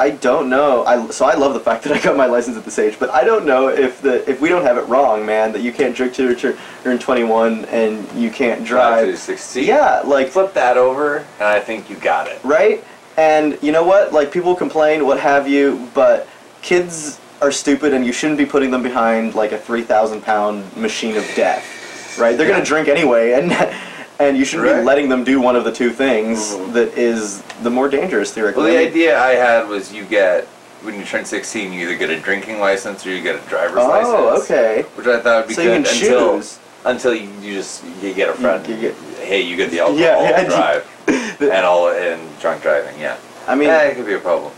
I 0.00 0.08
don't 0.08 0.48
know. 0.48 0.82
I 0.86 1.06
so 1.10 1.26
I 1.26 1.34
love 1.34 1.52
the 1.52 1.60
fact 1.60 1.84
that 1.84 1.92
I 1.92 2.00
got 2.00 2.16
my 2.16 2.24
license 2.24 2.56
at 2.56 2.64
this 2.64 2.78
age, 2.78 2.96
but 2.98 3.10
I 3.10 3.22
don't 3.22 3.44
know 3.44 3.68
if 3.68 4.00
the 4.00 4.28
if 4.28 4.40
we 4.40 4.48
don't 4.48 4.62
have 4.62 4.78
it 4.78 4.88
wrong, 4.88 5.26
man, 5.26 5.52
that 5.52 5.60
you 5.60 5.72
can't 5.72 5.94
drink 5.94 6.14
till 6.14 6.32
you're 6.32 6.54
you're 6.84 6.96
21 6.96 7.66
and 7.66 8.10
you 8.12 8.30
can't 8.30 8.64
drive 8.64 9.00
to 9.00 9.06
drive. 9.12 9.18
succeed. 9.18 9.66
Yeah, 9.66 10.00
like 10.00 10.28
flip 10.28 10.54
that 10.54 10.78
over, 10.78 11.18
and 11.38 11.48
I 11.48 11.60
think 11.60 11.90
you 11.90 11.96
got 11.96 12.28
it. 12.28 12.42
right? 12.42 12.82
And 13.18 13.58
you 13.60 13.72
know 13.72 13.84
what? 13.84 14.14
Like 14.14 14.32
people 14.32 14.54
complain, 14.54 15.04
what 15.04 15.20
have 15.20 15.46
you, 15.46 15.86
but 15.92 16.26
kids 16.62 17.20
are 17.42 17.52
stupid, 17.52 17.92
and 17.92 18.06
you 18.06 18.12
shouldn't 18.14 18.38
be 18.38 18.46
putting 18.46 18.70
them 18.70 18.82
behind 18.82 19.34
like 19.34 19.52
a 19.52 19.58
three 19.58 19.82
thousand 19.82 20.22
pound 20.22 20.74
machine 20.78 21.16
of 21.18 21.30
death, 21.36 22.16
right? 22.18 22.38
They're 22.38 22.48
gonna 22.48 22.64
drink 22.64 22.88
anyway, 22.88 23.32
and 23.32 23.52
and 24.20 24.36
you 24.36 24.44
shouldn't 24.44 24.68
Right. 24.68 24.80
be 24.80 24.84
letting 24.84 25.08
them 25.08 25.24
do 25.24 25.40
one 25.40 25.56
of 25.56 25.64
the 25.64 25.72
two 25.72 25.90
things 25.90 26.52
Mhm. 26.54 26.72
that 26.74 26.96
is 26.96 27.42
the 27.62 27.70
more 27.70 27.88
dangerous 27.88 28.30
theoretically. 28.30 28.64
Well, 28.64 28.72
the 28.72 28.86
idea 28.86 29.18
I 29.18 29.34
had 29.34 29.68
was 29.68 29.92
you 29.92 30.04
get 30.04 30.46
when 30.82 30.94
you 30.98 31.04
turn 31.04 31.24
16, 31.26 31.72
you 31.74 31.80
either 31.88 31.94
get 31.94 32.08
a 32.10 32.18
drinking 32.18 32.58
license 32.58 33.04
or 33.06 33.10
you 33.10 33.20
get 33.20 33.34
a 33.34 33.38
driver's 33.50 33.82
Oh, 33.84 33.88
license. 33.88 34.14
Oh, 34.14 34.42
okay. 34.54 34.84
Which 34.94 35.06
I 35.06 35.20
thought 35.20 35.36
would 35.40 35.48
be 35.48 35.54
So 35.54 35.60
you 35.62 35.68
good 35.70 35.84
can 35.84 35.94
until 35.94 36.36
choose. 36.38 36.58
until 36.86 37.14
you, 37.14 37.28
you 37.42 37.54
just 37.54 37.82
you 38.02 38.12
get 38.14 38.28
a 38.30 38.32
friend. 38.32 38.66
You 38.66 38.76
get- 38.76 38.94
hey, 39.22 39.40
you 39.42 39.56
get 39.56 39.70
the 39.70 39.80
alcohol 39.80 40.00
Yeah, 40.00 40.20
yeah, 40.22 40.44
drive 40.44 40.84
and 41.40 41.66
all 41.66 41.88
and 41.88 42.20
drunk 42.40 42.62
driving. 42.62 42.94
Yeah, 43.00 43.14
I 43.46 43.54
mean, 43.54 43.68
yeah, 43.68 43.82
it 43.82 43.96
could 43.96 44.06
be 44.06 44.14
a 44.14 44.18
problem. 44.18 44.52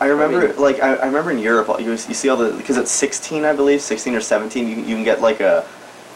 I 0.00 0.06
remember, 0.06 0.40
mean- 0.48 0.56
like, 0.58 0.82
I, 0.82 0.94
I 0.96 1.06
remember 1.06 1.30
in 1.30 1.38
Europe, 1.38 1.68
you, 1.80 1.90
you 1.92 1.96
see 1.96 2.28
all 2.28 2.36
the, 2.36 2.50
because 2.50 2.76
at 2.76 2.88
16, 2.88 3.44
I 3.44 3.52
believe, 3.52 3.80
16 3.80 4.14
or 4.14 4.20
17, 4.20 4.68
you, 4.68 4.76
you 4.76 4.94
can 4.96 5.04
get, 5.04 5.20
like, 5.22 5.40
a 5.40 5.64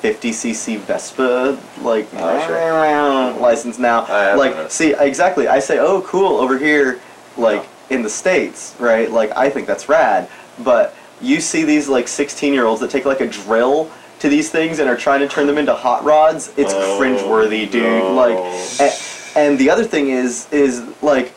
50cc 0.02 0.78
Vespa, 0.80 1.58
like, 1.82 2.06
Oh, 2.14 3.36
license 3.40 3.78
now. 3.78 4.02
Like, 4.36 4.54
noticed. 4.54 4.76
see, 4.76 4.94
exactly, 4.98 5.48
I 5.48 5.58
say, 5.58 5.78
oh, 5.78 6.02
cool, 6.02 6.36
over 6.38 6.58
here, 6.58 7.00
like, 7.36 7.66
in 7.90 8.02
the 8.02 8.08
States, 8.10 8.74
right? 8.78 9.10
Like, 9.10 9.36
I 9.36 9.50
think 9.50 9.66
that's 9.66 9.88
rad. 9.88 10.28
But 10.62 10.94
you 11.20 11.40
see 11.40 11.64
these, 11.64 11.88
like, 11.88 12.06
16-year-olds 12.06 12.80
that 12.80 12.90
take, 12.90 13.04
like, 13.04 13.20
a 13.20 13.26
drill 13.26 13.90
to 14.20 14.28
these 14.28 14.50
things 14.50 14.78
and 14.80 14.88
are 14.88 14.96
trying 14.96 15.20
to 15.20 15.28
turn 15.28 15.46
them 15.46 15.58
into 15.58 15.74
hot 15.74 16.04
rods. 16.04 16.52
It's 16.56 16.72
Oh, 16.74 16.98
cringeworthy, 17.00 17.70
dude. 17.70 17.82
no. 17.84 18.14
Like, 18.14 18.36
and, 18.80 18.92
and 19.36 19.58
the 19.58 19.70
other 19.70 19.84
thing 19.84 20.10
is, 20.10 20.46
is, 20.52 20.82
like, 21.02 21.32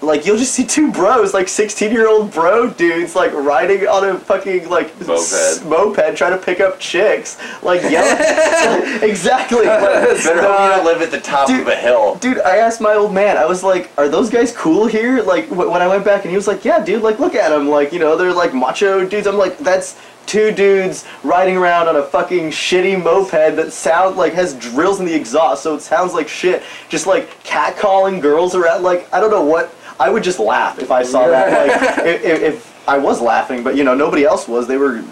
like 0.00 0.24
you'll 0.24 0.36
just 0.36 0.52
see 0.52 0.64
two 0.64 0.92
bros, 0.92 1.34
like 1.34 1.48
sixteen 1.48 1.90
year 1.92 2.08
old 2.08 2.32
bro 2.32 2.70
dudes, 2.70 3.16
like 3.16 3.32
riding 3.32 3.86
on 3.88 4.04
a 4.08 4.18
fucking 4.18 4.68
like 4.68 4.86
s- 5.00 5.62
Moped. 5.64 5.96
moped 5.98 6.16
trying 6.16 6.38
to 6.38 6.44
pick 6.44 6.60
up 6.60 6.78
chicks, 6.78 7.36
like 7.62 7.82
yelling. 7.82 9.02
exactly. 9.02 9.66
like, 9.66 9.80
Better 9.80 10.42
hope 10.42 10.60
you 10.60 10.68
don't 10.68 10.84
live 10.84 11.02
at 11.02 11.10
the 11.10 11.20
top 11.20 11.48
dude- 11.48 11.62
of 11.62 11.68
a 11.68 11.76
hill. 11.76 12.14
Dude, 12.16 12.40
I 12.40 12.58
asked 12.58 12.80
my 12.80 12.94
old 12.94 13.12
man. 13.12 13.36
I 13.36 13.44
was 13.44 13.62
like, 13.64 13.90
"Are 13.98 14.08
those 14.08 14.30
guys 14.30 14.52
cool 14.56 14.86
here?" 14.86 15.22
Like 15.22 15.48
wh- 15.48 15.70
when 15.70 15.82
I 15.82 15.88
went 15.88 16.04
back, 16.04 16.22
and 16.22 16.30
he 16.30 16.36
was 16.36 16.46
like, 16.46 16.64
"Yeah, 16.64 16.84
dude. 16.84 17.02
Like 17.02 17.18
look 17.18 17.34
at 17.34 17.48
them. 17.50 17.68
Like 17.68 17.92
you 17.92 17.98
know 17.98 18.16
they're 18.16 18.32
like 18.32 18.54
macho 18.54 19.04
dudes." 19.08 19.26
I'm 19.26 19.36
like, 19.36 19.58
"That's 19.58 19.98
two 20.28 20.52
dudes 20.52 21.04
riding 21.24 21.56
around 21.56 21.88
on 21.88 21.96
a 21.96 22.02
fucking 22.02 22.50
shitty 22.50 23.02
moped 23.02 23.32
that 23.56 23.72
sound 23.72 24.16
like 24.16 24.34
has 24.34 24.54
drills 24.54 25.00
in 25.00 25.06
the 25.06 25.14
exhaust, 25.14 25.62
so 25.64 25.74
it 25.74 25.80
sounds 25.80 26.12
like 26.12 26.28
shit. 26.28 26.62
Just 26.88 27.06
like 27.08 27.42
catcalling 27.42 28.20
girls 28.22 28.54
around. 28.54 28.84
Like 28.84 29.12
I 29.12 29.18
don't 29.18 29.30
know 29.30 29.42
what. 29.44 29.74
I 29.98 30.10
would 30.10 30.22
just 30.22 30.38
laugh 30.38 30.78
if 30.78 30.92
I 30.92 31.02
saw 31.02 31.26
that. 31.26 31.66
Like 31.66 32.06
if, 32.06 32.24
if, 32.24 32.42
if 32.42 32.88
I 32.88 32.98
was 32.98 33.20
laughing, 33.20 33.64
but 33.64 33.74
you 33.74 33.82
know 33.82 33.94
nobody 33.94 34.24
else 34.24 34.46
was. 34.46 34.68
They 34.68 34.76
were. 34.76 35.02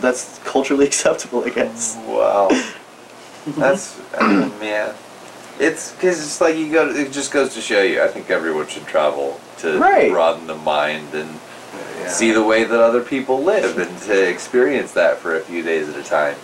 That's 0.00 0.40
culturally 0.40 0.86
acceptable, 0.90 1.44
I 1.44 1.50
guess. 1.50 1.96
Wow, 2.08 2.48
that's 3.46 4.00
uh, 4.14 4.50
man. 4.60 4.94
It's 5.60 5.92
because 5.92 6.20
it's 6.20 6.40
like 6.40 6.56
you 6.56 6.72
go. 6.72 6.90
It 6.90 7.12
just 7.12 7.30
goes 7.32 7.54
to 7.54 7.60
show 7.60 7.82
you. 7.82 8.02
I 8.02 8.08
think 8.08 8.28
everyone 8.30 8.66
should 8.66 8.86
travel 8.86 9.38
to 9.58 9.78
Right. 9.78 10.10
broaden 10.10 10.48
the 10.48 10.56
mind 10.56 11.14
and 11.14 11.30
see 12.08 12.32
the 12.32 12.42
way 12.42 12.64
that 12.64 12.80
other 12.80 13.02
people 13.02 13.42
live 13.42 13.78
and 13.78 13.98
to 14.02 14.28
experience 14.28 14.92
that 14.92 15.18
for 15.18 15.36
a 15.36 15.40
few 15.40 15.62
days 15.62 15.88
at 15.88 15.96
a 15.96 16.02
time. 16.02 16.36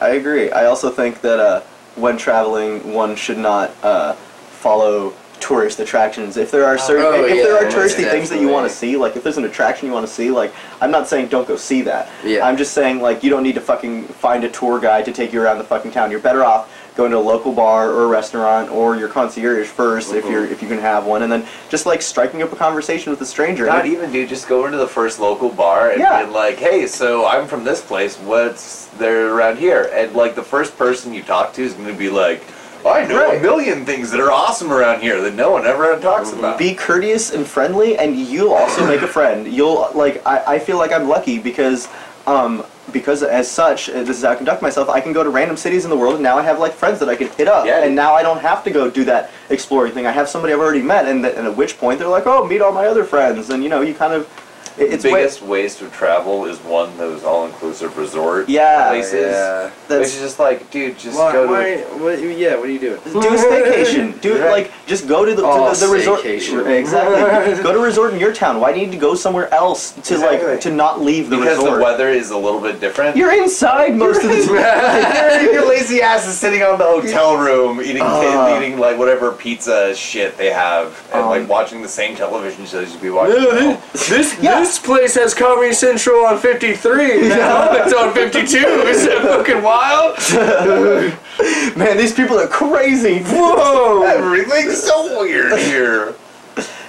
I 0.00 0.10
agree. 0.10 0.50
I 0.50 0.66
also 0.66 0.90
think 0.90 1.20
that 1.20 1.38
uh, 1.38 1.60
when 1.96 2.16
traveling, 2.16 2.92
one 2.92 3.16
should 3.16 3.38
not 3.38 3.70
uh, 3.82 4.14
follow 4.14 5.12
tourist 5.40 5.78
attractions. 5.78 6.38
If 6.38 6.50
there 6.50 6.64
are 6.64 6.78
certain, 6.78 7.04
Oh, 7.04 7.24
if 7.24 7.36
yeah, 7.36 7.42
there 7.42 7.56
are 7.58 7.64
most 7.64 7.76
touristy 7.76 8.10
things 8.10 8.30
that 8.30 8.40
you 8.40 8.48
want 8.48 8.68
to 8.68 8.74
see, 8.74 8.96
like 8.96 9.14
if 9.14 9.22
there's 9.22 9.36
an 9.36 9.44
attraction 9.44 9.86
you 9.86 9.92
want 9.92 10.06
to 10.06 10.12
see, 10.12 10.30
like 10.30 10.54
I'm 10.80 10.90
not 10.90 11.06
saying 11.06 11.28
don't 11.28 11.46
go 11.46 11.56
see 11.56 11.82
that. 11.82 12.08
Yeah. 12.24 12.46
I'm 12.46 12.56
just 12.56 12.72
saying 12.72 13.00
like 13.00 13.22
you 13.22 13.28
don't 13.28 13.42
need 13.42 13.54
to 13.56 13.60
fucking 13.60 14.04
find 14.04 14.42
a 14.44 14.48
tour 14.50 14.80
guide 14.80 15.04
to 15.04 15.12
take 15.12 15.32
you 15.34 15.42
around 15.42 15.58
the 15.58 15.64
fucking 15.64 15.90
town. 15.90 16.10
You're 16.10 16.20
better 16.20 16.44
off 16.44 16.73
going 16.96 17.10
to 17.10 17.18
a 17.18 17.18
local 17.18 17.52
bar 17.52 17.90
or 17.90 18.04
a 18.04 18.06
restaurant 18.06 18.70
or 18.70 18.96
your 18.96 19.08
concierge 19.08 19.68
1st 19.68 20.14
if 20.14 20.24
mm-hmm. 20.24 20.32
you're 20.32 20.46
if 20.46 20.62
you 20.62 20.68
can 20.68 20.78
have 20.78 21.06
one, 21.06 21.22
and 21.22 21.32
then 21.32 21.46
just 21.68 21.86
like 21.86 22.00
striking 22.02 22.42
up 22.42 22.52
a 22.52 22.56
conversation 22.56 23.10
with 23.10 23.20
a 23.20 23.26
stranger. 23.26 23.66
Not 23.66 23.86
even, 23.86 24.12
dude. 24.12 24.28
Just 24.28 24.48
go 24.48 24.66
into 24.66 24.78
the 24.78 24.86
first 24.86 25.18
local 25.18 25.48
bar 25.48 25.90
and 25.90 26.00
Yeah. 26.00 26.24
be 26.24 26.30
like, 26.30 26.56
"Hey, 26.56 26.86
so 26.86 27.26
I'm 27.26 27.46
from 27.46 27.64
this 27.64 27.80
place. 27.80 28.16
What's 28.16 28.86
there 28.98 29.34
around 29.34 29.58
here?" 29.58 29.90
And 29.92 30.14
like 30.14 30.34
the 30.34 30.42
first 30.42 30.76
person 30.78 31.12
you 31.12 31.22
talk 31.22 31.52
to 31.54 31.62
is 31.62 31.74
going 31.74 31.88
to 31.88 31.94
be 31.94 32.10
like, 32.10 32.42
"I 32.86 33.06
know 33.06 33.24
Right. 33.24 33.38
a 33.38 33.42
million 33.42 33.84
things 33.84 34.10
that 34.10 34.20
are 34.20 34.30
awesome 34.30 34.72
around 34.72 35.00
here 35.00 35.20
that 35.22 35.34
no 35.34 35.50
one 35.50 35.66
ever 35.66 35.96
talks 35.98 36.32
about." 36.32 36.58
be 36.58 36.74
courteous 36.74 37.32
and 37.32 37.46
friendly 37.46 37.96
and 37.98 38.16
you'll 38.16 38.52
also 38.52 38.86
make 38.86 39.02
a 39.02 39.06
friend 39.08 39.46
you'll 39.56 39.88
like 39.94 40.22
i, 40.26 40.54
I 40.54 40.58
feel 40.58 40.78
like 40.78 40.92
i'm 40.92 41.08
lucky 41.08 41.38
because 41.38 41.88
um 42.26 42.64
because 42.92 43.22
as 43.22 43.50
such 43.50 43.88
uh, 43.88 44.02
this 44.04 44.18
is 44.18 44.22
how 44.24 44.30
i 44.30 44.34
conduct 44.36 44.60
myself 44.62 44.88
i 44.88 45.00
can 45.00 45.12
go 45.12 45.22
to 45.24 45.30
random 45.30 45.56
cities 45.56 45.84
in 45.84 45.90
the 45.90 45.96
world 45.96 46.14
and 46.14 46.22
now 46.22 46.36
i 46.38 46.42
have 46.42 46.58
like 46.58 46.72
friends 46.72 46.98
that 47.00 47.08
i 47.08 47.16
can 47.16 47.28
hit 47.30 47.48
up 47.48 47.64
Yeah. 47.66 47.82
and 47.82 47.94
now 47.94 48.14
i 48.14 48.22
don't 48.22 48.40
have 48.40 48.62
to 48.64 48.70
go 48.70 48.90
do 48.90 49.04
that 49.06 49.30
exploring 49.50 49.92
thing 49.92 50.06
i 50.06 50.10
have 50.12 50.28
somebody 50.28 50.52
i've 50.52 50.60
already 50.60 50.82
met 50.82 51.06
and, 51.06 51.22
th- 51.24 51.34
and 51.36 51.46
at 51.46 51.56
which 51.56 51.78
point 51.78 51.98
they're 51.98 52.08
like 52.08 52.26
oh 52.26 52.46
meet 52.46 52.60
all 52.60 52.72
my 52.72 52.86
other 52.86 53.04
friends 53.04 53.50
and 53.50 53.62
you 53.62 53.68
know 53.70 53.80
you 53.80 53.94
kind 53.94 54.12
of 54.12 54.28
it's 54.76 55.02
the 55.02 55.10
way- 55.12 55.20
biggest 55.22 55.42
waste 55.42 55.80
of 55.82 55.92
travel 55.92 56.44
is 56.46 56.58
one 56.58 56.88
of 56.90 56.98
those 56.98 57.22
all-inclusive 57.24 57.96
resort 57.96 58.48
Yeah. 58.48 58.88
places. 58.88 59.32
Yeah. 59.32 59.64
Which 59.64 59.72
that's 59.88 60.14
is 60.14 60.20
just 60.20 60.38
like, 60.38 60.70
dude, 60.70 60.98
just 60.98 61.16
Why, 61.18 61.32
go 61.32 61.46
to. 61.46 61.52
why, 61.52 61.76
what, 62.02 62.18
yeah, 62.20 62.56
what 62.56 62.68
are 62.68 62.72
you 62.72 62.78
doing? 62.78 62.98
do 63.04 63.18
a 63.20 63.22
staycation. 63.36 64.20
Do 64.20 64.34
Right. 64.40 64.50
like 64.50 64.72
just 64.86 65.06
go 65.06 65.24
to 65.24 65.34
the, 65.34 65.42
to 65.42 65.48
Oh, 65.48 65.72
the, 65.74 65.86
the 65.86 65.92
resort. 65.92 66.20
staycation. 66.22 66.66
Exactly. 66.66 67.62
go 67.62 67.72
to 67.72 67.78
a 67.78 67.82
resort 67.82 68.12
in 68.14 68.18
your 68.20 68.32
town. 68.32 68.60
Why 68.60 68.72
do 68.72 68.80
you 68.80 68.86
need 68.86 68.92
to 68.92 68.98
go 68.98 69.14
somewhere 69.14 69.52
else 69.54 69.92
to 69.92 70.00
Exactly. 70.14 70.48
like 70.48 70.60
to 70.62 70.70
not 70.72 71.00
leave 71.00 71.30
the 71.30 71.36
because 71.36 71.58
resort? 71.58 71.64
Because 71.64 71.78
the 71.78 71.82
weather 71.84 72.08
is 72.08 72.30
a 72.30 72.36
little 72.38 72.60
bit 72.60 72.80
different. 72.80 73.16
You're 73.16 73.32
inside 73.34 73.94
most 73.96 74.22
of 74.24 74.30
the 74.30 74.44
time. 74.46 75.44
your, 75.44 75.52
your 75.54 75.68
lazy 75.68 76.02
ass 76.02 76.26
is 76.26 76.36
sitting 76.36 76.62
on 76.62 76.78
the 76.78 76.84
hotel 76.84 77.36
room 77.36 77.80
eating 77.80 78.02
Uh. 78.02 78.58
eating 78.60 78.78
like 78.78 78.98
whatever 78.98 79.32
pizza 79.32 79.94
shit 79.94 80.36
they 80.36 80.50
have 80.50 81.00
and 81.12 81.22
Um. 81.22 81.28
like 81.30 81.48
watching 81.48 81.82
the 81.82 81.88
same 81.88 82.16
television 82.16 82.66
shows 82.66 82.92
you'd 82.92 83.00
be 83.02 83.10
watching. 83.10 83.36
No, 83.42 83.50
at 83.52 83.62
home. 83.62 83.78
this, 83.92 84.08
this, 84.08 84.38
Yeah. 84.42 84.63
This 84.64 84.78
place 84.78 85.14
has 85.14 85.34
Comedy 85.34 85.74
Central 85.74 86.24
on 86.24 86.38
53. 86.38 87.28
Now 87.34 87.72
it's 87.72 87.92
on 87.92 88.14
52. 88.14 88.56
Is 88.88 89.04
that 89.04 89.22
fucking 89.22 89.62
wild? 89.62 90.16
Man, 91.76 91.96
these 91.98 92.14
people 92.14 92.38
are 92.38 92.46
crazy. 92.46 93.20
Whoa! 93.24 94.04
Everything's 94.04 94.82
so 94.82 95.20
weird 95.20 95.58
here. 95.60 96.14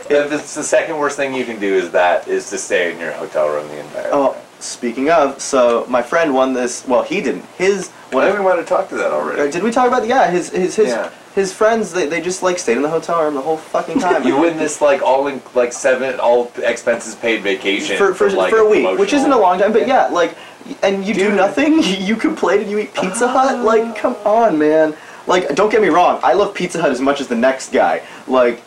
If 0.08 0.32
it's 0.32 0.54
the 0.56 0.64
second 0.64 0.98
worst 0.98 1.18
thing 1.18 1.34
you 1.34 1.46
can 1.46 1.60
do 1.60 1.74
is 1.74 1.92
that 1.92 2.28
is 2.28 2.50
to 2.52 2.58
stay 2.58 2.94
in 2.94 3.00
your 3.00 3.12
hotel 3.14 3.50
room 3.50 3.68
the 3.68 3.80
entire 3.80 4.10
Oh, 4.14 4.34
time. 4.34 4.42
speaking 4.60 5.10
of, 5.10 5.42
so 5.42 5.86
my 5.90 6.02
friend 6.04 6.34
won 6.34 6.54
this. 6.54 6.88
Well, 6.88 7.02
he 7.04 7.22
didn't. 7.22 7.44
His 7.58 7.92
Well, 8.14 8.22
I 8.24 8.28
think 8.28 8.40
we 8.40 8.46
might 8.46 8.58
have 8.58 8.68
talked 8.68 8.90
to 8.92 8.96
that 8.98 9.12
uh, 9.12 9.16
already. 9.16 9.52
Did 9.52 9.64
we 9.64 9.72
talk 9.72 9.88
about? 9.88 10.08
Yeah, 10.08 10.30
his 10.30 10.50
his 10.52 10.76
his 10.76 10.90
Yeah. 10.90 11.12
His 11.36 11.54
friends. 11.54 11.92
They, 11.92 12.08
they 12.08 12.22
just 12.22 12.42
like 12.42 12.58
stayed 12.58 12.78
in 12.78 12.82
the 12.82 12.90
hotel 12.90 13.22
room 13.24 13.36
the 13.36 13.42
whole 13.42 13.58
fucking 13.58 14.00
time. 14.00 14.26
You 14.26 14.40
win 14.40 14.58
this 14.58 14.82
like 14.82 15.02
all 15.02 15.28
in 15.28 15.42
like 15.54 15.74
seven 15.74 16.20
all 16.20 16.52
expenses 16.64 17.14
paid 17.14 17.44
vacation 17.44 17.98
for 17.98 18.16
for, 18.16 18.30
from, 18.30 18.38
like, 18.38 18.50
for 18.50 18.60
a 18.60 18.70
week, 18.70 18.98
which 18.98 19.14
isn't 19.14 19.32
a 19.32 19.38
long 19.38 19.60
time, 19.60 19.74
but 19.74 19.86
yeah, 19.86 20.08
like, 20.08 20.36
and 20.82 21.06
you 21.06 21.14
do 21.14 21.36
nothing. 21.36 21.84
You 22.06 22.16
complain 22.16 22.62
and 22.62 22.70
you 22.70 22.80
eat 22.80 22.94
Pizza 22.94 23.28
Hut. 23.28 23.60
Oh. 23.60 23.64
Like, 23.64 23.96
come 23.96 24.16
on, 24.26 24.58
man. 24.58 24.96
Like, 25.28 25.56
don't 25.56 25.72
get 25.72 25.82
me 25.82 25.88
wrong. 25.88 26.20
I 26.24 26.34
love 26.34 26.54
Pizza 26.54 26.80
Hut 26.80 26.92
as 26.92 27.02
much 27.02 27.20
as 27.20 27.28
the 27.28 27.36
next 27.36 27.72
guy. 27.72 28.04
Like, 28.28 28.62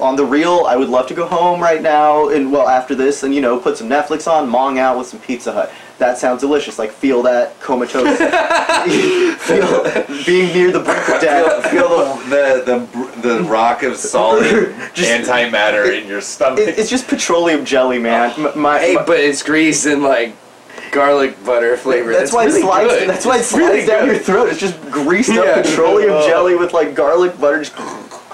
on 0.00 0.16
the 0.16 0.24
real, 0.24 0.64
I 0.66 0.76
would 0.76 0.88
love 0.88 1.06
to 1.08 1.14
go 1.14 1.26
home 1.26 1.60
right 1.60 1.82
now 1.82 2.30
and 2.30 2.50
well 2.50 2.68
after 2.68 2.94
this 2.94 3.22
and 3.22 3.34
you 3.34 3.40
know 3.40 3.58
put 3.58 3.76
some 3.76 3.88
Netflix 3.88 4.26
on, 4.26 4.50
mong 4.50 4.78
out 4.78 4.98
with 4.98 5.06
some 5.06 5.20
Pizza 5.20 5.52
Hut. 5.52 5.72
That 5.98 6.16
sounds 6.16 6.40
delicious. 6.42 6.78
Like, 6.78 6.92
feel 6.92 7.22
that 7.22 7.58
comatose. 7.60 8.16
feel 9.42 9.82
being 10.24 10.52
near 10.54 10.70
the 10.70 10.80
brink 10.80 11.08
of 11.08 11.18
Feel, 11.18 11.20
death. 11.20 11.70
feel 11.70 12.14
the, 12.28 12.62
the 12.64 13.20
the 13.22 13.38
the 13.38 13.42
rock 13.44 13.82
of 13.82 13.96
solid 13.96 14.44
Just- 14.94 15.28
antimatter 15.28 16.00
in 16.00 16.06
your 16.08 16.20
stomach. 16.20 16.60
It, 16.60 16.78
it's 16.78 16.90
just 16.90 17.08
petroleum 17.08 17.64
jelly, 17.64 17.98
man. 17.98 18.32
Oh. 18.38 18.50
M- 18.50 18.60
my, 18.60 18.78
Hey, 18.78 18.94
my- 18.94 19.04
but 19.04 19.18
it's 19.20 19.42
greased 19.42 19.86
in 19.86 20.02
like 20.02 20.34
garlic 20.92 21.42
butter 21.44 21.76
flavor. 21.76 22.12
That's, 22.12 22.32
why 22.32 22.44
really 22.44 22.60
it 22.60 22.62
slides. 22.62 22.92
good. 22.92 23.08
That's 23.08 23.26
why 23.26 23.36
it 23.36 23.40
It's 23.40 23.48
slides 23.48 23.62
really 23.64 23.86
down 23.86 24.04
good. 24.06 24.14
your 24.14 24.22
throat. 24.22 24.48
It's 24.50 24.60
just 24.60 24.80
greased 24.90 25.30
Yeah. 25.30 25.40
up 25.40 25.64
petroleum 25.64 26.10
Oh. 26.12 26.28
jelly 26.28 26.54
with 26.56 26.72
like 26.72 26.94
garlic 26.94 27.38
butter. 27.40 27.64
Just 27.64 27.76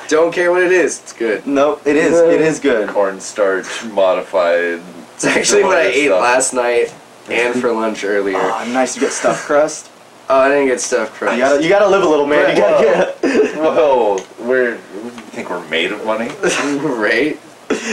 Don't 0.09 0.33
care 0.35 0.51
what 0.53 0.63
it 0.63 0.71
is. 0.73 1.01
It's 1.01 1.13
good. 1.15 1.47
no, 1.47 1.81
it 1.87 1.97
is. 1.97 2.13
It 2.13 2.41
is 2.43 2.61
good. 2.61 2.89
cornstarch 2.91 3.85
modified. 3.87 4.81
It's 5.15 5.25
actually 5.25 5.63
what 5.65 5.79
I 5.79 5.87
ate 5.87 6.07
stuff. 6.07 6.21
last 6.21 6.53
night 6.55 6.95
and 7.31 7.61
for 7.61 7.73
lunch 7.73 8.05
earlier. 8.05 8.37
Oh, 8.39 8.71
nice. 8.73 8.95
You 8.97 9.03
get 9.03 9.13
stuffed 9.13 9.45
crust. 9.47 9.91
Oh, 10.29 10.41
I 10.41 10.49
didn't 10.49 10.67
get 10.69 10.81
stuffed 10.81 11.13
crust. 11.15 11.35
You 11.37 11.41
gotta, 11.43 11.63
you 11.63 11.69
gotta 11.69 11.89
live 11.89 12.03
a 12.03 12.09
little, 12.09 12.27
man. 12.27 12.57
You 12.57 12.63
gotta 12.63 13.15
get. 13.23 13.57
Whoa, 13.57 14.19
we're 14.41 14.77
we 15.03 15.11
think 15.11 15.51
we're 15.51 15.67
made 15.69 15.93
of 15.93 16.05
money. 16.05 16.29
right? 16.81 17.39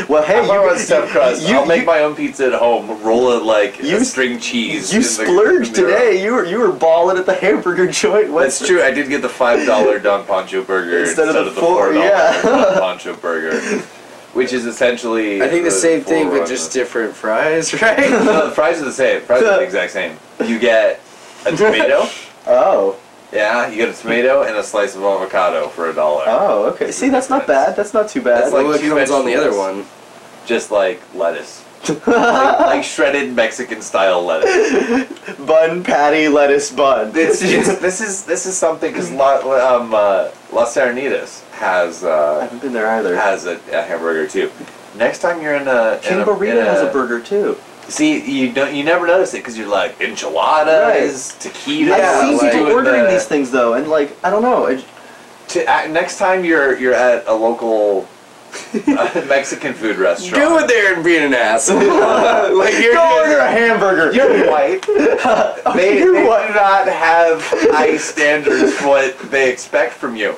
Well, 0.08 0.24
hey, 0.24 0.36
How 0.36 0.44
about 0.46 0.54
you, 0.64 0.68
about 0.70 0.78
stuffed 0.78 1.12
crust? 1.12 1.48
you- 1.48 1.56
I'll 1.56 1.66
make 1.66 1.82
you- 1.82 1.86
my 1.88 2.00
own 2.00 2.16
pizza 2.16 2.46
at 2.48 2.54
home. 2.54 3.02
Roll 3.04 3.32
it 3.32 3.44
like 3.44 3.82
You- 3.82 3.98
a 3.98 4.06
string 4.06 4.40
cheese. 4.40 4.92
You 4.94 4.98
in 4.98 5.04
the- 5.04 5.10
splurged 5.10 5.76
the- 5.76 5.82
today. 5.82 6.24
You 6.24 6.34
were 6.34 6.46
you 6.46 6.60
were 6.60 6.72
balling 6.72 7.18
at 7.18 7.26
the 7.26 7.34
hamburger 7.34 7.88
joint. 7.88 8.32
What's 8.32 8.60
That's 8.60 8.70
true. 8.70 8.82
I 8.84 8.92
did 8.92 9.10
get 9.10 9.22
the 9.22 9.30
five 9.30 9.66
dollar 9.66 10.00
Don 10.00 10.26
Poncho 10.26 10.64
burger 10.64 11.00
Instead 11.00 11.30
of 11.30 11.36
the 11.36 11.44
the 11.46 11.52
four- 11.52 11.86
four 11.86 11.94
dollar 11.94 12.06
yeah. 12.06 12.42
Don 12.42 12.74
Poncho 12.80 13.16
burger, 13.16 13.60
which 14.34 14.54
is 14.54 14.66
essentially. 14.66 15.42
I 15.42 15.48
think 15.48 15.64
the 15.64 15.72
same 15.72 16.02
thing, 16.02 16.30
but 16.30 16.48
just 16.48 16.72
different 16.74 17.16
fries, 17.16 17.74
right? 17.82 18.00
no, 18.10 18.48
the 18.50 18.56
fries 18.56 18.82
are 18.82 18.86
the 18.86 18.92
same. 18.92 19.22
Fries 19.22 19.44
are 19.44 19.58
the 19.58 19.64
exact 19.64 19.92
same. 19.94 20.18
You 20.46 20.60
get 20.60 21.00
a 21.46 21.52
tomato. 21.56 22.04
Oh, 22.48 22.98
Yeah, 23.32 23.68
you 23.70 23.76
get 23.78 23.90
a 23.90 23.94
tomato 23.94 24.44
and 24.44 24.56
a 24.58 24.64
slice 24.64 24.96
of 24.96 25.04
avocado 25.04 25.68
for 25.70 25.90
a 25.90 25.94
dollar. 25.94 26.24
oh, 26.28 26.66
okay. 26.74 26.92
See, 26.92 27.10
that's 27.10 27.30
not 27.30 27.46
bad. 27.48 27.76
That's 27.76 27.94
not 27.94 28.10
too 28.10 28.22
bad. 28.22 28.44
That's 28.44 28.54
like 28.54 28.66
what 28.66 28.82
two 28.82 28.90
comes 28.90 29.12
on 29.12 29.26
the 29.26 29.36
other 29.36 29.56
one? 29.56 29.86
Just 30.46 30.72
like 30.72 31.02
lettuce. 31.14 31.64
like, 31.88 32.06
like 32.06 32.84
shredded 32.84 33.34
Mexican 33.36 33.82
style 33.82 34.24
lettuce. 34.24 35.38
bun, 35.40 35.84
patty, 35.84 36.28
lettuce, 36.28 36.72
bun. 36.72 37.12
It's, 37.16 37.42
it's, 37.42 37.80
this 37.80 38.02
is 38.02 38.24
this 38.26 38.46
is 38.46 38.56
something 38.58 38.92
because 38.92 39.12
La, 39.12 39.38
um, 39.78 39.92
uh, 39.94 40.30
Las 40.52 40.76
Serenitas 40.76 41.42
has 41.62 42.04
uh, 42.04 42.10
I 42.10 42.12
uh, 42.12 42.40
haven't 42.42 42.62
been 42.62 42.74
there 42.74 42.88
either. 42.88 43.16
has 43.16 43.46
a, 43.46 43.54
a 43.72 43.84
hamburger 43.84 44.28
too. 44.28 44.52
Next 44.96 45.20
time 45.20 45.42
you're 45.42 45.56
in 45.56 45.68
a, 45.68 45.94
in 45.96 46.02
King 46.02 46.22
a, 46.22 46.26
Burrito 46.26 46.60
in 46.60 46.66
has 46.66 46.82
a 46.82 46.92
burger 46.92 47.22
too. 47.22 47.56
See, 47.88 48.20
you 48.20 48.52
don't 48.52 48.76
you 48.76 48.84
never 48.84 49.08
notice 49.08 49.34
it 49.34 49.38
because 49.38 49.58
you're 49.58 49.68
like 49.68 50.02
enchiladas, 50.02 51.34
taquitos. 51.40 51.92
I've 51.92 52.28
seen 52.28 52.38
like, 52.38 52.52
people 52.52 52.68
ordering 52.72 53.04
the- 53.04 53.12
these 53.12 53.26
things 53.26 53.52
though, 53.52 53.76
and 53.76 53.88
like 53.88 54.18
I 54.24 54.30
don't 54.30 54.42
know. 54.42 54.66
It, 54.66 54.84
To, 55.50 55.66
uh, 55.66 55.88
next 55.88 56.18
time 56.18 56.44
you're 56.44 56.78
you're 56.78 56.94
at 56.94 57.28
a 57.28 57.34
local 57.34 58.08
uh, 58.88 59.26
Mexican 59.28 59.74
food 59.74 59.98
restaurant. 59.98 60.44
Go 60.44 60.58
in 60.60 60.68
there 60.68 60.96
and 60.96 61.04
be 61.04 61.18
an 61.18 61.34
ass. 61.34 61.70
like 61.70 62.82
you're 62.82 62.94
go 62.94 63.20
order 63.22 63.38
a 63.40 63.52
hamburger. 63.52 64.14
You're 64.14 64.50
white. 64.50 64.82
they 65.76 66.00
You're 66.00 66.14
they 66.14 66.28
white. 66.28 66.48
do 66.48 66.54
not 66.54 66.88
have 66.88 67.42
high 67.72 67.98
standards 67.98 68.74
for 68.74 68.88
what 68.88 69.20
they 69.32 69.52
expect 69.52 69.94
from 69.94 70.16
you. 70.16 70.36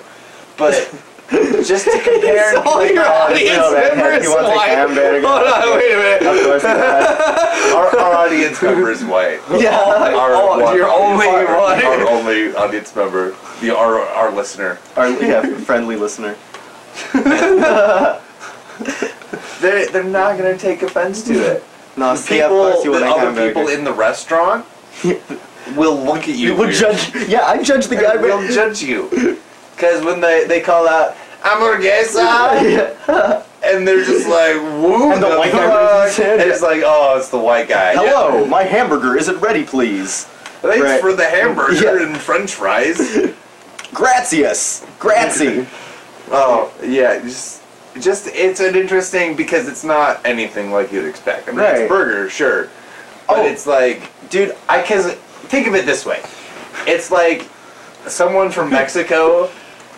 But 0.57 0.93
just 1.31 1.85
to 1.85 1.91
compare, 2.03 2.57
all 2.59 2.77
like, 2.79 2.93
your 2.93 3.03
uh, 3.05 3.11
audience 3.25 3.41
you 3.49 3.55
know, 3.57 3.71
members 3.73 4.23
you 4.23 4.29
want 4.31 4.45
to 4.45 4.49
take 4.51 4.55
white. 4.57 4.69
hamburger? 4.69 5.27
Hold 5.27 5.47
on, 5.47 5.77
wait 5.77 5.93
a 5.93 5.97
minute. 5.97 6.21
Of 6.23 6.45
course 6.45 6.63
not. 6.63 7.73
our, 7.73 7.99
our 7.99 8.13
audience 8.25 8.61
member 8.61 8.91
is 8.91 9.03
white. 9.05 9.39
Yeah. 9.61 9.79
Our, 9.79 10.33
Oh, 10.35 10.59
one- 10.59 10.75
you're 10.75 10.89
only 10.89 11.27
our, 11.27 11.45
one. 11.59 11.83
Our 11.83 12.09
only 12.09 12.53
audience 12.55 12.95
member, 12.95 13.35
the 13.61 13.75
our 13.75 13.99
our 14.01 14.31
listener. 14.31 14.77
Our 14.95 15.09
yeah, 15.21 15.41
friendly 15.59 15.95
listener. 15.95 16.35
They 19.61 19.85
they're 19.91 20.03
not 20.03 20.37
gonna 20.37 20.57
take 20.57 20.81
offense 20.83 21.23
to 21.23 21.33
it. 21.33 21.63
No, 21.95 22.15
The 22.15 22.27
people, 22.27 22.83
the 22.99 23.05
other 23.05 23.47
people 23.47 23.67
in 23.69 23.83
the 23.83 23.93
restaurant 23.93 24.65
will 25.75 25.95
look 26.03 26.23
at 26.23 26.29
you. 26.35 26.49
You 26.51 26.55
would 26.55 26.69
weird. 26.69 26.75
judge. 26.79 27.15
Yeah, 27.29 27.45
I 27.45 27.61
judge 27.63 27.87
the 27.87 27.95
guy. 27.95 28.17
They 28.17 28.23
will 28.23 28.47
judge 28.51 28.81
you. 28.81 29.39
Because 29.83 30.05
when 30.05 30.21
they, 30.21 30.45
they 30.47 30.61
call 30.61 30.87
out, 30.87 31.13
hamburguesa, 31.41 32.61
Yeah. 32.71 33.43
and 33.65 33.85
they're 33.85 34.05
just 34.05 34.29
like, 34.29 34.55
woo, 34.55 35.11
And 35.11 35.21
the 35.21 35.27
white 35.37 35.51
guy 35.51 35.67
fuck?" 35.67 36.03
raises 36.03 36.15
his 36.15 36.25
hand. 36.25 36.41
And 36.41 36.51
it's 36.51 36.61
like, 36.61 36.83
oh, 36.85 37.17
it's 37.17 37.27
the 37.27 37.37
white 37.37 37.67
guy. 37.67 37.91
Hello, 37.93 38.45
my 38.45 38.63
hamburger 38.63 39.17
isn't 39.17 39.37
ready, 39.41 39.65
please. 39.65 40.23
Thanks 40.61 40.79
Right. 40.85 41.01
for 41.01 41.11
the 41.11 41.25
hamburger 41.25 41.99
Yeah. 41.99 42.05
and 42.07 42.17
french 42.17 42.53
fries. 42.53 42.97
Gratias. 43.93 44.85
Grazie. 44.99 45.67
oh, 46.31 46.71
yeah, 46.81 47.19
just, 47.19 47.61
just, 47.99 48.27
it's 48.33 48.61
an 48.61 48.77
interesting, 48.77 49.35
because 49.35 49.67
it's 49.67 49.83
not 49.83 50.21
anything 50.25 50.71
like 50.71 50.93
you'd 50.93 51.03
expect. 51.05 51.49
I 51.49 51.51
mean, 51.51 51.59
Right. 51.59 51.75
it's 51.81 51.89
burger, 51.89 52.29
sure. 52.29 52.69
But 53.27 53.39
Oh. 53.39 53.45
it's 53.45 53.67
like, 53.67 54.03
dude, 54.29 54.55
I, 54.69 54.81
cause, 54.81 55.11
think 55.51 55.67
of 55.67 55.75
it 55.75 55.85
this 55.85 56.05
way. 56.05 56.21
It's 56.87 57.11
like 57.11 57.49
someone 58.07 58.49
from 58.49 58.69
Mexico 58.79 59.49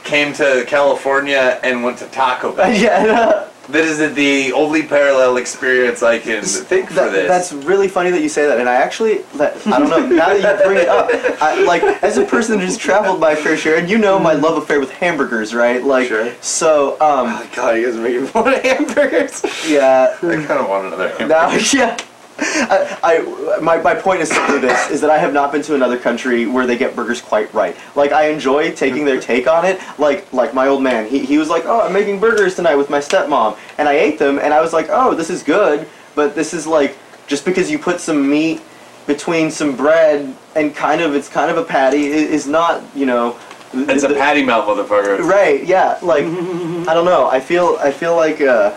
came 0.06 0.32
to 0.34 0.64
California 0.68 1.60
and 1.64 1.84
went 1.84 1.98
to 1.98 2.06
Taco 2.08 2.54
Bell. 2.56 2.72
yeah. 2.82 3.50
That 3.70 3.84
is 3.84 3.98
the 4.14 4.54
only 4.54 4.84
parallel 4.84 5.38
experience 5.38 6.04
I 6.04 6.20
can 6.20 6.44
think 6.44 6.90
for 6.90 6.94
That- 6.94 7.12
this. 7.12 7.28
That's 7.28 7.66
really 7.66 7.88
funny 7.88 8.12
that 8.12 8.22
you 8.22 8.30
say 8.30 8.46
that, 8.46 8.60
and 8.60 8.70
I 8.70 8.76
actually, 8.76 9.24
that, 9.38 9.58
I 9.66 9.80
don't 9.80 9.90
know. 9.90 10.06
Now 10.16 10.38
that 10.38 10.60
you 10.60 10.66
bring 10.66 10.78
it 10.84 10.88
up, 10.88 11.10
I, 11.42 11.64
like 11.64 11.82
as 12.04 12.18
a 12.20 12.26
person 12.26 12.60
who's 12.60 12.78
traveled 12.78 13.20
my 13.20 13.34
fair 13.34 13.58
share, 13.58 13.78
and 13.78 13.90
you 13.90 13.98
know 13.98 14.20
my 14.20 14.34
love 14.34 14.62
affair 14.62 14.80
with 14.80 14.92
hamburgers, 14.92 15.56
right? 15.56 15.84
Like, 15.84 16.10
Sure. 16.10 16.32
so, 16.42 16.92
um, 17.02 17.28
Oh 17.30 17.50
God, 17.56 17.78
you 17.78 17.88
guys 17.88 17.96
are 17.98 18.02
making 18.04 18.26
me 18.26 18.32
want 18.36 18.64
hamburgers. 18.64 19.44
yeah. 19.68 20.16
I 20.18 20.20
kind 20.22 20.52
of 20.52 20.70
want 20.70 20.86
another 20.86 21.10
hamburger. 21.10 21.28
Now, 21.28 21.50
yeah. 21.74 21.98
I, 22.38 23.00
I 23.04 23.60
my, 23.62 23.78
my 23.78 23.96
point 23.96 24.22
is 24.22 24.30
simply 24.30 24.60
this 24.60 24.90
is 24.90 25.02
that 25.02 25.10
I 25.10 25.18
have 25.18 25.34
not 25.34 25.52
been 25.52 25.62
to 25.64 25.76
another 25.76 25.98
country 25.98 26.46
where 26.46 26.68
they 26.68 26.78
get 26.78 26.96
burgers 26.96 27.22
quite 27.22 27.54
right. 27.54 27.76
Like 27.96 28.12
I 28.12 28.30
enjoy 28.30 28.74
taking 28.74 29.06
their 29.06 29.20
take 29.20 29.48
on 29.48 29.66
it. 29.66 29.80
Like 29.98 30.32
like 30.34 30.54
my 30.54 30.68
old 30.68 30.84
man, 30.84 31.08
he, 31.08 31.20
he 31.26 31.38
was 31.38 31.50
like, 31.50 31.64
Oh, 31.66 31.82
I'm 31.82 31.94
making 31.94 32.20
burgers 32.20 32.56
tonight 32.56 32.76
with 32.76 32.90
my 32.90 33.00
stepmom 33.00 33.58
and 33.78 33.88
I 33.88 33.94
ate 33.94 34.20
them 34.20 34.40
and 34.40 34.54
I 34.54 34.62
was 34.62 34.74
like, 34.74 34.88
Oh, 34.90 35.16
this 35.16 35.30
is 35.30 35.44
good, 35.44 35.88
but 36.14 36.36
this 36.36 36.54
is 36.54 36.68
like 36.68 36.98
just 37.28 37.46
because 37.46 37.72
you 37.72 37.80
put 37.80 38.00
some 38.02 38.30
meat 38.30 38.62
between 39.08 39.52
some 39.52 39.76
bread 39.76 40.36
and 40.56 40.76
kind 40.76 41.02
of 41.02 41.16
it's 41.16 41.30
kind 41.30 41.50
of 41.52 41.58
a 41.58 41.64
patty 41.64 42.06
is 42.08 42.48
not, 42.48 42.84
you 42.96 43.06
know 43.06 43.38
It's 43.74 44.04
a 44.04 44.10
patty 44.14 44.44
melt, 44.44 44.68
motherfucker. 44.68 45.20
Right, 45.20 45.66
yeah. 45.66 46.00
Like 46.02 46.24
I 46.26 46.94
don't 46.94 47.06
know. 47.06 47.28
I 47.30 47.40
feel 47.40 47.78
I 47.80 47.92
feel 47.92 48.16
like 48.16 48.42
uh, 48.42 48.76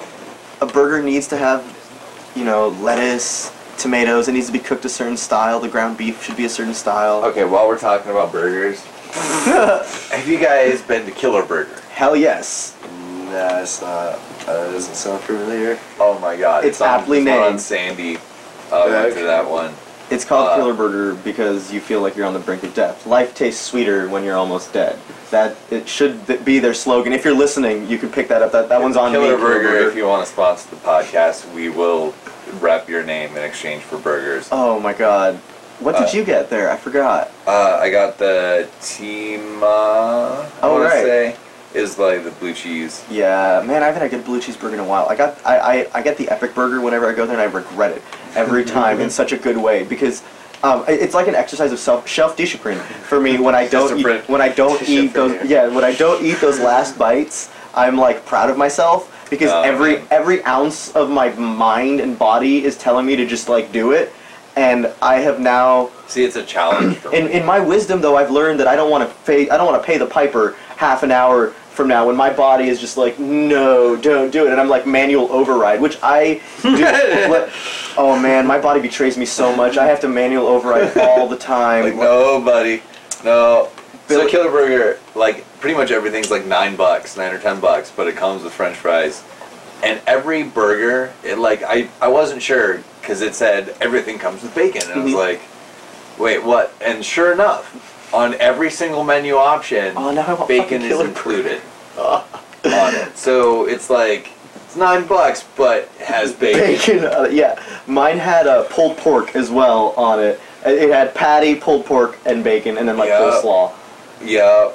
a 0.60 0.66
burger 0.66 1.02
needs 1.02 1.28
to 1.28 1.36
have, 1.36 1.62
you 2.38 2.44
know, 2.44 2.68
lettuce, 2.68 3.52
tomatoes. 3.78 4.28
It 4.28 4.32
needs 4.32 4.46
to 4.46 4.52
be 4.52 4.60
cooked 4.60 4.84
a 4.84 4.88
certain 4.88 5.16
style. 5.16 5.58
The 5.58 5.68
ground 5.68 5.98
beef 5.98 6.22
should 6.22 6.36
be 6.36 6.44
a 6.44 6.48
certain 6.48 6.74
style. 6.74 7.24
Okay, 7.24 7.44
while 7.44 7.66
we're 7.66 7.78
talking 7.78 8.10
about 8.12 8.30
burgers, 8.30 8.84
have 9.44 10.28
you 10.28 10.38
guys 10.38 10.80
been 10.82 11.04
to 11.06 11.10
Killer 11.12 11.44
Burger? 11.44 11.80
Hell 11.90 12.14
yes. 12.16 12.76
Nah, 12.82 13.60
it's 13.60 13.80
not. 13.82 14.18
Uh, 14.46 14.70
doesn't 14.72 14.94
sound 14.94 15.20
familiar. 15.22 15.78
Oh 15.98 16.18
my 16.20 16.36
god. 16.36 16.64
It's 16.64 16.80
on, 16.80 16.88
aptly 17.00 17.18
it's 17.18 17.28
one 17.28 17.38
on. 17.54 17.58
Sandy. 17.58 18.16
Uh, 18.70 18.86
to 18.88 19.06
Okay. 19.08 19.22
that 19.24 19.48
one. 19.48 19.74
It's 20.10 20.24
called 20.24 20.48
Uh, 20.48 20.56
Killer 20.56 20.72
Burger 20.72 21.14
because 21.22 21.70
you 21.70 21.80
feel 21.80 22.00
like 22.00 22.16
you're 22.16 22.24
on 22.24 22.32
the 22.32 22.38
brink 22.40 22.62
of 22.62 22.72
death. 22.72 23.06
Life 23.06 23.34
tastes 23.34 23.60
sweeter 23.60 24.08
when 24.08 24.24
you're 24.24 24.36
almost 24.36 24.72
dead. 24.72 24.98
That 25.30 25.56
it 25.70 25.86
should 25.86 26.44
be 26.46 26.58
their 26.58 26.72
slogan. 26.72 27.12
If 27.12 27.24
you're 27.26 27.34
listening, 27.34 27.86
you 27.88 27.98
can 27.98 28.08
pick 28.08 28.28
that 28.28 28.40
up. 28.40 28.50
That 28.52 28.70
that 28.70 28.80
one's 28.80 28.96
on 28.96 29.12
Killer 29.12 29.36
me. 29.36 29.42
Burger, 29.42 29.88
if 29.90 29.94
you 29.96 30.06
want 30.06 30.24
to 30.26 30.32
sponsor 30.32 30.70
the 30.70 30.76
podcast, 30.76 31.52
we 31.54 31.68
will 31.68 32.12
rep 32.54 32.88
your 32.88 33.02
name 33.04 33.36
in 33.36 33.42
exchange 33.42 33.82
for 33.82 33.98
burgers. 33.98 34.48
Oh 34.52 34.78
my 34.80 34.92
god. 34.92 35.36
What 35.80 35.96
did 35.96 36.08
Uh, 36.08 36.10
you 36.12 36.24
get 36.24 36.50
there? 36.50 36.70
I 36.70 36.76
forgot. 36.76 37.30
Uh, 37.46 37.78
I 37.80 37.90
got 37.90 38.18
the 38.18 38.68
team. 38.80 39.62
Uh, 39.62 39.66
I 39.66 40.46
Oh, 40.62 40.72
want 40.72 40.84
right. 40.84 41.02
say 41.04 41.36
is 41.74 41.98
like 41.98 42.24
the 42.24 42.30
blue 42.32 42.52
cheese. 42.54 43.04
Yeah, 43.10 43.62
man, 43.64 43.82
I 43.82 43.86
haven't 43.86 44.02
had 44.02 44.12
a 44.12 44.16
good 44.16 44.24
blue 44.24 44.40
cheese 44.40 44.56
burger 44.56 44.74
in 44.74 44.80
a 44.80 44.84
while. 44.84 45.06
I 45.08 45.14
got 45.14 45.38
I, 45.46 45.58
I, 45.58 45.86
I 45.94 46.02
get 46.02 46.16
the 46.16 46.28
epic 46.30 46.54
burger 46.54 46.80
whenever 46.80 47.08
I 47.08 47.12
go 47.12 47.26
there, 47.26 47.38
and 47.38 47.42
I 47.42 47.52
regret 47.54 47.92
it 47.92 48.02
every 48.34 48.64
time 48.78 49.00
in 49.00 49.10
such 49.10 49.32
a 49.32 49.36
good 49.36 49.56
way 49.56 49.84
because. 49.84 50.22
Um, 50.60 50.84
it's 50.88 51.14
like 51.14 51.28
an 51.28 51.36
exercise 51.36 51.70
of 51.70 51.78
self 51.78 52.08
self 52.08 52.36
discipline 52.36 52.80
for 52.80 53.20
me 53.20 53.38
when 53.38 53.54
I 53.54 53.68
don't 53.68 53.96
eat, 53.96 54.28
when 54.28 54.40
I 54.40 54.48
don't 54.48 54.82
eat 54.88 55.12
those 55.12 55.48
yeah 55.48 55.68
when 55.68 55.84
I 55.84 55.94
don't 55.94 56.20
eat 56.24 56.40
those 56.40 56.58
last 56.58 56.98
bites 56.98 57.48
I'm 57.74 57.96
like 57.96 58.26
proud 58.26 58.50
of 58.50 58.56
myself 58.58 59.17
because 59.30 59.50
Oh, 59.50 59.62
every 59.62 59.96
man. 59.96 60.06
every 60.10 60.44
ounce 60.44 60.90
of 60.94 61.10
my 61.10 61.30
mind 61.30 62.00
and 62.00 62.18
body 62.18 62.64
is 62.64 62.76
telling 62.76 63.06
me 63.06 63.16
to 63.16 63.26
just 63.26 63.48
like 63.48 63.72
do 63.72 63.92
it. 63.92 64.12
And 64.56 64.92
I 65.00 65.16
have 65.20 65.38
now 65.38 65.90
See, 66.08 66.24
it's 66.24 66.34
a 66.36 66.44
challenge 66.44 66.98
in, 67.12 67.28
in 67.28 67.44
my 67.46 67.60
wisdom 67.60 68.00
though 68.00 68.16
i've 68.16 68.30
learned 68.30 68.58
that 68.60 68.66
i 68.66 68.74
don't 68.74 68.90
want 68.90 69.08
to 69.08 69.14
pay 69.24 69.48
i 69.50 69.56
don't 69.56 69.66
want 69.70 69.80
to 69.80 69.86
pay 69.86 69.98
the 69.98 70.06
piper 70.06 70.56
half 70.76 71.02
an 71.04 71.12
hour 71.12 71.50
from 71.50 71.86
now 71.86 72.06
when 72.06 72.16
my 72.16 72.32
body 72.32 72.68
is 72.68 72.80
just 72.80 72.96
like 72.96 73.18
no 73.20 73.94
don't 73.96 74.30
do 74.32 74.46
it. 74.46 74.50
And 74.50 74.60
i'm 74.60 74.68
like 74.68 74.84
manual 74.86 75.30
override 75.30 75.80
which 75.80 75.98
i 76.02 76.40
do. 76.62 76.72
What- 77.30 77.50
oh 77.96 78.18
man 78.20 78.46
my 78.48 78.58
body 78.58 78.80
betrays 78.80 79.16
me 79.16 79.26
so 79.26 79.54
much. 79.54 79.76
I 79.76 79.86
have 79.86 80.00
to 80.00 80.08
manual 80.08 80.46
override 80.48 80.96
all 80.96 81.28
the 81.28 81.36
time. 81.36 81.84
Like, 81.84 81.94
no, 81.96 82.40
buddy. 82.40 82.82
No. 83.24 83.68
So 84.08 84.26
Killer 84.26 84.50
Burger, 84.50 84.98
like, 85.14 85.44
pretty 85.60 85.76
much 85.76 85.90
everything's 85.90 86.30
like 86.30 86.46
nine 86.46 86.76
bucks, 86.76 87.16
nine 87.16 87.32
or 87.32 87.38
ten 87.38 87.60
bucks, 87.60 87.92
but 87.94 88.06
it 88.08 88.16
comes 88.16 88.42
with 88.42 88.52
french 88.52 88.76
fries. 88.76 89.22
And 89.82 90.00
every 90.06 90.42
burger, 90.42 91.12
it 91.22 91.38
like, 91.38 91.62
I, 91.62 91.88
I 92.00 92.08
wasn't 92.08 92.42
sure, 92.42 92.82
because 93.00 93.20
it 93.22 93.34
said 93.34 93.76
everything 93.80 94.18
comes 94.18 94.42
with 94.42 94.54
bacon. 94.54 94.82
And 94.90 95.00
I 95.00 95.04
was 95.04 95.12
Mhm. 95.12 95.16
like, 95.16 95.40
wait, 96.18 96.42
what? 96.42 96.72
And 96.80 97.04
sure 97.04 97.32
enough, 97.32 98.10
on 98.12 98.34
every 98.34 98.70
single 98.70 99.04
menu 99.04 99.36
option, 99.36 99.94
oh 99.96 100.46
bacon 100.46 100.82
is 100.82 100.98
included 101.00 101.60
on 101.98 102.24
it. 102.64 103.16
So 103.16 103.66
it's 103.66 103.88
like, 103.90 104.30
it's 104.64 104.76
nine 104.76 105.06
bucks, 105.06 105.44
but 105.56 105.88
has 106.00 106.32
bacon. 106.34 106.60
bacon 106.98 107.04
uh, 107.04 107.28
yeah 107.30 107.58
mine 107.86 108.18
had 108.18 108.46
a 108.46 108.50
uh, 108.60 108.62
pulled 108.64 108.96
pork 108.98 109.34
as 109.34 109.50
well 109.50 109.94
on 109.96 110.20
it 110.20 110.38
it 110.66 110.90
had 110.90 111.14
patty 111.14 111.54
pulled 111.54 111.86
pork 111.86 112.18
and 112.26 112.44
bacon 112.44 112.76
and 112.76 112.86
then 112.86 112.96
like 112.98 113.08
Yeah. 113.08 113.18
coleslaw 113.20 113.72
Yeah. 114.22 114.70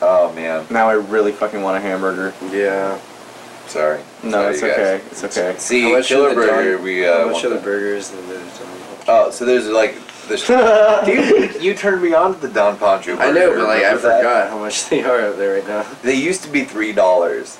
Oh, 0.00 0.32
man. 0.34 0.66
now 0.70 0.88
i 0.88 0.92
really 0.94 1.32
fucking 1.32 1.60
want 1.62 1.76
a 1.76 1.80
hamburger 1.80 2.32
Yeah. 2.52 2.98
Sorry. 3.66 4.00
no 4.22 4.30
Sorry, 4.30 4.52
it's 4.54 4.62
you 4.62 4.68
guys. 4.68 4.78
okay 4.78 5.04
it's 5.10 5.24
okay 5.24 5.54
See, 5.58 5.82
How 5.82 5.92
much 5.98 6.08
Killer 6.08 6.34
Burger, 6.34 6.74
Don- 6.76 6.84
we 6.84 7.06
uh, 7.06 7.18
How 7.18 7.24
much 7.26 7.32
want 7.34 7.44
are 7.46 7.48
the 7.50 7.54
the- 7.56 7.60
burgers 7.62 8.12
and 8.12 8.28
the? 8.28 8.40
Oh, 9.08 9.30
so 9.30 9.44
there's 9.44 9.66
like 9.68 9.94
this. 10.28 10.46
Dude, 10.46 11.62
you 11.62 11.74
turned 11.74 12.02
me 12.02 12.12
on 12.12 12.34
to 12.34 12.40
the 12.46 12.52
Don 12.52 12.76
Pancho. 12.78 13.16
I 13.16 13.30
know, 13.32 13.48
burger, 13.50 13.56
but 13.60 13.66
like 13.68 13.82
I 13.82 13.86
remember 13.92 14.02
that? 14.08 14.16
forgot 14.18 14.50
how 14.50 14.58
much 14.58 14.88
they 14.90 15.02
are 15.02 15.20
out 15.22 15.36
there 15.38 15.54
right 15.54 15.66
now. 15.66 15.86
They 16.02 16.14
used 16.14 16.42
to 16.44 16.50
be 16.50 16.64
three 16.64 16.92
dollars. 16.92 17.58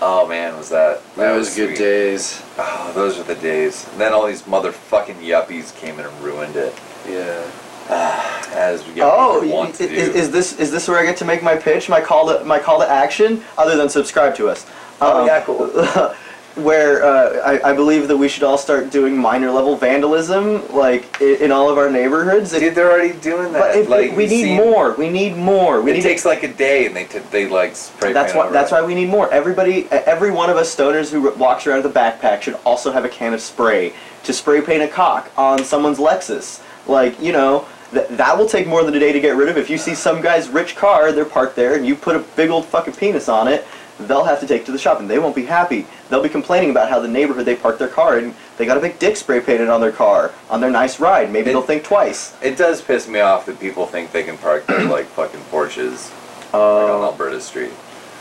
Oh 0.00 0.26
man, 0.26 0.56
was 0.56 0.68
that 0.70 1.00
That 1.16 1.36
was 1.36 1.54
good 1.54 1.68
sweet. 1.68 1.78
days. 1.78 2.42
Oh, 2.58 2.92
those 2.94 3.18
are 3.18 3.22
the 3.24 3.34
days. 3.36 3.86
And 3.92 4.00
then 4.00 4.12
all 4.12 4.26
these 4.26 4.42
motherfucking 4.42 5.20
yuppies 5.22 5.74
came 5.76 5.98
in 6.00 6.06
and 6.06 6.20
ruined 6.22 6.56
it. 6.56 6.74
Yeah. 7.08 7.42
As 7.90 8.86
we 8.86 8.94
get 8.94 9.04
Oh, 9.04 9.34
what 9.34 9.42
we 9.42 9.48
want 9.48 9.80
is, 9.80 9.88
do. 9.88 10.18
is 10.18 10.30
this 10.30 10.58
is 10.58 10.70
this 10.70 10.88
where 10.88 10.98
I 10.98 11.04
get 11.04 11.16
to 11.18 11.24
make 11.24 11.42
my 11.42 11.56
pitch, 11.56 11.88
my 11.88 12.00
call 12.00 12.28
to 12.38 12.44
my 12.44 12.58
call 12.58 12.78
to 12.80 12.88
action, 12.88 13.42
other 13.58 13.76
than 13.76 13.88
subscribe 13.88 14.34
to 14.36 14.48
us? 14.48 14.66
Oh, 15.00 15.20
Um, 15.22 15.26
yeah, 15.26 15.42
cool. 15.42 15.66
where 16.54 17.02
uh, 17.02 17.40
I, 17.64 17.70
I 17.70 17.72
believe 17.72 18.08
that 18.08 18.16
we 18.18 18.28
should 18.28 18.42
all 18.42 18.58
start 18.58 18.90
doing 18.90 19.16
minor 19.16 19.50
level 19.50 19.74
vandalism, 19.74 20.70
like 20.74 21.18
in, 21.22 21.44
in 21.44 21.50
all 21.50 21.70
of 21.70 21.78
our 21.78 21.90
neighborhoods. 21.90 22.52
If- 22.52 22.60
Dude, 22.60 22.74
they're 22.74 22.90
already 22.92 23.18
doing 23.20 23.54
that. 23.54 23.58
but 23.58 23.76
if, 23.76 23.88
like 23.88 24.14
we 24.14 24.26
need 24.26 24.54
more. 24.56 24.92
We 24.92 25.08
need 25.08 25.34
more. 25.34 25.80
We 25.80 25.92
It 25.92 25.94
need. 25.94 26.02
takes 26.02 26.26
like 26.26 26.42
a 26.42 26.52
day, 26.52 26.84
and 26.84 26.94
they 26.94 27.04
t- 27.04 27.20
they 27.30 27.48
like 27.48 27.74
spray. 27.74 28.12
that's 28.12 28.34
why. 28.34 28.50
That's 28.50 28.70
it. 28.70 28.74
why 28.74 28.82
we 28.82 28.94
need 28.94 29.08
more. 29.08 29.32
Everybody, 29.32 29.88
every 29.90 30.30
one 30.30 30.50
of 30.50 30.58
us 30.58 30.74
stoners 30.76 31.10
who 31.10 31.30
walks 31.36 31.66
around 31.66 31.84
with 31.84 31.96
a 31.96 31.98
backpack 31.98 32.42
should 32.42 32.58
also 32.66 32.92
have 32.92 33.06
a 33.06 33.08
can 33.08 33.32
of 33.32 33.40
spray 33.40 33.94
to 34.24 34.32
spray 34.34 34.60
paint 34.60 34.82
a 34.82 34.88
cock 34.88 35.30
on 35.38 35.64
someone's 35.64 35.98
Lexus. 35.98 36.60
Like 36.86 37.20
you 37.20 37.32
know, 37.32 37.66
th- 37.92 38.08
that 38.10 38.36
will 38.36 38.48
take 38.48 38.66
more 38.66 38.82
than 38.84 38.94
a 38.94 38.98
day 39.00 39.12
to 39.12 39.20
get 39.20 39.36
rid 39.36 39.48
of. 39.48 39.56
If 39.56 39.70
you 39.70 39.78
see 39.78 39.94
some 39.94 40.20
guy's 40.20 40.48
rich 40.48 40.76
car, 40.76 41.12
they're 41.12 41.24
parked 41.24 41.56
there, 41.56 41.74
and 41.74 41.86
you 41.86 41.94
put 41.94 42.16
a 42.16 42.20
big 42.36 42.50
old 42.50 42.66
fucking 42.66 42.94
penis 42.94 43.28
on 43.28 43.46
it, 43.48 43.64
they'll 44.00 44.24
have 44.24 44.40
to 44.40 44.46
take 44.46 44.64
to 44.66 44.72
the 44.72 44.78
shop, 44.78 44.98
and 45.00 45.08
they 45.08 45.18
won't 45.18 45.36
be 45.36 45.44
happy. 45.44 45.86
They'll 46.10 46.22
be 46.22 46.28
complaining 46.28 46.70
about 46.70 46.88
how 46.90 46.98
the 47.00 47.08
neighborhood 47.08 47.44
they 47.46 47.54
parked 47.56 47.78
their 47.78 47.88
car 47.88 48.18
in, 48.18 48.34
they 48.58 48.66
got 48.66 48.76
a 48.76 48.80
big 48.80 48.98
dick 48.98 49.16
spray 49.16 49.40
painted 49.40 49.68
on 49.68 49.80
their 49.80 49.92
car 49.92 50.32
on 50.50 50.60
their 50.60 50.70
nice 50.70 50.98
ride. 51.00 51.32
Maybe 51.32 51.50
It- 51.50 51.52
they'll 51.54 51.62
think 51.62 51.84
twice. 51.84 52.32
It 52.42 52.56
does 52.56 52.80
piss 52.82 53.06
me 53.08 53.20
off 53.20 53.46
that 53.46 53.60
people 53.60 53.86
think 53.86 54.10
they 54.12 54.22
can 54.24 54.36
park 54.38 54.66
their 54.66 54.80
like 54.84 55.06
fucking 55.06 55.40
Porsches 55.52 56.10
like 56.52 56.54
on 56.54 57.00
Uh, 57.02 57.04
Alberta 57.04 57.40
Street. 57.40 57.70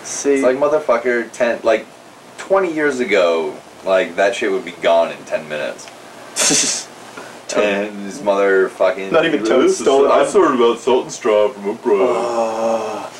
see, 0.03 0.35
It's 0.35 0.43
like 0.43 0.57
motherfucker, 0.57 1.31
ten 1.31 1.59
like 1.63 1.85
twenty 2.37 2.71
years 2.71 2.99
ago, 2.99 3.55
like 3.85 4.15
that 4.17 4.35
shit 4.35 4.51
would 4.51 4.63
be 4.65 4.71
gone 4.83 5.11
in 5.11 5.17
ten 5.25 5.49
minutes. 5.49 5.87
And 7.59 7.97
his 8.03 8.19
motherfucking 8.19 9.11
Not 9.11 9.25
even 9.25 9.45
toad 9.45 9.69
stole 9.71 10.05
it. 10.05 10.11
I 10.11 10.29
heard 10.29 10.55
about 10.55 10.79
salt 10.79 11.03
and 11.03 11.11
straw 11.11 11.49
from 11.49 11.69
a 11.69 11.73
bro. 11.73 12.13
Ah. 12.17 13.11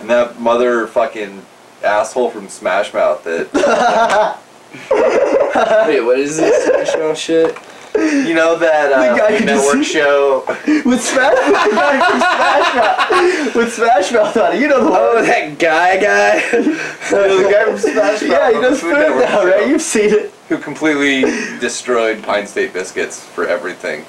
and 0.00 0.10
that 0.10 0.34
motherfucking 0.34 1.40
asshole 1.82 2.30
from 2.30 2.48
Smash 2.48 2.92
Mouth 2.94 3.24
that 3.24 3.52
Wait, 5.86 6.00
what 6.00 6.18
is 6.18 6.36
this 6.38 6.68
national 6.68 7.14
shit? 7.14 7.56
you 8.28 8.34
know 8.34 8.56
that 8.58 8.88
The 8.88 9.18
guy 9.18 9.36
uh, 9.36 9.44
network 9.44 9.84
show. 9.96 10.44
with 10.84 11.00
Smash, 11.02 11.34
with 11.34 11.64
the 11.64 11.76
guy 11.76 12.00
from 12.08 12.20
Smash 12.20 12.74
Mouth, 12.74 13.54
with 13.54 13.72
Smash 13.72 14.12
Mouth 14.12 14.36
on 14.36 14.56
it. 14.56 14.60
You 14.60 14.68
know 14.68 14.82
the 14.84 14.90
one. 14.90 14.98
Oh, 15.00 15.22
that 15.22 15.58
guy, 15.58 15.96
guy. 16.00 16.40
the 16.50 17.48
guy 17.52 17.64
from 17.66 17.78
Smash 17.78 18.22
Mouth. 18.22 18.30
yeah, 18.30 18.50
he 18.50 18.56
on 18.56 18.62
the 18.62 18.76
Food 18.76 18.94
Network 18.94 19.24
now, 19.28 19.44
right? 19.44 19.68
You've 19.68 19.82
seen 19.82 20.10
it. 20.10 20.32
who 20.48 20.58
completely 20.58 21.22
destroyed 21.60 22.22
Pine 22.22 22.46
State 22.46 22.72
biscuits 22.72 23.22
for 23.24 23.46
everything. 23.46 24.04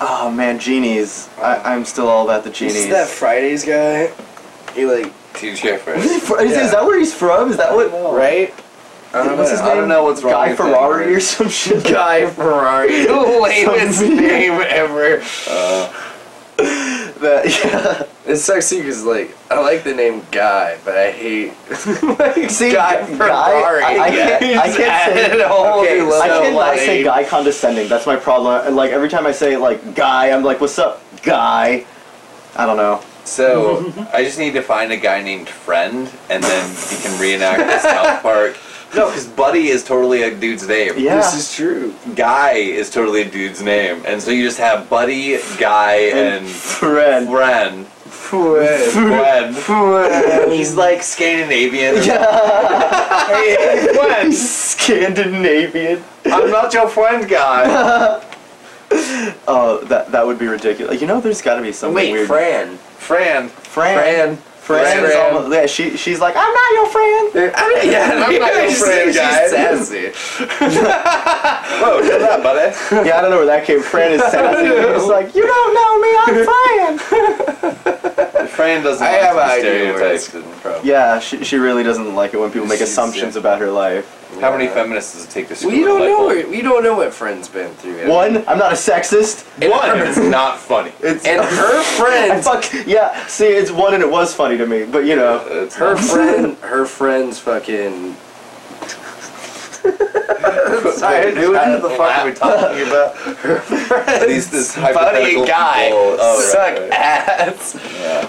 Oh 0.00 0.30
man, 0.30 0.58
genies. 0.58 1.28
I, 1.38 1.58
I'm 1.74 1.84
still 1.84 2.08
all 2.08 2.24
about 2.24 2.44
the 2.44 2.50
Is 2.50 2.58
genies. 2.58 2.88
that 2.88 3.08
Fridays 3.08 3.64
guy? 3.64 4.10
He 4.74 4.86
like 4.86 5.12
TJ 5.34 5.64
Is, 5.74 5.82
Friday. 5.82 6.02
he 6.02 6.18
fr- 6.18 6.40
is, 6.40 6.52
Yeah. 6.52 6.64
is 6.64 6.70
that 6.70 6.84
where 6.84 6.98
he's 6.98 7.12
from? 7.14 7.50
Is 7.50 7.58
that 7.58 7.74
what? 7.74 7.92
right? 8.16 8.54
I 9.14 9.24
don't 9.24 9.36
What's 9.38 9.50
his 9.50 9.60
know. 9.60 9.66
name? 9.66 9.72
I 9.72 9.80
don't 9.80 9.88
know 9.88 10.04
what's 10.04 10.22
wrong 10.22 10.32
Guy 10.32 10.48
with 10.50 10.60
him, 10.60 10.66
Ferrari 10.66 11.04
but- 11.06 11.12
or 11.14 11.20
some 11.20 11.48
shit. 11.48 11.84
Guy 11.92 12.26
Ferrari. 12.30 13.04
The 13.06 13.12
lamest 13.14 14.02
name 14.02 14.52
ever. 14.68 15.22
Uh, 15.48 15.92
that 16.56 17.44
yeah. 17.64 18.06
It 18.32 18.36
sucks 18.36 18.70
too 18.70 18.78
because 18.78 19.04
like 19.04 19.36
I 19.50 19.60
like 19.60 19.82
the 19.84 19.94
name 19.94 20.22
Guy, 20.30 20.78
but 20.84 20.96
I 20.96 21.10
hate 21.10 21.52
like 22.02 22.50
See, 22.50 22.72
Guy 22.72 23.00
Guy- 23.00 23.16
Ferrari. 23.16 23.82
I- 23.82 23.98
I 23.98 24.10
can't- 24.10 24.42
I 24.42 24.62
can't 24.64 24.74
say- 24.74 24.88
added 24.88 25.40
a 25.40 25.52
Okay, 25.52 25.98
so, 25.98 26.06
I 26.06 26.08
level. 26.28 26.42
cannot 26.42 26.56
like- 26.56 26.78
say 26.78 27.02
guy 27.02 27.24
condescending. 27.24 27.88
That's 27.88 28.06
my 28.06 28.16
problem. 28.16 28.66
And, 28.66 28.76
Like 28.76 28.92
every 28.92 29.08
time 29.08 29.26
I 29.26 29.32
say 29.32 29.56
like 29.56 29.94
guy, 29.94 30.30
I'm 30.30 30.42
like, 30.44 30.60
"What's 30.60 30.78
up, 30.78 31.02
guy?" 31.22 31.84
I 32.56 32.66
don't 32.66 32.76
know. 32.76 33.00
So 33.24 33.92
I 34.12 34.24
just 34.24 34.38
need 34.38 34.52
to 34.54 34.62
find 34.62 34.92
a 34.92 34.96
guy 34.96 35.22
named 35.22 35.48
Friend, 35.48 36.10
and 36.28 36.42
then 36.42 36.70
he 36.88 36.96
can 37.02 37.20
reenact 37.20 37.58
the 37.60 37.78
South 37.78 38.22
Park. 38.22 38.56
No, 38.94 39.06
because 39.08 39.26
Buddy 39.26 39.68
is 39.68 39.82
totally 39.84 40.22
a 40.22 40.34
dude's 40.34 40.68
name. 40.68 40.94
Yeah. 40.98 41.16
This 41.16 41.34
is 41.34 41.54
true. 41.54 41.94
Guy 42.14 42.52
is 42.52 42.90
totally 42.90 43.22
a 43.22 43.30
dude's 43.30 43.62
name, 43.62 44.02
and 44.06 44.20
so 44.20 44.30
you 44.30 44.44
just 44.44 44.58
have 44.58 44.90
Buddy, 44.90 45.38
Guy, 45.58 45.94
and, 46.12 46.46
friend. 46.46 47.28
Friend. 47.28 47.86
Friend. 47.86 49.56
Friend. 49.56 50.52
He's 50.52 50.74
like 50.74 51.02
Scandinavian. 51.02 51.96
Yeah. 52.04 52.98
Hey, 53.32 53.94
friend. 53.94 54.34
Scandinavian. 54.34 56.02
I'm 56.26 56.50
not 56.50 56.74
your 56.74 56.88
friend, 56.88 57.28
guy. 57.28 58.22
Oh, 59.48 59.82
that 59.84 60.12
that 60.12 60.26
would 60.26 60.38
be 60.38 60.46
ridiculous. 60.46 61.00
You 61.00 61.06
know, 61.06 61.18
there's 61.18 61.40
got 61.40 61.54
to 61.56 61.62
be 61.62 61.72
something 61.72 61.94
Wait, 61.94 62.12
weird. 62.12 62.26
Fran. 62.26 62.76
Fran. 62.76 63.48
Fran. 63.48 63.96
Fran. 63.96 64.38
Fran 64.62 65.04
is 65.04 65.14
almost. 65.16 65.52
Yeah, 65.52 65.66
she 65.66 65.96
she's 65.96 66.20
like, 66.20 66.34
I'm 66.36 66.52
not 66.54 66.72
your 66.74 66.86
friend. 66.86 67.30
yeah, 67.90 68.24
I'm 68.26 68.38
not 68.38 68.54
your 68.54 68.68
she's- 68.70 68.78
friend, 68.80 69.06
she's 69.08 69.50
sassy. 69.50 70.06
Whoa, 71.82 72.00
chill 72.02 72.24
out, 72.24 72.42
buddy. 72.42 72.74
Yeah, 73.08 73.18
I 73.18 73.20
don't 73.22 73.30
know 73.30 73.38
where 73.38 73.46
that 73.46 73.64
came. 73.66 73.82
Fran 73.82 74.12
is 74.12 74.20
sassy. 74.20 74.66
It's 74.68 75.06
like, 75.06 75.34
you 75.34 75.42
don't 75.46 75.74
know 75.74 75.98
me. 75.98 76.10
I'm 76.24 76.44
Fran. 77.00 78.46
Fran 78.48 78.82
doesn't 78.84 79.04
I 79.06 79.32
like 79.32 79.36
have 79.36 79.56
to 79.56 79.62
be 79.62 79.68
an 79.68 79.72
idea 79.80 79.92
where 79.94 80.18
stereotyped 80.18 80.52
and 80.52 80.62
pro- 80.62 80.80
yeah, 80.82 81.18
she 81.18 81.42
she 81.44 81.56
really 81.56 81.82
doesn't 81.82 82.14
like 82.14 82.34
it 82.34 82.38
when 82.40 82.50
people 82.50 82.68
make 82.68 82.78
She's- 82.78 82.90
assumptions 82.90 83.34
yeah. 83.34 83.40
about 83.40 83.58
her 83.60 83.70
life. 83.70 84.18
How 84.40 84.50
many 84.50 84.66
feminists 84.68 85.14
does 85.14 85.24
it 85.26 85.30
take 85.30 85.48
to 85.48 85.54
screw 85.56 85.70
We 85.70 85.84
don't 85.84 86.00
a 86.00 86.04
light 86.04 86.08
know. 86.08 86.16
bulb? 86.28 86.36
What, 86.36 86.48
we 86.48 86.62
don't 86.62 86.82
know 86.82 86.96
what 86.96 87.12
Friend's 87.14 87.48
been 87.48 87.72
through. 87.74 87.96
yet. 87.96 88.08
One, 88.08 88.38
I'm 88.48 88.58
not 88.58 88.72
a 88.72 88.76
sexist. 88.76 89.44
One, 89.70 89.98
it's 89.98 90.16
not 90.18 90.58
funny. 90.58 90.92
It's 91.00 91.24
And 91.24 91.40
her 91.44 91.80
I 91.80 91.84
friends. 91.84 92.44
fuck 92.46 92.86
yeah. 92.86 93.24
See, 93.26 93.46
it's 93.46 93.70
one 93.70 93.94
and 93.94 94.02
it 94.02 94.10
was 94.10 94.34
funny 94.34 94.56
to 94.58 94.66
me, 94.66 94.84
but 94.84 95.04
you 95.04 95.14
know, 95.16 95.36
uh, 95.38 95.64
It's 95.64 95.76
Her 95.76 95.94
not- 95.94 96.04
friend. 96.04 96.56
Her 96.58 96.86
friends. 96.86 97.38
Fucking. 97.38 98.16
Wait, 99.84 101.34
who 101.36 101.56
uh, 101.56 101.78
the 101.80 101.90
fuck 101.90 102.16
are 102.18 102.24
we 102.24 102.30
uh, 102.30 102.34
talking 102.34 102.86
about? 102.88 103.14
friends. 103.16 104.26
These 104.26 104.50
this 104.50 104.74
Buddy 104.76 104.92
hypothetical 104.94 105.46
guy 105.46 105.84
people- 105.86 106.16
oh, 106.20 106.38
right, 106.38 106.52
suck 106.52 106.78
right. 106.78 106.90
ass. 106.92 107.74
Yeah. 108.00 108.28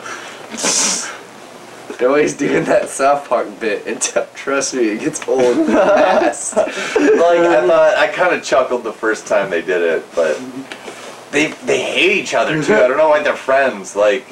They're 1.98 2.08
always 2.10 2.36
doing 2.36 2.64
that 2.66 2.90
South 2.90 3.28
Park 3.30 3.48
bit, 3.60 3.86
and 3.86 4.02
t- 4.02 4.20
trust 4.36 4.74
me, 4.74 4.90
it 4.90 5.00
gets 5.02 5.26
old 5.28 5.68
fast. 5.68 6.56
Like 6.58 6.68
I 6.70 7.68
thought, 7.68 7.98
I 7.98 8.08
kind 8.08 8.34
of 8.36 8.44
chuckled 8.44 8.84
the 8.84 8.94
first 8.94 9.28
time 9.28 9.50
they 9.50 9.62
did 9.62 9.82
it, 9.82 10.04
but 10.16 10.38
they 11.32 11.48
they 11.66 11.82
hate 11.82 12.18
each 12.18 12.34
other 12.34 12.62
too. 12.64 12.74
I 12.76 12.88
don't 12.88 12.98
know 12.98 13.10
why 13.10 13.22
they're 13.22 13.36
friends. 13.36 13.96
Like 13.96 14.26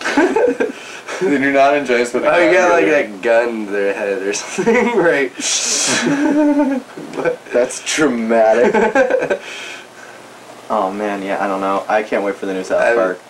they 0.16 1.38
do 1.38 1.52
not 1.52 1.76
enjoy 1.76 2.04
spending. 2.04 2.30
Oh, 2.32 2.38
you 2.38 2.52
got 2.52 2.72
like 2.72 2.86
that 2.86 3.22
gun 3.22 3.66
to 3.66 3.72
their 3.72 3.94
head 3.94 4.22
or 4.22 4.32
something, 4.34 4.96
right? 4.96 5.32
that's 7.52 7.82
dramatic. 7.84 8.74
oh 10.70 10.92
man, 10.92 11.22
yeah, 11.22 11.42
I 11.44 11.48
don't 11.48 11.60
know. 11.60 11.84
I 11.88 12.02
can't 12.02 12.24
wait 12.24 12.36
for 12.36 12.46
the 12.46 12.54
new 12.54 12.64
South 12.64 12.82
I'm- 12.82 12.96
Park. 12.96 13.20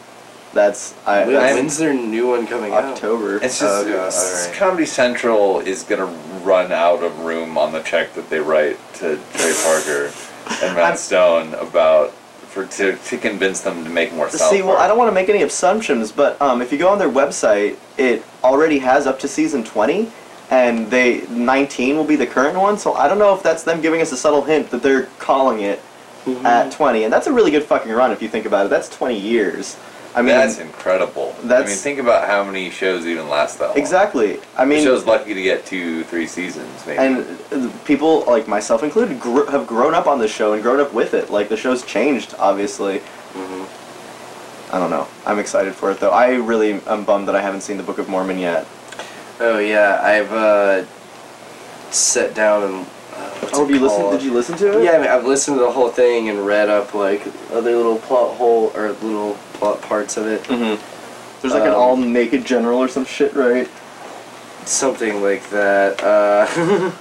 That's 0.52 0.94
I. 1.06 1.24
When- 1.24 1.34
That's 1.34 1.54
When's 1.54 1.78
their 1.78 1.94
new 1.94 2.28
one 2.28 2.46
coming 2.46 2.72
out? 2.72 2.84
October. 2.84 3.36
It's 3.36 3.58
just 3.58 3.62
Oh, 3.62 3.84
God, 3.84 3.90
it's- 4.08 4.42
alright. 4.44 4.58
Comedy 4.58 4.86
Central 4.86 5.60
is 5.60 5.82
gonna 5.82 6.12
run 6.42 6.72
out 6.72 7.02
of 7.02 7.20
room 7.20 7.56
on 7.56 7.72
the 7.72 7.80
check 7.82 8.14
that 8.14 8.28
they 8.28 8.40
write 8.40 8.76
to 8.94 9.18
Trey 9.34 9.54
Parker 9.64 10.10
and 10.62 10.74
Matt 10.76 10.84
I'm- 10.84 10.96
Stone 10.96 11.54
about 11.54 12.12
for 12.48 12.66
to, 12.66 12.96
to 12.96 13.16
convince 13.16 13.62
them 13.62 13.82
to 13.82 13.88
make 13.88 14.12
more 14.12 14.28
South 14.28 14.50
See, 14.50 14.60
well, 14.60 14.76
I 14.76 14.86
don't 14.86 14.98
want 14.98 15.08
to 15.08 15.14
make 15.14 15.30
any 15.30 15.42
assumptions, 15.42 16.12
but 16.12 16.40
um, 16.42 16.60
if 16.60 16.70
you 16.70 16.76
go 16.76 16.88
on 16.90 16.98
their 16.98 17.08
website, 17.08 17.76
it 17.96 18.22
already 18.44 18.78
has 18.80 19.06
up 19.06 19.18
to 19.20 19.28
season 19.28 19.64
20, 19.64 20.12
and 20.50 20.90
they 20.90 21.22
19 21.30 21.96
will 21.96 22.04
be 22.04 22.14
the 22.14 22.26
current 22.26 22.58
one. 22.58 22.76
So 22.76 22.92
I 22.92 23.08
don't 23.08 23.18
know 23.18 23.34
if 23.34 23.42
that's 23.42 23.62
them 23.62 23.80
giving 23.80 24.02
us 24.02 24.12
a 24.12 24.18
subtle 24.18 24.42
hint 24.42 24.68
that 24.70 24.82
they're 24.82 25.04
calling 25.18 25.60
it 25.60 25.80
Mm-hmm. 26.26 26.46
at 26.46 26.70
20, 26.70 27.02
and 27.02 27.12
that's 27.12 27.26
a 27.26 27.32
really 27.32 27.50
good 27.50 27.64
fucking 27.64 27.90
run 27.90 28.12
if 28.12 28.22
you 28.22 28.28
think 28.28 28.46
about 28.46 28.66
it. 28.66 28.68
That's 28.68 28.88
20 28.88 29.18
years. 29.18 29.76
I 30.14 30.20
mean, 30.20 30.34
that's 30.34 30.58
incredible. 30.58 31.34
I 31.44 31.60
mean, 31.64 31.66
think 31.68 31.98
about 31.98 32.28
how 32.28 32.44
many 32.44 32.68
shows 32.70 33.06
even 33.06 33.28
last 33.30 33.58
that 33.58 33.68
long. 33.70 33.78
exactly. 33.78 34.40
I 34.56 34.64
The 34.64 34.70
mean, 34.70 34.84
show's 34.84 35.06
lucky 35.06 35.32
to 35.32 35.42
get 35.42 35.64
two, 35.64 36.04
three 36.04 36.26
seasons, 36.26 36.84
maybe. 36.86 36.98
and 36.98 37.84
people 37.86 38.24
like 38.26 38.46
myself 38.46 38.82
included 38.82 39.18
gr- 39.18 39.50
have 39.50 39.66
grown 39.66 39.94
up 39.94 40.06
on 40.06 40.18
the 40.18 40.28
show 40.28 40.52
and 40.52 40.62
grown 40.62 40.80
up 40.80 40.92
with 40.92 41.14
it. 41.14 41.30
Like 41.30 41.48
the 41.48 41.56
show's 41.56 41.82
changed, 41.84 42.34
obviously. 42.38 42.98
Mm-hmm. 42.98 44.74
I 44.74 44.78
don't 44.78 44.90
know. 44.90 45.08
I'm 45.26 45.38
excited 45.38 45.74
for 45.74 45.90
it 45.90 45.98
though. 46.00 46.10
I 46.10 46.34
really 46.34 46.72
am 46.86 47.04
bummed 47.04 47.28
that 47.28 47.34
I 47.36 47.40
haven't 47.40 47.62
seen 47.62 47.76
the 47.78 47.82
Book 47.82 47.98
of 47.98 48.08
Mormon 48.08 48.38
yet. 48.38 48.66
Oh 49.40 49.58
yeah, 49.58 50.00
I've 50.02 50.32
uh, 50.32 50.84
sat 51.90 52.34
down 52.34 52.62
and. 52.64 52.86
Uh, 53.12 53.28
Oh, 53.54 53.60
have 53.66 53.70
you 53.70 53.80
listened? 53.80 54.10
Did 54.12 54.22
you 54.22 54.32
listen 54.32 54.56
to 54.58 54.78
it? 54.80 54.84
Yeah, 54.84 54.92
I 54.92 54.98
mean, 54.98 55.08
I've 55.08 55.26
listened 55.26 55.58
to 55.58 55.62
the 55.64 55.70
whole 55.70 55.90
thing 55.90 56.30
and 56.30 56.46
read 56.46 56.70
up 56.70 56.94
like 56.94 57.26
other 57.50 57.76
little 57.76 57.98
plot 57.98 58.36
hole 58.36 58.72
or 58.74 58.92
little 58.92 59.34
plot 59.54 59.82
parts 59.82 60.16
of 60.16 60.26
it. 60.26 60.42
Mm-hmm. 60.44 60.80
There's 61.42 61.52
like 61.52 61.64
an 61.64 61.70
Um, 61.70 61.74
all 61.74 61.96
naked 61.96 62.44
general 62.46 62.78
or 62.78 62.88
some 62.88 63.04
shit, 63.04 63.34
right? 63.34 63.68
Something 64.64 65.22
like 65.22 65.48
that. 65.50 66.02
Uh, 66.02 66.92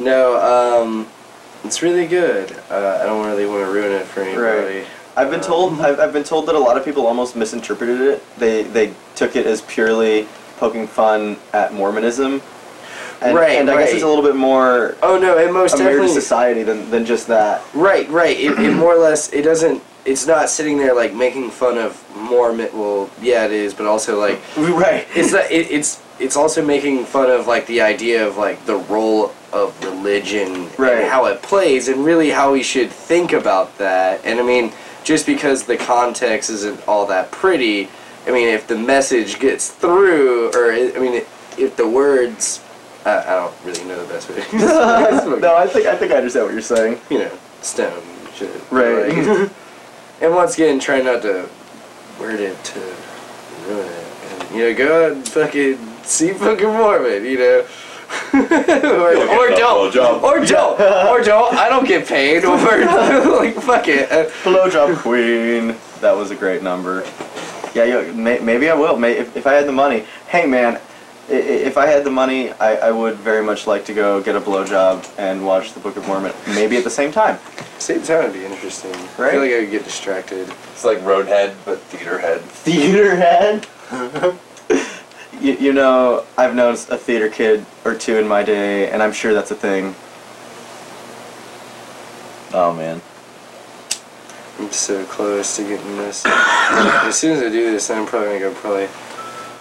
no, 0.00 0.36
um, 0.82 1.06
it's 1.62 1.82
really 1.82 2.06
good. 2.06 2.50
Uh, 2.70 2.98
I 3.02 3.06
don't 3.06 3.24
really 3.26 3.46
want 3.46 3.64
to 3.64 3.70
ruin 3.70 3.92
it 3.92 4.06
for 4.06 4.22
anybody. 4.22 4.78
Right. 4.78 4.86
I've 5.16 5.30
been 5.30 5.42
told. 5.42 5.80
I've, 5.80 6.00
I've 6.00 6.12
been 6.12 6.24
told 6.24 6.46
that 6.46 6.54
a 6.54 6.58
lot 6.58 6.76
of 6.78 6.84
people 6.84 7.06
almost 7.06 7.36
misinterpreted 7.36 8.00
it. 8.00 8.22
They 8.38 8.62
they 8.62 8.94
took 9.14 9.36
it 9.36 9.46
as 9.46 9.60
purely 9.62 10.26
poking 10.56 10.86
fun 10.86 11.36
at 11.52 11.74
Mormonism. 11.74 12.40
And, 13.22 13.36
Right, 13.36 13.58
and 13.58 13.68
I 13.70 13.78
guess 13.80 13.92
it's 13.92 14.02
a 14.02 14.08
little 14.08 14.24
bit 14.24 14.36
more 14.36 14.96
Oh 15.02 15.18
no, 15.18 15.36
it 15.38 15.52
most 15.52 15.74
a 15.74 15.78
definitely. 15.78 16.08
society 16.08 16.62
than, 16.62 16.90
than 16.90 17.04
just 17.04 17.26
that. 17.26 17.62
Right, 17.74 18.08
right. 18.08 18.38
It, 18.38 18.58
it 18.58 18.74
more 18.74 18.94
or 18.94 18.98
less 18.98 19.32
it 19.32 19.42
doesn't. 19.42 19.82
It's 20.06 20.26
not 20.26 20.48
sitting 20.48 20.78
there 20.78 20.94
like 20.94 21.12
making 21.14 21.50
fun 21.50 21.76
of 21.76 22.02
Mormon. 22.16 22.70
Well, 22.72 23.10
yeah, 23.20 23.44
it 23.44 23.52
is, 23.52 23.74
but 23.74 23.86
also 23.86 24.18
like 24.18 24.40
Right. 24.56 25.06
it's 25.14 25.32
not. 25.32 25.50
It, 25.50 25.70
it's 25.70 26.02
it's 26.18 26.36
also 26.36 26.64
making 26.64 27.04
fun 27.04 27.30
of 27.30 27.46
like 27.46 27.66
the 27.66 27.82
idea 27.82 28.26
of 28.26 28.36
like 28.38 28.64
the 28.64 28.76
role 28.76 29.32
of 29.52 29.78
religion 29.84 30.68
Right. 30.78 31.00
and 31.02 31.08
how 31.10 31.26
it 31.26 31.42
plays, 31.42 31.88
and 31.88 32.04
really 32.04 32.30
how 32.30 32.52
we 32.52 32.62
should 32.62 32.90
think 32.90 33.32
about 33.34 33.76
that. 33.78 34.24
And 34.24 34.40
I 34.40 34.42
mean, 34.42 34.72
just 35.04 35.26
because 35.26 35.64
the 35.64 35.76
context 35.76 36.48
isn't 36.48 36.86
all 36.88 37.04
that 37.06 37.30
pretty, 37.32 37.90
I 38.26 38.30
mean, 38.30 38.48
if 38.48 38.66
the 38.66 38.76
message 38.78 39.38
gets 39.38 39.70
through, 39.70 40.52
or 40.52 40.72
I 40.72 40.98
mean, 40.98 41.22
if 41.58 41.76
the 41.76 41.86
words. 41.88 42.62
I 43.04 43.18
I 43.20 43.34
don't 43.36 43.54
really 43.64 43.84
know 43.84 44.04
the 44.04 44.12
best 44.12 44.28
way. 44.30 44.44
no, 45.40 45.56
I 45.56 45.66
think 45.66 45.86
I 45.86 45.96
think 45.96 46.12
I 46.12 46.16
understand 46.16 46.44
what 46.46 46.52
you're 46.52 46.62
saying. 46.62 46.98
you 47.10 47.18
know, 47.20 47.30
stone 47.62 48.02
shit. 48.34 48.50
Right. 48.70 49.08
Like- 49.08 49.50
and 50.20 50.34
once 50.34 50.54
again, 50.54 50.78
try 50.80 51.00
not 51.00 51.22
to 51.22 51.48
word 52.18 52.40
it 52.40 52.62
to 52.64 52.80
ruin 53.68 53.86
it. 53.86 54.06
And, 54.42 54.50
you 54.56 54.58
know, 54.64 54.74
go 54.74 55.06
out 55.06 55.12
and 55.12 55.26
fucking 55.28 55.78
see 56.02 56.32
fucking 56.32 56.66
Mormon, 56.66 57.24
you 57.24 57.38
know. 57.38 57.66
or, 58.34 59.12
You'll 59.12 59.30
or 59.30 59.48
get 59.50 59.58
don't. 59.58 59.92
blowjob. 59.92 60.22
Or 60.22 60.44
don't. 60.44 60.80
Or 61.08 61.22
don't. 61.22 61.54
I 61.54 61.68
don't 61.68 61.86
get 61.86 62.06
paid. 62.08 62.44
Or, 62.44 62.56
like, 62.56 63.54
fuck 63.54 63.86
it. 63.88 64.10
Uh, 64.10 64.24
Blowjob 64.42 64.96
Queen. 64.98 65.76
That 66.00 66.16
was 66.16 66.30
a 66.32 66.34
great 66.34 66.62
number. 66.62 67.04
Yeah, 67.72 67.84
yo, 67.84 68.12
may, 68.12 68.40
maybe 68.40 68.68
I 68.68 68.74
will. 68.74 68.96
May, 68.98 69.12
if, 69.18 69.36
if 69.36 69.46
I 69.46 69.52
had 69.52 69.66
the 69.66 69.72
money. 69.72 70.04
Hey, 70.26 70.44
man, 70.44 70.74
i- 70.74 70.78
i- 70.78 70.80
if 71.30 71.76
I 71.76 71.86
had 71.86 72.04
the 72.04 72.10
money, 72.10 72.50
I, 72.52 72.76
I 72.76 72.90
would 72.90 73.14
very 73.16 73.42
much 73.44 73.66
like 73.66 73.84
to 73.86 73.94
go 73.94 74.22
get 74.22 74.34
a 74.34 74.40
blowjob 74.40 75.08
and 75.18 75.46
watch 75.46 75.72
the 75.72 75.80
Book 75.80 75.96
of 75.96 76.06
Mormon. 76.06 76.32
Maybe 76.48 76.76
at 76.76 76.84
the 76.84 76.90
same 76.90 77.12
time. 77.12 77.38
same 77.78 78.02
time 78.02 78.24
would 78.24 78.32
be 78.32 78.44
interesting. 78.44 78.92
Right? 79.16 79.28
I 79.28 79.30
feel 79.32 79.40
like 79.40 79.52
I 79.52 79.60
would 79.60 79.70
get 79.70 79.84
distracted. 79.84 80.48
it's 80.72 80.84
like 80.84 80.98
Roadhead, 80.98 81.54
but 81.64 81.78
theater 81.80 82.18
head. 82.18 82.40
Theater 82.42 83.16
head. 83.16 83.66
you, 85.40 85.54
you 85.54 85.72
know, 85.72 86.24
I've 86.36 86.54
known 86.54 86.74
a 86.74 86.96
theater 86.96 87.28
kid 87.28 87.64
or 87.84 87.94
two 87.94 88.16
in 88.16 88.26
my 88.26 88.42
day, 88.42 88.90
and 88.90 89.02
I'm 89.02 89.12
sure 89.12 89.32
that's 89.32 89.50
a 89.50 89.56
thing. 89.56 89.94
Oh 92.52 92.74
man. 92.74 93.00
I'm 94.58 94.70
so 94.72 95.04
close 95.06 95.56
to 95.56 95.62
getting 95.62 95.96
this. 95.96 96.24
as 96.26 97.16
soon 97.16 97.36
as 97.36 97.42
I 97.42 97.48
do 97.48 97.70
this, 97.70 97.88
I'm 97.90 98.06
probably 98.06 98.38
gonna 98.38 98.40
go 98.40 98.54
probably. 98.54 98.88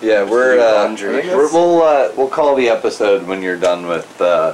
Yeah, 0.02 0.24
we're 0.24 0.60
uh, 0.60 0.96
we're 1.02 1.52
we'll 1.52 1.82
uh, 1.82 2.12
we'll 2.16 2.30
call 2.30 2.56
the 2.56 2.70
episode 2.70 3.28
when 3.28 3.42
you're 3.42 3.60
done 3.60 3.86
with 3.86 4.22
uh, 4.22 4.54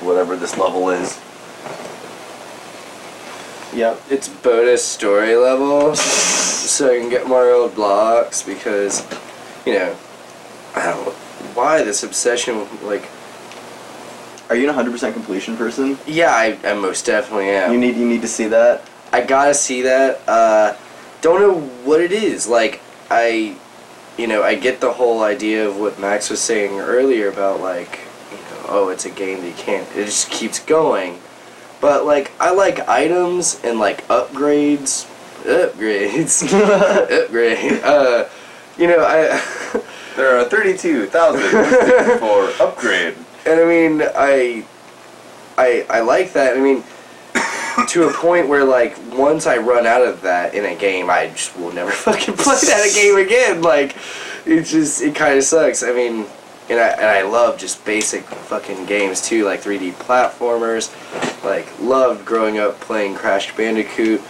whatever 0.00 0.36
this 0.36 0.56
level 0.56 0.90
is. 0.90 1.20
Yep. 3.76 4.00
it's 4.08 4.28
bonus 4.28 4.82
story 4.82 5.36
level, 5.36 5.94
so 5.96 6.94
I 6.94 6.98
can 6.98 7.10
get 7.10 7.26
more 7.26 7.50
old 7.50 7.74
blocks 7.74 8.42
because, 8.42 9.06
you 9.66 9.74
know, 9.74 9.94
I 10.74 10.84
don't 10.86 11.04
know 11.04 11.12
why 11.52 11.82
this 11.82 12.02
obsession 12.02 12.58
with 12.58 12.82
like. 12.82 13.08
Are 14.48 14.54
you 14.54 14.70
an 14.70 14.76
100% 14.76 15.12
completion 15.12 15.56
person? 15.56 15.98
Yeah, 16.06 16.30
I, 16.30 16.56
I 16.64 16.74
most 16.74 17.04
definitely 17.04 17.50
am. 17.50 17.72
You 17.72 17.78
need 17.78 17.96
you 17.96 18.06
need 18.06 18.22
to 18.22 18.28
see 18.28 18.46
that. 18.46 18.88
I 19.12 19.20
gotta 19.22 19.54
see 19.54 19.82
that. 19.82 20.20
Uh, 20.26 20.76
don't 21.20 21.40
know 21.40 21.60
what 21.84 22.00
it 22.00 22.12
is. 22.12 22.46
Like 22.46 22.80
I, 23.10 23.56
you 24.16 24.26
know, 24.26 24.42
I 24.42 24.54
get 24.54 24.80
the 24.80 24.92
whole 24.92 25.22
idea 25.22 25.68
of 25.68 25.78
what 25.78 25.98
Max 25.98 26.30
was 26.30 26.40
saying 26.40 26.78
earlier 26.80 27.28
about 27.28 27.60
like, 27.60 28.00
you 28.30 28.38
know, 28.38 28.64
oh, 28.68 28.88
it's 28.88 29.04
a 29.04 29.10
game 29.10 29.40
that 29.40 29.48
you 29.48 29.54
can't. 29.54 29.88
It 29.96 30.06
just 30.06 30.30
keeps 30.30 30.58
going. 30.58 31.18
But 31.80 32.06
like, 32.06 32.32
I 32.40 32.52
like 32.52 32.88
items 32.88 33.60
and 33.62 33.78
like 33.78 34.06
upgrades, 34.08 35.06
upgrades, 35.44 36.42
upgrade. 37.24 37.82
Uh, 37.82 38.28
you 38.78 38.86
know, 38.86 39.00
I. 39.00 39.82
There 40.16 40.38
are 40.38 40.44
32,000 40.46 42.18
for 42.18 42.64
upgrade. 42.64 43.14
and 43.44 43.60
I 43.60 43.64
mean, 43.66 44.02
I, 44.02 44.64
I, 45.58 45.84
I 45.90 46.00
like 46.00 46.32
that. 46.32 46.56
I 46.56 46.60
mean, 46.60 46.84
to 47.88 48.08
a 48.08 48.12
point 48.12 48.48
where 48.48 48.64
like 48.64 48.96
once 49.12 49.46
I 49.46 49.58
run 49.58 49.86
out 49.86 50.02
of 50.02 50.22
that 50.22 50.54
in 50.54 50.64
a 50.64 50.74
game, 50.74 51.10
I 51.10 51.28
just 51.28 51.56
will 51.58 51.72
never 51.72 51.90
fucking 52.06 52.34
play 52.34 52.58
that 52.62 52.92
game 52.94 53.16
again. 53.16 53.62
Like, 53.62 53.96
it 54.44 54.64
just 54.64 55.02
it 55.02 55.14
kind 55.14 55.36
of 55.36 55.44
sucks. 55.44 55.82
I 55.82 55.92
mean, 55.92 56.26
and 56.68 56.80
I 56.80 56.88
and 56.88 57.06
I 57.06 57.22
love 57.22 57.58
just 57.58 57.84
basic 57.84 58.24
fucking 58.24 58.86
games 58.86 59.20
too, 59.20 59.44
like 59.44 59.62
3D 59.62 59.92
platformers. 59.92 60.92
Like, 61.44 61.66
loved 61.80 62.24
growing 62.24 62.58
up 62.58 62.80
playing 62.80 63.14
Crash 63.14 63.54
Bandicoot. 63.56 64.20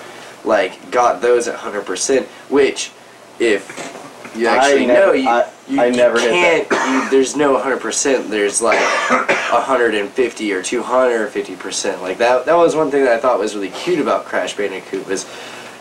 Like, 0.44 0.90
got 0.90 1.20
those 1.20 1.48
at 1.48 1.56
hundred 1.56 1.86
percent. 1.86 2.26
Which, 2.48 2.92
if 3.38 4.05
you 4.36 4.48
I 4.48 4.56
actually 4.56 4.86
never- 4.86 5.06
know, 5.06 5.12
you, 5.12 5.28
I- 5.28 5.50
you, 5.68 5.80
I 5.80 5.86
you 5.86 5.96
never 5.96 6.20
hit 6.20 6.68
can't. 6.68 6.70
You, 6.70 7.10
there's 7.10 7.34
no 7.36 7.58
hundred 7.58 7.80
percent. 7.80 8.30
There's 8.30 8.62
like 8.62 8.78
150 9.10 10.52
or 10.52 10.62
250 10.62 11.56
percent. 11.56 12.02
Like 12.02 12.18
that. 12.18 12.46
That 12.46 12.54
was 12.54 12.76
one 12.76 12.90
thing 12.90 13.04
that 13.04 13.12
I 13.14 13.18
thought 13.18 13.38
was 13.38 13.54
really 13.54 13.70
cute 13.70 13.98
about 13.98 14.24
Crash 14.26 14.56
Bandicoot 14.56 15.06
was, 15.06 15.26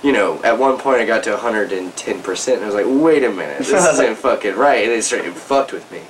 you 0.03 0.11
know, 0.11 0.41
at 0.43 0.57
one 0.57 0.77
point 0.77 1.01
I 1.01 1.05
got 1.05 1.23
to 1.25 1.31
110 1.31 2.21
percent, 2.23 2.57
and 2.57 2.63
I 2.63 2.67
was 2.67 2.75
like, 2.75 2.85
wait 3.03 3.23
a 3.23 3.29
minute, 3.31 3.59
this 3.59 3.69
isn't 3.93 4.15
fucking 4.17 4.55
right, 4.55 4.83
and 4.85 4.91
it 4.93 5.03
straight 5.03 5.25
it 5.25 5.33
fucked 5.33 5.71
with 5.73 5.89
me. 5.91 6.01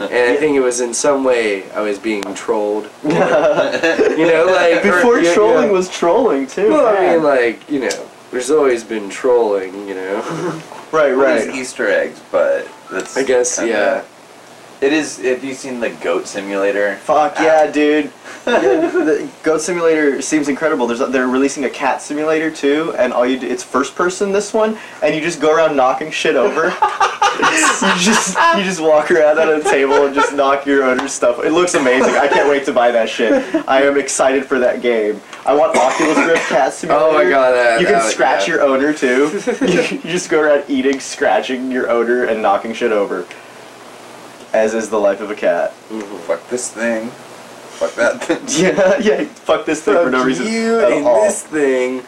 And 0.00 0.12
I 0.12 0.36
think 0.36 0.56
it 0.56 0.60
was 0.60 0.80
in 0.80 0.92
some 0.92 1.22
way 1.22 1.70
I 1.72 1.80
was 1.80 1.98
being 1.98 2.22
trolled. 2.34 2.84
you 3.04 3.10
know, 3.10 4.46
like 4.50 4.82
Before 4.82 5.20
yeah, 5.20 5.32
trolling 5.34 5.70
was 5.70 5.88
trolling 5.88 6.46
too. 6.48 6.70
Well, 6.70 6.86
I 6.96 7.14
mean, 7.14 7.22
like 7.22 7.70
you 7.70 7.80
know, 7.80 8.08
there's 8.30 8.50
always 8.50 8.82
been 8.84 9.08
trolling. 9.08 9.86
You 9.88 9.94
know. 9.94 10.62
right, 10.92 11.10
Right. 11.12 11.46
right. 11.46 11.54
Easter 11.54 11.88
eggs, 11.88 12.20
but 12.30 12.68
that's. 12.90 13.16
I 13.16 13.22
guess, 13.24 13.58
kinda- 13.58 13.72
yeah. 13.72 14.02
It 14.82 14.92
is. 14.92 15.18
Have 15.18 15.44
you 15.44 15.54
seen 15.54 15.78
the 15.78 15.90
Goat 15.90 16.26
Simulator? 16.26 16.96
Fuck 16.96 17.36
yeah, 17.38 17.70
dude. 17.70 18.06
Yeah, 18.44 18.90
the 18.90 19.30
Goat 19.44 19.60
Simulator 19.60 20.20
seems 20.20 20.48
incredible. 20.48 20.88
There's 20.88 20.98
they're 20.98 21.28
releasing 21.28 21.64
a 21.66 21.70
cat 21.70 22.02
simulator 22.02 22.50
too, 22.50 22.92
and 22.98 23.12
all 23.12 23.24
you 23.24 23.38
do 23.38 23.46
it's 23.46 23.62
first 23.62 23.94
person 23.94 24.32
this 24.32 24.52
one, 24.52 24.76
and 25.00 25.14
you 25.14 25.20
just 25.20 25.40
go 25.40 25.54
around 25.54 25.76
knocking 25.76 26.10
shit 26.10 26.34
over. 26.34 26.64
you 27.38 27.94
just 28.00 28.36
you 28.56 28.64
just 28.64 28.80
walk 28.80 29.12
around 29.12 29.38
on 29.38 29.50
a 29.50 29.62
table 29.62 30.04
and 30.04 30.16
just 30.16 30.34
knock 30.34 30.66
your 30.66 30.82
owner's 30.82 31.12
stuff. 31.12 31.38
It 31.44 31.52
looks 31.52 31.74
amazing. 31.74 32.16
I 32.16 32.26
can't 32.26 32.48
wait 32.48 32.64
to 32.64 32.72
buy 32.72 32.90
that 32.90 33.08
shit. 33.08 33.32
I 33.68 33.82
am 33.82 33.96
excited 33.96 34.46
for 34.46 34.58
that 34.58 34.82
game. 34.82 35.20
I 35.46 35.54
want 35.54 35.76
Oculus 35.76 36.18
Rift 36.18 36.48
Cat 36.48 36.72
Simulator. 36.72 37.06
Oh 37.08 37.12
my 37.12 37.30
god, 37.30 37.52
that, 37.52 37.80
You 37.80 37.86
can 37.86 38.00
that- 38.00 38.10
scratch 38.10 38.48
yeah. 38.48 38.54
your 38.54 38.62
owner 38.64 38.92
too. 38.92 39.30
you, 39.60 39.80
you 39.98 40.10
just 40.10 40.28
go 40.28 40.40
around 40.40 40.64
eating, 40.66 40.98
scratching 40.98 41.70
your 41.70 41.88
owner, 41.88 42.24
and 42.24 42.42
knocking 42.42 42.72
shit 42.74 42.90
over. 42.90 43.26
As 44.52 44.74
is 44.74 44.90
the 44.90 44.98
life 44.98 45.20
of 45.20 45.30
a 45.30 45.34
cat. 45.34 45.72
Ooh, 45.90 46.00
Fuck 46.02 46.46
this 46.48 46.70
thing. 46.70 47.08
Fuck 47.08 47.94
that 47.94 48.22
thing. 48.24 48.38
Yeah, 48.48 48.98
yeah. 48.98 49.24
Fuck 49.24 49.64
this 49.66 49.82
thing 49.82 49.94
for 49.94 50.10
no 50.10 50.18
Fuck 50.18 50.26
reason 50.26 50.46
you 50.52 50.78
at 50.80 50.92
and 50.92 51.06
all. 51.06 51.22
this 51.22 51.42
thing 51.42 52.02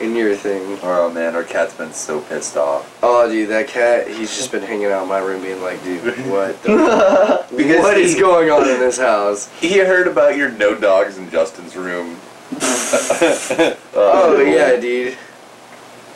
in 0.00 0.14
your 0.14 0.34
thing. 0.36 0.78
Oh 0.82 1.10
man, 1.10 1.34
our 1.34 1.42
cat's 1.44 1.74
been 1.74 1.92
so 1.92 2.20
pissed 2.20 2.56
off. 2.56 2.98
Oh, 3.02 3.28
dude, 3.28 3.48
that 3.50 3.68
cat, 3.68 4.08
he's 4.08 4.36
just 4.36 4.52
been 4.52 4.62
hanging 4.62 4.86
out 4.86 5.02
in 5.04 5.08
my 5.08 5.18
room 5.18 5.42
being 5.42 5.60
like, 5.62 5.82
dude, 5.82 6.02
what 6.30 6.60
the... 6.62 7.44
Because 7.56 7.80
what 7.82 7.96
is 7.98 8.14
he- 8.14 8.20
going 8.20 8.50
on 8.50 8.68
in 8.68 8.78
this 8.80 8.98
house? 8.98 9.48
He 9.60 9.78
heard 9.78 10.06
about 10.08 10.36
your 10.36 10.50
no 10.50 10.74
dogs 10.78 11.16
in 11.18 11.30
Justin's 11.30 11.74
room. 11.76 12.16
Oh, 12.60 13.76
oh, 13.94 14.40
yeah, 14.42 14.76
dude. 14.76 15.16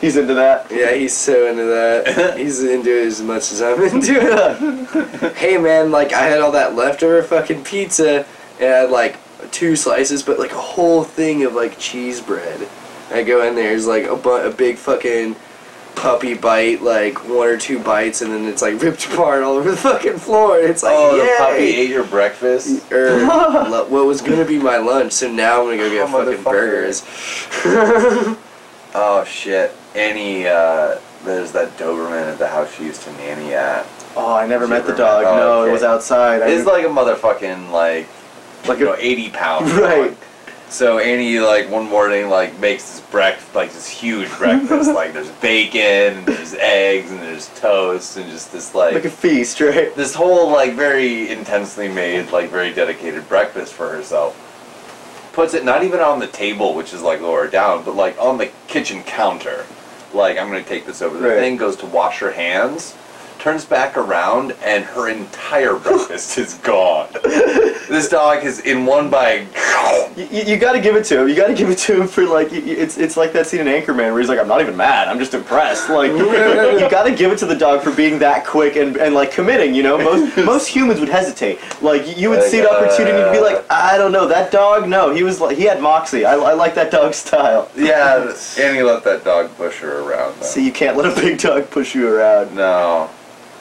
He's 0.03 0.17
into 0.17 0.33
that. 0.33 0.69
Yeah, 0.69 0.93
he's 0.93 1.15
so 1.15 1.47
into 1.47 1.63
that. 1.63 2.37
He's 2.37 2.61
into 2.61 2.89
it 2.89 3.07
as 3.07 3.21
much 3.21 3.53
as 3.53 3.61
I'm 3.61 3.81
into 3.81 4.15
it. 4.19 5.33
hey, 5.37 5.57
man, 5.57 5.91
like, 5.91 6.11
I 6.11 6.23
had 6.23 6.41
all 6.41 6.51
that 6.51 6.75
leftover 6.75 7.23
fucking 7.23 7.63
pizza, 7.63 8.25
and 8.59 8.73
I 8.73 8.77
had, 8.79 8.89
like, 8.89 9.17
two 9.51 9.77
slices, 9.77 10.21
but, 10.21 10.39
like, 10.39 10.51
a 10.51 10.59
whole 10.59 11.05
thing 11.05 11.45
of, 11.45 11.53
like, 11.53 11.79
cheese 11.79 12.19
bread. 12.19 12.67
I 13.11 13.23
go 13.23 13.47
in 13.47 13.55
there, 13.55 13.69
there's, 13.69 13.87
like, 13.87 14.03
a, 14.03 14.17
bu- 14.17 14.45
a 14.45 14.51
big 14.51 14.75
fucking 14.75 15.37
puppy 15.95 16.33
bite, 16.33 16.81
like, 16.81 17.23
one 17.29 17.47
or 17.47 17.57
two 17.57 17.79
bites, 17.79 18.21
and 18.21 18.29
then 18.33 18.43
it's, 18.43 18.61
like, 18.61 18.81
ripped 18.81 19.05
apart 19.13 19.41
all 19.41 19.53
over 19.53 19.71
the 19.71 19.77
fucking 19.77 20.17
floor, 20.17 20.59
and 20.59 20.69
it's 20.69 20.83
like, 20.83 20.95
oh, 20.97 21.15
yay! 21.15 21.23
the 21.23 21.35
puppy 21.37 21.75
ate 21.81 21.89
your 21.89 22.05
breakfast. 22.07 22.91
or 22.91 23.19
er, 23.19 23.25
lo- 23.69 23.87
what 23.87 24.05
was 24.05 24.21
gonna 24.21 24.43
be 24.43 24.59
my 24.59 24.79
lunch, 24.79 25.13
so 25.13 25.31
now 25.31 25.61
I'm 25.61 25.67
gonna 25.67 25.77
go 25.77 25.89
get 25.89 26.09
Oh, 26.09 26.25
fucking 26.25 26.43
burgers. 26.43 27.03
Oh 28.95 29.23
shit. 29.23 29.73
Annie, 29.95 30.47
uh, 30.47 30.99
there's 31.23 31.51
that 31.51 31.77
Doberman 31.77 32.31
at 32.31 32.37
the 32.37 32.47
house 32.47 32.75
she 32.75 32.85
used 32.85 33.03
to 33.03 33.11
nanny 33.13 33.53
at. 33.53 33.85
Oh, 34.15 34.35
I 34.35 34.47
never 34.47 34.67
met 34.67 34.85
the 34.85 34.95
dog. 34.95 35.25
oh, 35.25 35.37
no, 35.37 35.61
okay. 35.61 35.69
it 35.69 35.73
was 35.73 35.83
outside. 35.83 36.41
I 36.41 36.49
It's 36.49 36.65
like 36.65 36.85
a 36.85 36.89
motherfucking 36.89 37.71
like, 37.71 38.07
like 38.67 38.79
you 38.79 38.85
know, 38.85 38.95
80 38.97 39.29
pound. 39.29 39.71
Right. 39.71 40.09
dog. 40.09 40.17
So 40.73 40.97
Annie 40.97 41.39
like 41.39 41.69
one 41.69 41.87
morning 41.87 42.29
like 42.29 42.57
makes 42.59 42.89
this 42.89 43.01
breakfast 43.11 43.53
like 43.53 43.71
this 43.71 43.87
huge 43.87 44.27
breakfast 44.39 44.91
like 44.95 45.13
there's 45.13 45.29
bacon 45.33 46.17
and 46.17 46.25
there's 46.25 46.55
eggs 46.55 47.11
and 47.11 47.19
there's 47.19 47.49
toast 47.49 48.17
and 48.17 48.27
just 48.31 48.51
this 48.51 48.73
like, 48.73 48.95
like 48.95 49.05
a 49.05 49.09
feast, 49.11 49.61
right? 49.61 49.95
this 49.95 50.15
whole 50.15 50.49
like 50.49 50.73
very 50.73 51.29
intensely 51.29 51.87
made 51.87 52.31
like 52.31 52.49
very 52.49 52.73
dedicated 52.73 53.29
breakfast 53.29 53.71
for 53.71 53.87
herself. 53.89 54.39
Puts 55.33 55.53
it 55.53 55.63
not 55.63 55.83
even 55.83 55.99
on 55.99 56.17
the 56.17 56.27
table, 56.27 56.73
which 56.73 56.91
is 56.91 57.03
like 57.03 57.21
lower 57.21 57.47
down, 57.47 57.85
but 57.85 57.95
like 57.95 58.19
on 58.19 58.39
the 58.39 58.51
kitchen 58.67 59.03
counter. 59.03 59.67
Like 60.13 60.37
I'm 60.37 60.47
gonna 60.47 60.63
take 60.63 60.85
this 60.85 61.01
over. 61.01 61.17
The 61.17 61.29
Right. 61.29 61.39
thing 61.39 61.57
goes 61.57 61.75
to 61.77 61.85
wash 61.85 62.19
her 62.19 62.31
hands, 62.31 62.95
turns 63.39 63.65
back 63.65 63.97
around, 63.97 64.53
and 64.63 64.83
her 64.85 65.09
entire 65.09 65.75
breakfast 65.75 66.37
is 66.37 66.53
gone. 66.55 67.09
This 67.93 68.09
dog 68.09 68.43
is 68.43 68.59
in 68.61 68.87
one 68.87 69.11
bite. 69.11 69.47
You, 70.17 70.25
you, 70.31 70.43
you 70.53 70.57
got 70.57 70.71
to 70.73 70.81
give 70.81 70.95
it 70.95 71.05
to 71.05 71.21
him. 71.21 71.29
You 71.29 71.35
got 71.35 71.45
to 71.47 71.53
give 71.53 71.69
it 71.69 71.77
to 71.79 72.01
him 72.01 72.07
for 72.07 72.25
like 72.25 72.47
it's 72.51 72.97
it's 72.97 73.15
like 73.17 73.33
that 73.33 73.45
scene 73.45 73.59
in 73.61 73.67
Anchorman 73.67 74.11
where 74.11 74.19
he's 74.19 74.29
like, 74.29 74.39
I'm 74.39 74.47
not 74.47 74.61
even 74.61 74.75
mad. 74.75 75.07
I'm 75.07 75.19
just 75.19 75.35
impressed. 75.35 75.89
Like 75.91 76.09
you 76.17 76.89
got 76.89 77.03
to 77.03 77.13
give 77.13 77.31
it 77.31 77.37
to 77.37 77.45
the 77.45 77.53
dog 77.55 77.83
for 77.83 77.91
being 77.95 78.17
that 78.17 78.47
quick 78.47 78.77
and, 78.77 78.97
and 78.97 79.13
like 79.13 79.31
committing. 79.31 79.75
You 79.75 79.83
know, 79.83 79.99
most 79.99 80.37
most 80.45 80.67
humans 80.67 80.99
would 81.01 81.09
hesitate. 81.09 81.59
Like 81.83 82.17
you- 82.17 82.31
would 82.31 82.39
Like, 82.39 82.47
see 82.49 82.61
an 82.61 82.65
opportunity 82.65 83.11
to 83.17 83.31
be 83.31 83.37
uh, 83.37 83.43
like, 83.43 83.65
I 83.71 83.95
don't 83.99 84.11
know, 84.11 84.27
that 84.27 84.51
dog. 84.51 84.89
No, 84.89 85.13
he 85.13 85.21
was 85.21 85.39
like 85.39 85.55
he 85.55 85.65
had 85.65 85.79
moxie. 85.79 86.25
I, 86.25 86.33
I 86.33 86.53
like 86.53 86.73
that 86.73 86.89
dog's 86.89 87.17
style. 87.17 87.69
Yeah, 87.75 88.33
Annie 88.57 88.81
let 88.81 89.03
that 89.03 89.23
dog 89.23 89.55
push 89.55 89.77
her 89.81 89.99
around. 90.01 90.35
Though. 90.39 90.45
So 90.47 90.59
you 90.61 90.71
can't 90.71 90.97
let 90.97 91.05
a 91.15 91.21
big 91.21 91.37
dog 91.37 91.69
push 91.69 91.93
you 91.93 92.07
around. 92.07 92.55
no, 92.55 93.11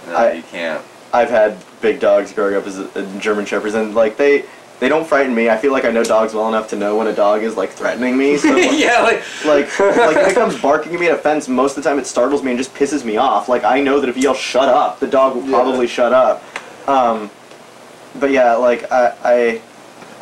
no, 0.07 0.17
I- 0.17 0.33
you 0.33 0.43
can't. 0.45 0.83
I've 1.13 1.29
had 1.29 1.59
big 1.83 2.01
dogs 2.01 2.33
growing 2.33 2.55
up 2.55 2.67
as 2.67 2.79
a, 2.79 2.89
a 2.95 3.19
German 3.19 3.45
shepherds, 3.45 3.75
and 3.75 3.95
like 3.95 4.17
they 4.17 4.45
they 4.81 4.89
don't 4.89 5.07
frighten 5.07 5.35
me. 5.35 5.49
I 5.51 5.57
feel 5.59 5.71
like 5.73 5.85
I 5.85 5.91
know 5.91 6.03
dogs 6.03 6.33
well 6.35 6.49
enough 6.49 6.69
to 6.71 6.77
know 6.77 6.97
when 6.97 7.07
a 7.09 7.13
dog 7.15 7.43
is 7.43 7.57
like 7.57 7.71
threatening 7.71 8.17
me. 8.17 8.37
So 8.39 8.51
like, 8.55 8.71
yeah, 8.73 9.03
like 9.03 9.23
like 9.45 9.79
like 9.81 10.17
if 10.17 10.29
it 10.31 10.35
comes 10.35 10.59
barking 10.61 10.95
at 10.95 11.01
me 11.01 11.09
at 11.09 11.15
a 11.15 11.19
fence, 11.19 11.49
most 11.49 11.77
of 11.77 11.83
the 11.85 11.89
time 11.91 11.99
it 11.99 12.07
startles 12.07 12.43
me 12.43 12.51
and 12.53 12.59
just 12.59 12.75
pisses 12.75 13.05
me 13.05 13.17
off. 13.19 13.49
Like 13.49 13.65
I 13.65 13.81
know 13.81 14.01
that 14.01 14.09
if 14.09 14.17
you 14.17 14.23
yell 14.23 14.35
"shut 14.35 14.69
up," 14.69 14.99
the 15.01 15.07
dog 15.07 15.35
will 15.37 15.45
Yeah. 15.45 15.51
probably 15.51 15.87
shut 15.87 16.13
up. 16.13 16.43
Um, 16.89 17.31
but 18.19 18.31
yeah, 18.31 18.55
like 18.55 18.91
I, 18.91 19.15
I 19.23 19.63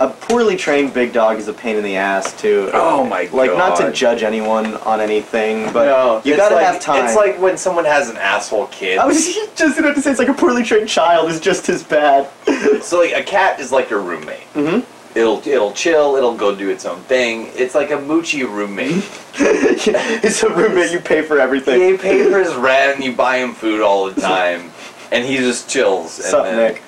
a 0.01 0.09
poorly 0.09 0.57
trained 0.57 0.95
big 0.95 1.13
dog 1.13 1.39
is 1.39 1.47
a 1.49 1.53
pain 1.53 1.77
in 1.77 1.85
the 1.85 1.95
ass 1.97 2.33
too. 2.41 2.71
Oh 2.73 3.05
my 3.05 3.27
god. 3.27 3.35
Like 3.35 3.51
not 3.57 3.77
to 3.77 3.93
judge 3.93 4.23
anyone 4.23 4.75
on 4.79 4.99
anything, 5.01 5.71
but 5.73 5.85
no, 5.85 6.23
you 6.25 6.37
gotta 6.37 6.55
like- 6.55 6.65
have 6.65 6.81
time. 6.81 7.05
It's 7.05 7.15
like 7.15 7.39
when 7.39 7.59
someone 7.59 7.85
has 7.85 8.09
an 8.09 8.17
asshole 8.17 8.69
kid. 8.69 8.99
I 8.99 9.07
was 9.07 9.27
just 9.55 9.79
about 9.79 9.95
to 9.95 10.01
say 10.03 10.11
it's 10.11 10.19
like 10.19 10.29
a 10.29 10.35
poorly 10.35 10.65
trained 10.65 10.89
child 10.89 11.31
is 11.31 11.39
just 11.39 11.69
as 11.69 11.83
bad. 11.83 12.29
So 12.83 12.99
like 13.01 13.13
a 13.13 13.23
cat 13.23 13.61
is 13.61 13.73
like 13.73 13.91
your 13.91 14.01
roommate. 14.01 14.47
Mm-hmm. 14.55 15.19
It'll 15.19 15.39
it'll 15.47 15.73
chill. 15.73 16.17
It'll 16.17 16.35
go 16.37 16.55
do 16.57 16.71
its 16.71 16.87
own 16.87 17.01
thing. 17.01 17.51
It's 17.55 17.75
like 17.75 17.91
a 17.91 17.97
moochy 17.97 18.43
roommate. 18.43 19.05
it's 19.35 20.43
a 20.43 20.49
roommate 20.49 20.93
you 20.93 21.01
pay 21.01 21.21
for 21.21 21.39
everything. 21.39 21.81
you 21.81 21.99
pay 21.99 22.31
for 22.31 22.39
his 22.39 22.55
rent. 22.55 23.03
You 23.05 23.13
buy 23.15 23.37
him 23.39 23.53
food 23.53 23.83
all 23.83 24.11
the 24.11 24.19
time, 24.19 24.71
and 25.13 25.27
he 25.27 25.37
just 25.37 25.69
chills. 25.69 26.19
And 26.21 26.29
Sup, 26.29 26.45
then, 26.45 26.57
Nick? 26.57 26.83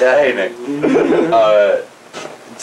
Yeah, 0.00 0.18
hey 0.22 0.34
Nick. 0.34 1.32
uh, 1.32 1.82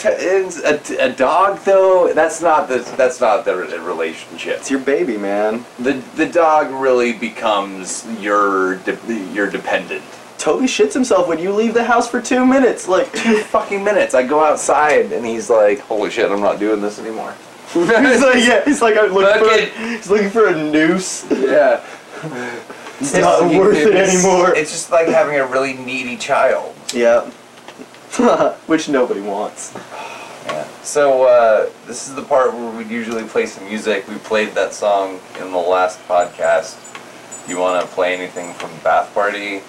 a, 0.04 1.04
a 1.06 1.12
dog 1.12 1.58
though. 1.64 2.12
That's 2.12 2.40
not 2.42 2.68
the 2.68 2.78
that's 2.96 3.20
not 3.20 3.44
the 3.44 3.56
re- 3.56 3.78
relationship. 3.78 4.58
It's 4.58 4.70
your 4.70 4.80
baby, 4.80 5.16
man. 5.16 5.64
The 5.78 5.94
the 6.14 6.26
dog 6.26 6.70
really 6.70 7.12
becomes 7.12 8.06
your 8.20 8.76
de- 8.76 9.30
your 9.32 9.48
dependent. 9.50 10.02
Toby 10.38 10.66
shits 10.66 10.92
himself 10.92 11.26
when 11.28 11.38
you 11.38 11.50
leave 11.52 11.74
the 11.74 11.84
house 11.84 12.08
for 12.08 12.20
two 12.20 12.44
minutes. 12.44 12.86
Like, 12.86 13.10
Two 13.12 13.38
fucking 13.42 13.82
minutes. 13.82 14.14
I 14.14 14.22
go 14.22 14.44
outside 14.44 15.10
and 15.12 15.24
he's 15.24 15.48
like, 15.48 15.80
"Holy 15.80 16.10
shit, 16.10 16.30
I'm 16.30 16.40
not 16.40 16.58
doing 16.58 16.80
this 16.82 16.98
anymore." 16.98 17.34
he's 17.72 17.88
like, 17.88 18.44
yeah, 18.44 18.64
he's 18.64 18.80
like, 18.80 18.96
I'm 18.96 19.12
looking 19.12 19.44
for, 19.44 19.52
a, 19.52 19.88
he's 19.96 20.08
looking 20.08 20.30
for 20.30 20.46
a 20.48 20.54
noose. 20.70 21.26
Yeah. 21.30 21.84
It's 22.98 23.12
not 23.12 23.42
worth 23.54 23.76
it 23.76 23.88
it's- 23.88 24.14
anymore. 24.14 24.54
It's 24.56 24.70
just 24.70 24.90
like 24.90 25.08
having 25.08 25.36
a 25.38 25.46
really 25.46 25.74
needy 25.74 26.16
child. 26.16 26.74
Yeah. 26.94 27.30
Which 28.66 28.88
nobody 28.88 29.20
wants. 29.20 29.72
Yeah. 30.46 30.66
So 30.82 31.24
uh, 31.24 31.70
this 31.86 32.08
is 32.08 32.14
the 32.14 32.22
part 32.22 32.52
where 32.54 32.70
we 32.70 32.84
usually 32.84 33.24
play 33.24 33.46
some 33.46 33.64
music. 33.66 34.06
We 34.08 34.16
played 34.16 34.50
that 34.54 34.72
song 34.72 35.20
in 35.40 35.50
the 35.50 35.58
last 35.58 35.98
podcast. 36.08 36.82
You 37.48 37.58
want 37.58 37.80
to 37.84 37.92
play 37.94 38.14
anything 38.16 38.52
from 38.54 38.70
Bath 38.82 39.12
Party 39.14 39.62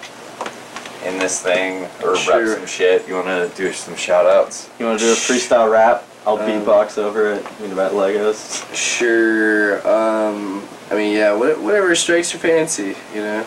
in 1.06 1.18
this 1.18 1.40
thing, 1.42 1.84
or 2.02 2.16
Sure. 2.16 2.44
rep 2.46 2.58
some 2.58 2.66
shit? 2.66 3.06
You 3.06 3.14
want 3.14 3.26
to 3.28 3.50
do 3.56 3.72
some 3.72 3.94
shout 3.94 4.26
outs? 4.26 4.68
You 4.78 4.86
want 4.86 4.98
to 4.98 5.04
do 5.04 5.12
a 5.12 5.14
freestyle 5.16 5.70
rap? 5.70 6.04
I'll 6.26 6.38
Um, 6.38 6.40
beatbox 6.48 6.98
over 6.98 7.32
it. 7.34 7.46
You 7.60 7.68
know 7.68 7.74
about 7.74 7.92
Legos. 7.92 8.64
Sure. 8.74 9.76
Um, 9.88 10.62
I 10.90 10.94
mean, 10.94 11.14
yeah, 11.16 11.32
whatever 11.34 11.94
strikes 11.94 12.32
your 12.32 12.40
fancy, 12.40 12.96
you 13.14 13.20
know. 13.22 13.44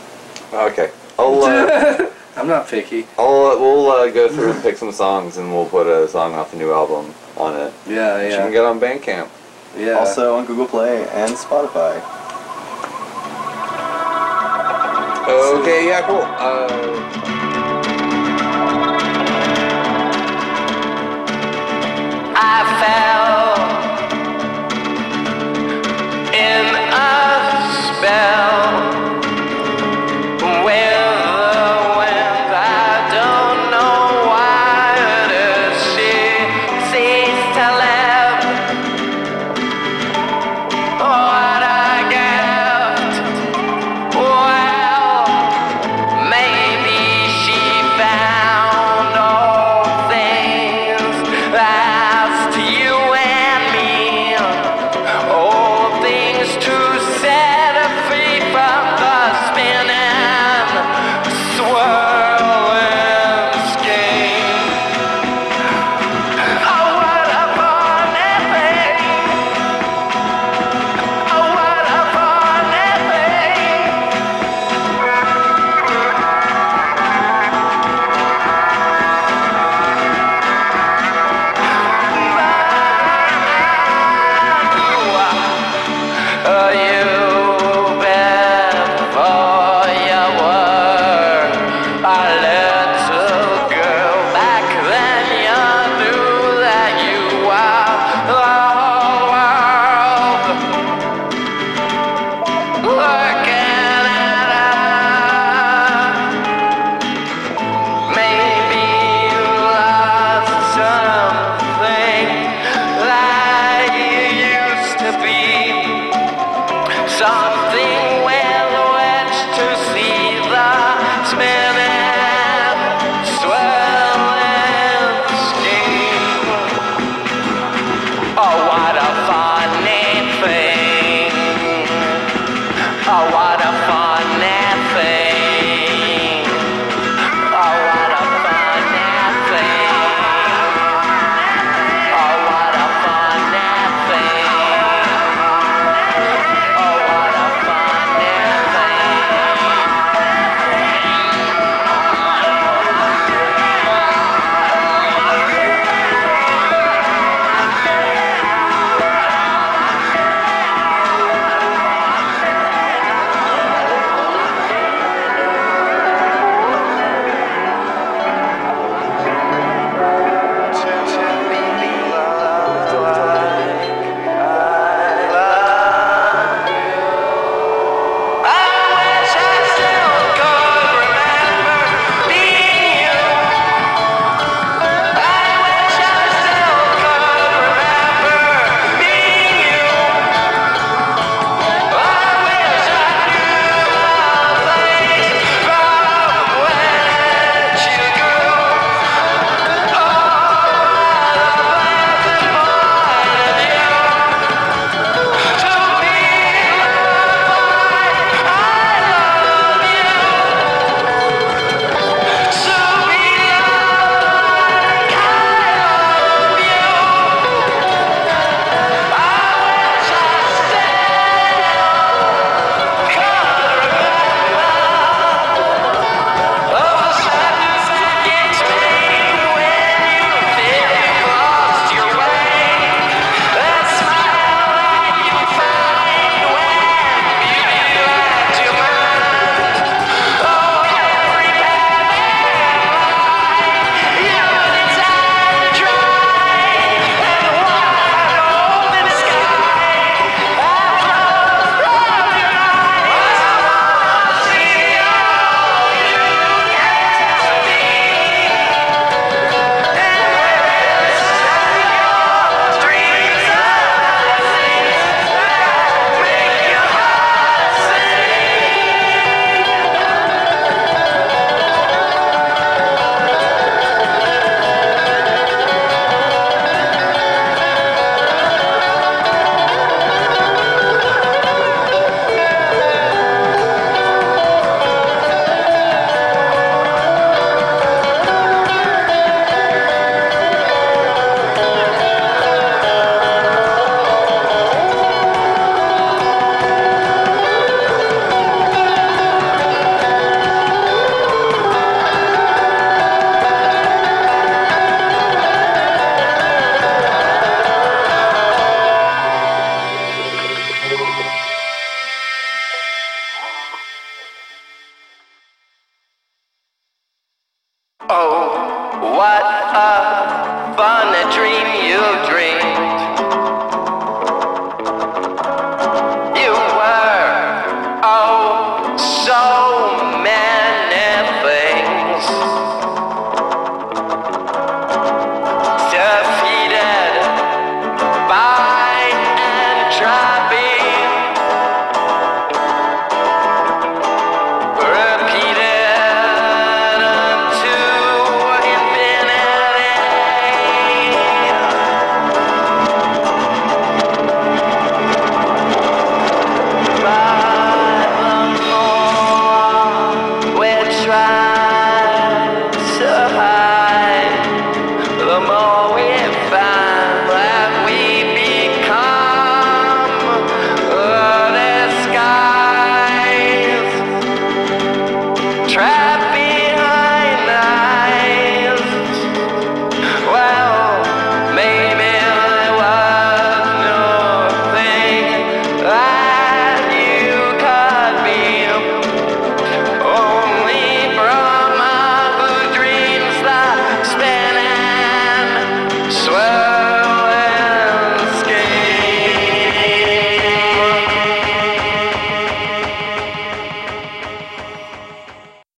Okay. 0.53 0.91
I'll 1.19 1.43
uh, 1.43 2.05
I'm 2.41 2.47
not 2.47 2.67
picky. 2.67 3.05
I'll 3.19 3.45
uh, 3.51 3.59
we'll 3.59 3.91
uh, 3.91 4.09
go 4.09 4.27
through 4.27 4.53
and 4.53 4.63
pick 4.63 4.75
some 4.75 4.91
songs, 4.91 5.37
and 5.37 5.53
we'll 5.53 5.67
put 5.69 5.85
a 5.85 6.07
song 6.07 6.33
off 6.33 6.49
the 6.49 6.57
new 6.57 6.73
album 6.73 7.13
on 7.37 7.55
it. 7.55 7.71
Yeah, 7.87 8.17
Which 8.17 8.31
You 8.31 8.37
can 8.39 8.51
get 8.51 8.65
on 8.65 8.79
Bandcamp. 8.79 9.29
yeah. 9.77 9.91
Also 9.91 10.35
on 10.35 10.47
Google 10.47 10.65
Play 10.65 11.07
and 11.09 11.33
Spotify. 11.33 11.97
Okay. 15.29 15.87
Yeah. 15.87 16.01
Cool. 16.07 16.21
Uh, 16.23 17.71
I 22.33 22.63
fell 22.81 23.30